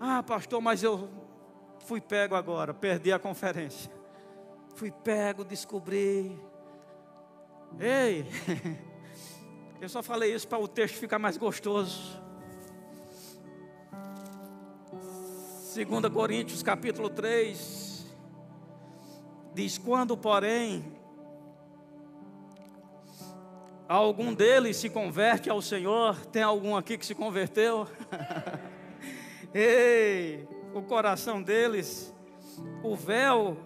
Ah, 0.00 0.22
pastor, 0.22 0.60
mas 0.60 0.82
eu 0.82 1.08
fui 1.86 2.00
pego 2.00 2.34
agora, 2.34 2.74
perdi 2.74 3.12
a 3.12 3.18
conferência. 3.18 3.90
Fui 4.74 4.90
pego, 4.90 5.44
descobri. 5.44 6.38
Ei, 7.78 8.26
eu 9.80 9.88
só 9.88 10.02
falei 10.02 10.34
isso 10.34 10.46
para 10.46 10.58
o 10.58 10.68
texto 10.68 10.96
ficar 10.96 11.18
mais 11.18 11.36
gostoso. 11.36 12.20
2 15.74 16.12
Coríntios 16.12 16.62
capítulo 16.62 17.08
3, 17.08 17.77
diz: 19.58 19.76
Quando, 19.76 20.16
porém, 20.16 20.84
algum 23.88 24.32
deles 24.32 24.76
se 24.76 24.88
converte 24.88 25.50
ao 25.50 25.60
Senhor, 25.60 26.24
tem 26.26 26.42
algum 26.42 26.76
aqui 26.76 26.96
que 26.96 27.04
se 27.04 27.14
converteu? 27.14 27.88
Ei, 29.52 30.46
o 30.72 30.82
coração 30.82 31.42
deles, 31.42 32.14
o 32.84 32.94
véu 32.94 33.56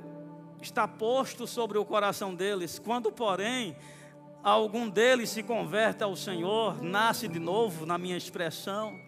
está 0.63 0.89
posto 0.89 1.47
sobre 1.47 1.77
o 1.77 1.85
coração 1.85 2.35
deles. 2.35 2.79
Quando, 2.79 3.13
porém, 3.13 3.77
algum 4.43 4.89
deles 4.89 5.29
se 5.29 5.43
converte 5.43 6.03
ao 6.03 6.17
Senhor, 6.17 6.83
nasce 6.83 7.29
de 7.29 7.39
novo, 7.39 7.85
na 7.85 7.99
minha 7.99 8.17
expressão, 8.17 8.99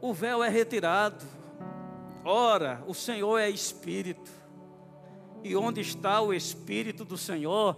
o 0.00 0.12
véu 0.12 0.42
é 0.42 0.48
retirado. 0.48 1.24
Ora, 2.24 2.82
o 2.88 2.94
Senhor 2.94 3.38
é 3.38 3.48
Espírito. 3.48 4.39
E 5.42 5.56
onde 5.56 5.80
está 5.80 6.20
o 6.20 6.34
Espírito 6.34 7.04
do 7.04 7.16
Senhor, 7.16 7.76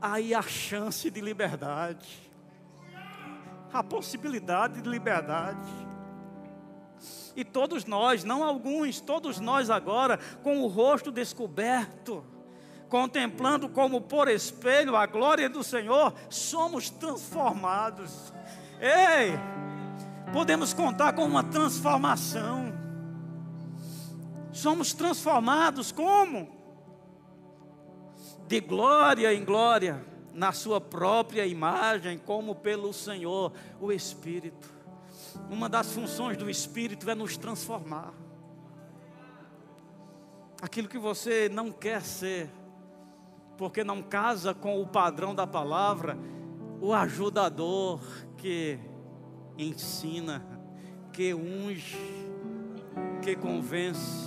aí 0.00 0.34
a 0.34 0.42
chance 0.42 1.10
de 1.10 1.20
liberdade, 1.20 2.30
a 3.72 3.82
possibilidade 3.82 4.80
de 4.82 4.88
liberdade. 4.88 5.68
E 7.34 7.44
todos 7.44 7.84
nós, 7.84 8.22
não 8.22 8.44
alguns, 8.44 9.00
todos 9.00 9.40
nós 9.40 9.70
agora, 9.70 10.18
com 10.42 10.62
o 10.62 10.66
rosto 10.66 11.10
descoberto, 11.10 12.24
contemplando 12.88 13.68
como 13.68 14.00
por 14.00 14.28
espelho 14.28 14.94
a 14.94 15.06
glória 15.06 15.48
do 15.48 15.64
Senhor, 15.64 16.14
somos 16.28 16.90
transformados. 16.90 18.32
Ei, 18.80 19.32
podemos 20.32 20.72
contar 20.72 21.12
com 21.14 21.24
uma 21.24 21.42
transformação. 21.42 22.72
Somos 24.52 24.92
transformados 24.92 25.90
como? 25.90 26.63
De 28.46 28.60
glória 28.60 29.32
em 29.32 29.44
glória, 29.44 30.04
na 30.32 30.52
Sua 30.52 30.80
própria 30.80 31.46
imagem, 31.46 32.18
como 32.18 32.54
pelo 32.54 32.92
Senhor, 32.92 33.52
o 33.80 33.92
Espírito. 33.92 34.72
Uma 35.50 35.68
das 35.68 35.92
funções 35.92 36.36
do 36.36 36.50
Espírito 36.50 37.08
é 37.08 37.14
nos 37.14 37.36
transformar. 37.36 38.12
Aquilo 40.60 40.88
que 40.88 40.98
você 40.98 41.48
não 41.48 41.70
quer 41.70 42.02
ser, 42.02 42.50
porque 43.56 43.84
não 43.84 44.02
casa 44.02 44.54
com 44.54 44.80
o 44.80 44.86
padrão 44.86 45.34
da 45.34 45.46
palavra, 45.46 46.18
o 46.80 46.92
ajudador 46.92 48.00
que 48.36 48.78
ensina, 49.56 50.44
que 51.12 51.34
unge, 51.34 51.98
que 53.22 53.36
convence, 53.36 54.26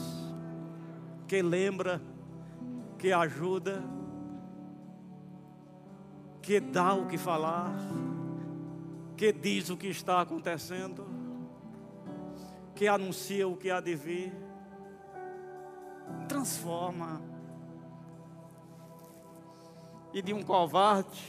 que 1.28 1.42
lembra, 1.42 2.02
que 2.98 3.12
ajuda, 3.12 3.84
que 6.48 6.62
dá 6.62 6.94
o 6.94 7.08
que 7.08 7.18
falar, 7.18 7.76
que 9.18 9.34
diz 9.34 9.70
o 9.70 9.76
que 9.76 9.88
está 9.90 10.22
acontecendo, 10.22 11.06
que 12.74 12.88
anuncia 12.88 13.46
o 13.46 13.58
que 13.58 13.70
há 13.70 13.82
de 13.82 13.94
vir, 13.96 14.34
transforma 16.26 17.22
e 20.14 20.22
de 20.22 20.34
um 20.34 20.42
covarde, 20.42 21.22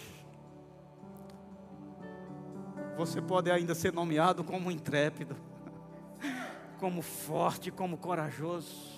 você 2.96 3.20
pode 3.20 3.50
ainda 3.50 3.74
ser 3.74 3.92
nomeado 3.92 4.44
como 4.44 4.70
intrépido, 4.70 5.34
como 6.78 7.02
forte, 7.02 7.72
como 7.72 7.98
corajoso. 7.98 8.96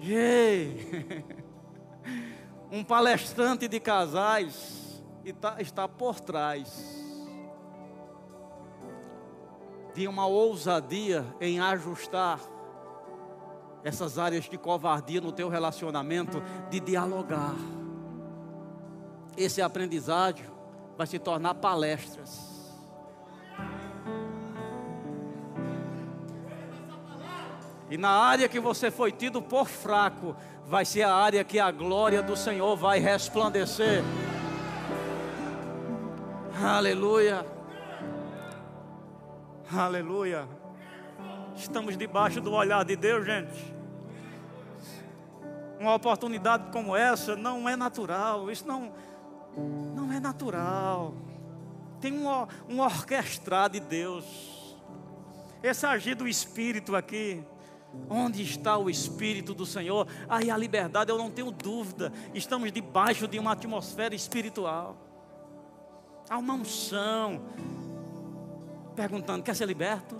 Ei! 0.00 1.24
Um 2.70 2.82
palestrante 2.82 3.68
de 3.68 3.78
casais 3.80 5.02
está, 5.58 5.88
por 5.88 6.20
trás 6.20 6.96
de 9.94 10.06
uma 10.06 10.26
ousadia 10.26 11.24
em 11.40 11.58
ajustar 11.58 12.40
essas 13.82 14.18
áreas 14.18 14.48
de 14.48 14.58
covardia 14.58 15.20
no 15.20 15.32
teu 15.32 15.48
relacionamento, 15.48 16.42
de 16.68 16.80
dialogar 16.80 17.54
esse 19.36 19.60
aprendizado 19.60 20.42
vai 20.96 21.06
se 21.06 21.18
tornar 21.18 21.54
palestras. 21.54 22.55
E 27.88 27.96
na 27.96 28.10
área 28.10 28.48
que 28.48 28.58
você 28.58 28.90
foi 28.90 29.12
tido 29.12 29.40
por 29.40 29.66
fraco, 29.66 30.34
vai 30.66 30.84
ser 30.84 31.02
a 31.02 31.14
área 31.14 31.44
que 31.44 31.60
a 31.60 31.70
glória 31.70 32.22
do 32.22 32.36
Senhor 32.36 32.76
vai 32.76 32.98
resplandecer. 32.98 34.02
Aleluia. 36.60 37.46
Aleluia. 39.72 40.48
Estamos 41.54 41.96
debaixo 41.96 42.40
do 42.40 42.52
olhar 42.52 42.84
de 42.84 42.96
Deus, 42.96 43.24
gente. 43.24 43.74
Uma 45.78 45.94
oportunidade 45.94 46.70
como 46.72 46.96
essa 46.96 47.36
não 47.36 47.68
é 47.68 47.76
natural. 47.76 48.50
Isso 48.50 48.66
não 48.66 48.92
não 49.94 50.12
é 50.12 50.20
natural. 50.20 51.14
Tem 52.00 52.12
um, 52.12 52.28
um 52.68 52.80
orquestrado 52.80 53.74
de 53.74 53.80
Deus. 53.80 54.76
Esse 55.62 55.86
agir 55.86 56.14
do 56.14 56.28
Espírito 56.28 56.94
aqui. 56.94 57.42
Onde 58.08 58.42
está 58.42 58.76
o 58.76 58.90
Espírito 58.90 59.54
do 59.54 59.64
Senhor? 59.64 60.06
Aí 60.28 60.50
a 60.50 60.56
liberdade, 60.56 61.10
eu 61.10 61.18
não 61.18 61.30
tenho 61.30 61.50
dúvida. 61.50 62.12
Estamos 62.34 62.70
debaixo 62.70 63.26
de 63.26 63.38
uma 63.38 63.52
atmosfera 63.52 64.14
espiritual. 64.14 64.96
Há 66.28 66.38
uma 66.38 66.54
unção. 66.54 67.40
Perguntando: 68.94 69.42
quer 69.42 69.54
ser 69.54 69.66
liberto? 69.66 70.16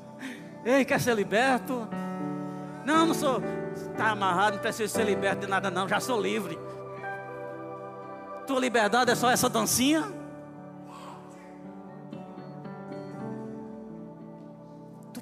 Ei, 0.64 0.84
quer 0.84 1.00
ser 1.00 1.14
liberto? 1.14 1.86
Não, 2.84 3.06
não 3.06 3.14
sou. 3.14 3.40
Está 3.74 4.10
amarrado, 4.10 4.54
não 4.54 4.62
precisa 4.62 4.92
ser 4.92 5.04
liberto 5.04 5.42
de 5.42 5.46
nada, 5.46 5.70
não. 5.70 5.88
Já 5.88 6.00
sou 6.00 6.20
livre. 6.20 6.58
Tua 8.46 8.60
liberdade 8.60 9.10
é 9.10 9.14
só 9.14 9.30
essa 9.30 9.48
dancinha? 9.48 10.21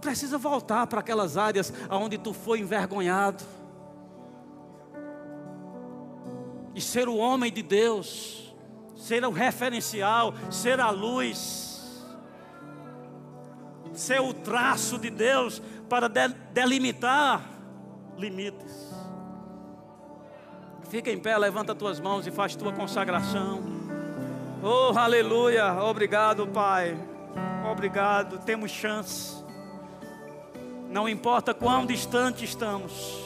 Precisa 0.00 0.38
voltar 0.38 0.86
para 0.86 1.00
aquelas 1.00 1.36
áreas 1.36 1.72
onde 1.90 2.18
tu 2.18 2.32
foi 2.32 2.60
envergonhado. 2.60 3.44
E 6.74 6.80
ser 6.80 7.08
o 7.08 7.16
homem 7.16 7.52
de 7.52 7.62
Deus, 7.62 8.54
ser 8.96 9.24
o 9.24 9.30
referencial, 9.30 10.32
ser 10.50 10.80
a 10.80 10.90
luz, 10.90 12.06
ser 13.92 14.20
o 14.20 14.32
traço 14.32 14.98
de 14.98 15.10
Deus 15.10 15.60
para 15.88 16.08
delimitar 16.08 17.44
limites. 18.16 18.90
Fica 20.88 21.10
em 21.10 21.18
pé, 21.18 21.38
levanta 21.38 21.74
tuas 21.74 22.00
mãos 22.00 22.26
e 22.26 22.30
faz 22.30 22.56
tua 22.56 22.72
consagração. 22.72 23.62
Oh, 24.62 24.96
aleluia. 24.98 25.72
Obrigado, 25.82 26.46
Pai. 26.48 26.98
Obrigado. 27.70 28.38
Temos 28.40 28.70
chance. 28.70 29.39
Não 30.90 31.08
importa 31.08 31.54
quão 31.54 31.86
distante 31.86 32.44
estamos. 32.44 33.24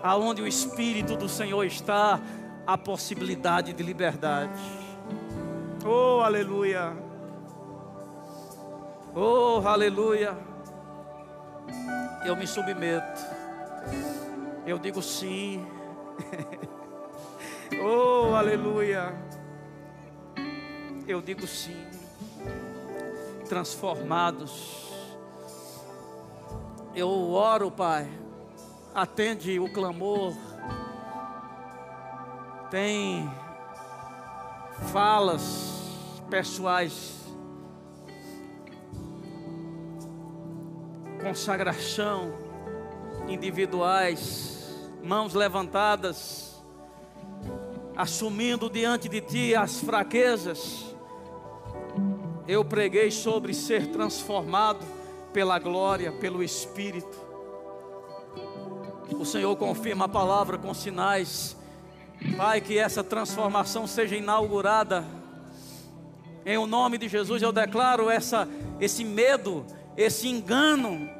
Aonde 0.00 0.40
o 0.40 0.46
Espírito 0.46 1.16
do 1.16 1.28
Senhor 1.28 1.64
está, 1.64 2.20
a 2.64 2.78
possibilidade 2.78 3.72
de 3.72 3.82
liberdade. 3.82 4.60
Oh, 5.84 6.20
aleluia. 6.20 6.96
Oh, 9.12 9.60
aleluia. 9.66 10.38
Eu 12.24 12.36
me 12.36 12.46
submeto. 12.46 13.20
Eu 14.64 14.78
digo 14.78 15.02
sim. 15.02 15.66
oh, 17.82 18.34
aleluia. 18.34 19.12
Eu 21.08 21.20
digo 21.20 21.44
sim. 21.44 21.86
Transformados. 23.48 24.87
Eu 26.98 27.30
oro, 27.30 27.70
Pai. 27.70 28.10
Atende 28.92 29.60
o 29.60 29.72
clamor. 29.72 30.34
Tem 32.72 33.30
falas 34.90 35.80
pessoais. 36.28 37.16
Consagração 41.22 42.34
individuais 43.28 44.90
mãos 45.00 45.34
levantadas, 45.34 46.60
assumindo 47.96 48.68
diante 48.68 49.08
de 49.08 49.20
ti 49.20 49.54
as 49.54 49.78
fraquezas. 49.78 50.92
Eu 52.48 52.64
preguei 52.64 53.12
sobre 53.12 53.54
ser 53.54 53.86
transformado 53.86 54.97
pela 55.32 55.58
glória, 55.58 56.12
pelo 56.12 56.42
Espírito. 56.42 57.26
O 59.18 59.24
Senhor 59.24 59.54
confirma 59.56 60.04
a 60.04 60.08
palavra 60.08 60.58
com 60.58 60.72
sinais. 60.74 61.56
Pai, 62.36 62.60
que 62.60 62.78
essa 62.78 63.02
transformação 63.02 63.86
seja 63.86 64.16
inaugurada. 64.16 65.04
Em 66.44 66.56
o 66.58 66.66
nome 66.66 66.98
de 66.98 67.08
Jesus 67.08 67.42
eu 67.42 67.52
declaro 67.52 68.10
essa, 68.10 68.48
esse 68.80 69.04
medo, 69.04 69.64
esse 69.96 70.28
engano 70.28 71.18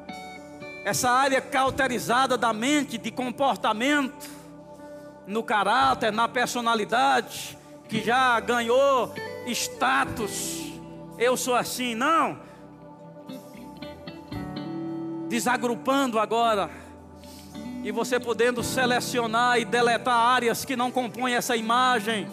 essa 0.89 1.09
área 1.09 1.41
cauterizada 1.41 2.37
da 2.37 2.53
mente, 2.53 2.97
de 2.97 3.11
comportamento, 3.11 4.29
no 5.27 5.43
caráter, 5.43 6.11
na 6.11 6.27
personalidade, 6.27 7.57
que 7.87 8.03
já 8.03 8.39
ganhou 8.39 9.13
status. 9.45 10.73
Eu 11.17 11.35
sou 11.37 11.55
assim, 11.55 11.93
não. 11.93 12.39
Desagrupando 15.29 16.19
agora. 16.19 16.69
E 17.83 17.91
você 17.91 18.19
podendo 18.19 18.61
selecionar 18.61 19.59
e 19.59 19.63
deletar 19.63 20.13
áreas 20.13 20.65
que 20.65 20.75
não 20.75 20.91
compõem 20.91 21.35
essa 21.35 21.55
imagem. 21.55 22.27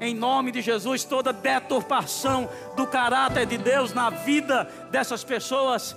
Em 0.00 0.14
nome 0.14 0.50
de 0.50 0.60
Jesus, 0.60 1.04
toda 1.04 1.32
deturpação 1.32 2.50
do 2.76 2.86
caráter 2.86 3.46
de 3.46 3.56
Deus 3.56 3.94
na 3.94 4.10
vida 4.10 4.68
dessas 4.90 5.24
pessoas 5.24 5.96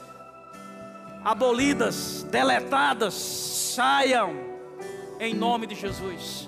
abolidas, 1.25 2.23
deletadas, 2.31 3.13
saiam 3.13 4.33
em 5.19 5.33
nome 5.33 5.67
de 5.67 5.75
Jesus. 5.75 6.47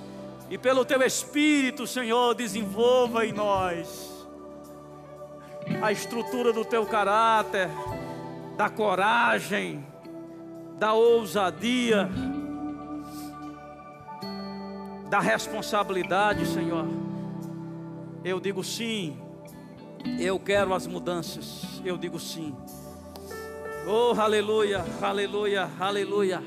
E 0.49 0.57
pelo 0.57 0.85
teu 0.85 1.01
Espírito, 1.03 1.85
Senhor, 1.85 2.33
desenvolva 2.33 3.25
em 3.25 3.33
nós 3.33 4.09
a 5.81 5.91
estrutura 5.91 6.51
do 6.51 6.65
teu 6.65 6.85
caráter, 6.85 7.69
da 8.59 8.69
coragem, 8.69 9.87
da 10.77 10.91
ousadia, 10.91 12.09
da 15.09 15.21
responsabilidade, 15.21 16.45
Senhor. 16.45 16.85
Eu 18.21 18.37
digo 18.37 18.61
sim, 18.61 19.17
eu 20.19 20.37
quero 20.37 20.73
as 20.73 20.85
mudanças, 20.85 21.81
eu 21.85 21.95
digo 21.95 22.19
sim. 22.19 22.53
Oh, 23.87 24.19
aleluia, 24.19 24.83
aleluia, 25.01 25.69
aleluia. 25.79 26.43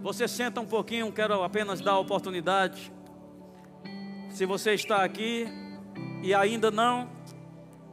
Você 0.00 0.26
senta 0.26 0.62
um 0.62 0.66
pouquinho, 0.66 1.12
quero 1.12 1.42
apenas 1.42 1.82
dar 1.82 1.92
a 1.92 1.98
oportunidade. 1.98 2.90
Se 4.30 4.46
você 4.46 4.72
está 4.72 5.04
aqui 5.04 5.46
e 6.22 6.32
ainda 6.32 6.70
não 6.70 7.10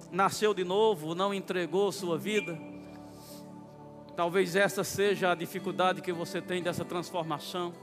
nasceu 0.09 0.53
de 0.53 0.63
novo, 0.63 1.13
não 1.13 1.33
entregou 1.33 1.91
sua 1.91 2.17
vida, 2.17 2.57
talvez 4.15 4.55
essa 4.55 4.83
seja 4.83 5.31
a 5.31 5.35
dificuldade 5.35 6.01
que 6.01 6.11
você 6.11 6.41
tem 6.41 6.61
dessa 6.61 6.85
transformação. 6.85 7.73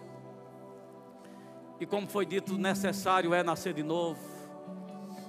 E 1.80 1.86
como 1.86 2.06
foi 2.06 2.26
dito, 2.26 2.58
necessário 2.58 3.32
é 3.32 3.42
nascer 3.42 3.72
de 3.72 3.82
novo. 3.82 4.20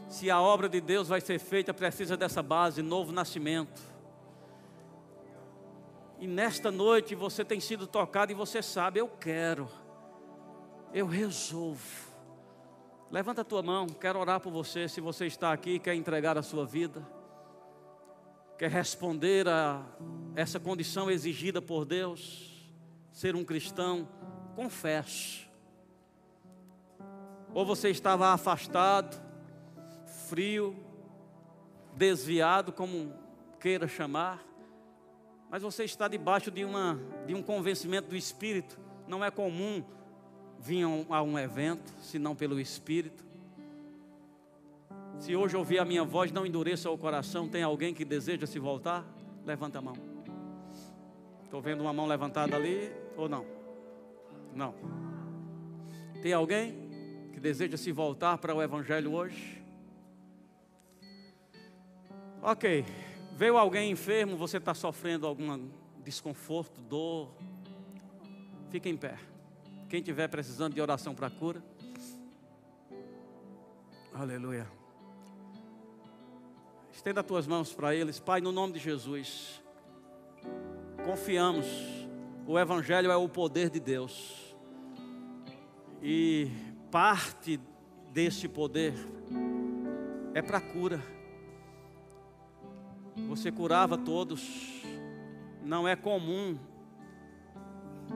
Se 0.10 0.30
a 0.30 0.41
obra 0.41 0.68
de 0.68 0.82
Deus 0.82 1.08
vai 1.08 1.22
ser 1.22 1.39
feita, 1.39 1.74
precisa 1.74 2.18
dessa 2.18 2.43
base, 2.43 2.82
novo 2.82 3.12
nascimento. 3.14 3.82
E 6.20 6.28
nesta 6.28 6.70
noite 6.70 7.16
você 7.16 7.43
tem 7.43 7.60
sido 7.60 7.88
tocado 7.88 8.32
e 8.32 8.36
você 8.36 8.62
sabe, 8.62 8.99
eu 8.99 9.08
quero, 9.08 9.68
eu 10.93 11.08
resolvo. 11.08 12.12
Levanta 13.10 13.41
a 13.41 13.45
tua 13.45 13.64
mão, 13.64 13.88
quero 13.88 14.20
orar 14.20 14.39
por 14.39 14.52
você. 14.52 14.88
Se 14.88 15.02
você 15.02 15.26
está 15.26 15.52
aqui, 15.52 15.80
quer 15.80 15.95
entregar 15.95 16.38
a 16.38 16.43
sua 16.43 16.66
vida, 16.66 17.02
quer 18.62 18.70
responder 18.70 19.47
a 19.47 19.84
essa 20.36 20.59
condição 20.59 21.09
exigida 21.09 21.59
por 21.59 21.84
Deus, 21.84 22.72
ser 23.12 23.36
um 23.36 23.43
cristão, 23.43 24.07
confesso. 24.55 25.49
Ou 27.55 27.66
você 27.66 27.89
estava 27.89 28.28
afastado, 28.28 29.20
frio, 30.30 30.76
desviado, 31.95 32.72
como 32.72 33.12
queira 33.59 33.88
chamar 33.88 34.45
mas 35.49 35.64
você 35.64 35.84
está 35.84 36.07
debaixo 36.07 36.51
de, 36.51 36.64
uma, 36.64 36.99
de 37.26 37.34
um 37.34 37.41
convencimento 37.41 38.07
do 38.09 38.16
Espírito. 38.16 38.80
Não 39.05 39.22
é 39.22 39.30
comum 39.30 39.84
vir 40.57 40.86
a 41.09 41.22
um 41.22 41.38
evento, 41.38 41.91
senão 42.01 42.34
pelo 42.34 42.57
Espírito. 42.57 43.26
Se 45.22 45.36
hoje 45.36 45.56
ouvir 45.56 45.78
a 45.78 45.86
minha 45.86 46.04
voz, 46.04 46.32
não 46.32 46.48
endureça 46.48 46.90
o 46.90 46.98
coração. 46.98 47.48
Tem 47.48 47.62
alguém 47.62 47.94
que 47.94 48.04
deseja 48.04 48.48
se 48.48 48.58
voltar? 48.58 49.06
Levanta 49.46 49.78
a 49.78 49.82
mão. 49.82 49.94
Estou 51.44 51.62
vendo 51.62 51.82
uma 51.82 51.94
mão 51.94 52.08
levantada 52.08 52.56
ali 52.56 52.92
ou 53.16 53.30
não? 53.30 53.46
Não. 54.56 54.74
Tem 56.24 56.34
alguém 56.34 57.30
que 57.32 57.40
deseja 57.40 57.78
se 57.78 57.92
voltar 57.92 58.40
para 58.40 58.56
o 58.56 58.64
Evangelho 58.64 59.14
hoje? 59.14 59.64
Ok. 62.42 62.84
Veio 63.38 63.58
alguém 63.58 63.92
enfermo, 63.92 64.36
você 64.36 64.58
está 64.58 64.74
sofrendo 64.74 65.28
algum 65.28 65.70
desconforto, 66.04 66.82
dor. 66.82 67.30
Fica 68.72 68.90
em 68.90 68.98
pé. 68.98 69.20
Quem 69.88 70.02
tiver 70.02 70.28
precisando 70.30 70.74
de 70.74 70.82
oração 70.82 71.14
para 71.14 71.30
cura. 71.30 71.64
Aleluia. 74.12 74.81
Estenda 77.02 77.22
as 77.22 77.26
tuas 77.26 77.47
mãos 77.47 77.74
para 77.74 77.95
eles, 77.95 78.20
Pai, 78.20 78.41
no 78.41 78.52
nome 78.52 78.74
de 78.74 78.80
Jesus. 78.80 79.60
Confiamos. 81.04 81.66
O 82.45 82.60
Evangelho 82.60 83.10
é 83.10 83.16
o 83.16 83.28
poder 83.28 83.72
de 83.72 83.80
Deus. 83.80 84.56
E 85.99 86.47
parte 86.91 87.60
desse 88.14 88.47
poder 88.47 88.93
é 90.36 90.43
para 90.43 90.62
cura 90.62 91.02
você 93.28 93.52
curava 93.52 93.97
todos. 93.97 94.84
Não 95.66 95.88
é 95.88 95.95
comum 95.95 96.56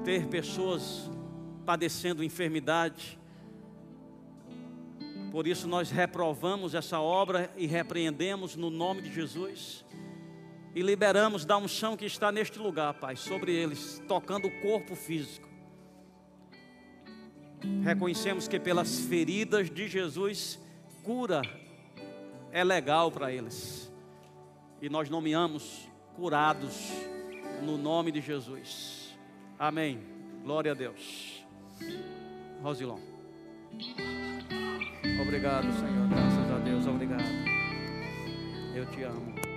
ter 0.04 0.28
pessoas 0.28 1.10
padecendo 1.66 2.24
enfermidade. 2.24 3.18
Por 5.36 5.48
isso 5.48 5.68
nós 5.68 5.92
reprovamos 5.92 6.74
essa 6.74 7.02
obra 7.02 7.52
e 7.58 7.68
repreendemos 7.68 8.56
no 8.56 8.70
nome 8.70 9.02
de 9.02 9.14
Jesus. 9.14 9.84
E 10.74 10.82
liberamos 10.82 11.44
da 11.44 11.58
unção 11.58 11.98
que 11.98 12.06
está 12.06 12.32
neste 12.32 12.58
lugar, 12.58 12.94
Pai, 12.94 13.18
sobre 13.18 13.52
eles, 13.52 14.02
tocando 14.08 14.48
o 14.48 14.62
corpo 14.62 14.96
físico. 14.96 15.50
Reconhecemos 17.84 18.48
que 18.48 18.58
pelas 18.58 19.02
feridas 19.02 19.70
de 19.70 19.90
Jesus, 19.90 20.58
cura 21.04 21.42
é 22.50 22.64
legal 22.64 23.12
para 23.12 23.30
eles 23.30 23.92
e 24.82 24.88
nós 24.88 25.10
nomeamos 25.10 25.86
curados 26.16 26.94
no 27.62 27.78
nome 27.78 28.10
de 28.10 28.22
Jesus. 28.22 29.14
Amém. 29.60 30.00
Glória 30.46 30.72
a 30.72 30.76
Deus. 30.76 31.46
Rosilon. 32.64 33.02
Obrigado, 35.20 35.72
Senhor. 35.74 36.08
Graças 36.10 36.52
a 36.52 36.58
Deus. 36.60 36.88
Obrigado. 36.88 37.24
Eu 38.76 38.86
te 38.88 39.04
amo. 39.04 39.55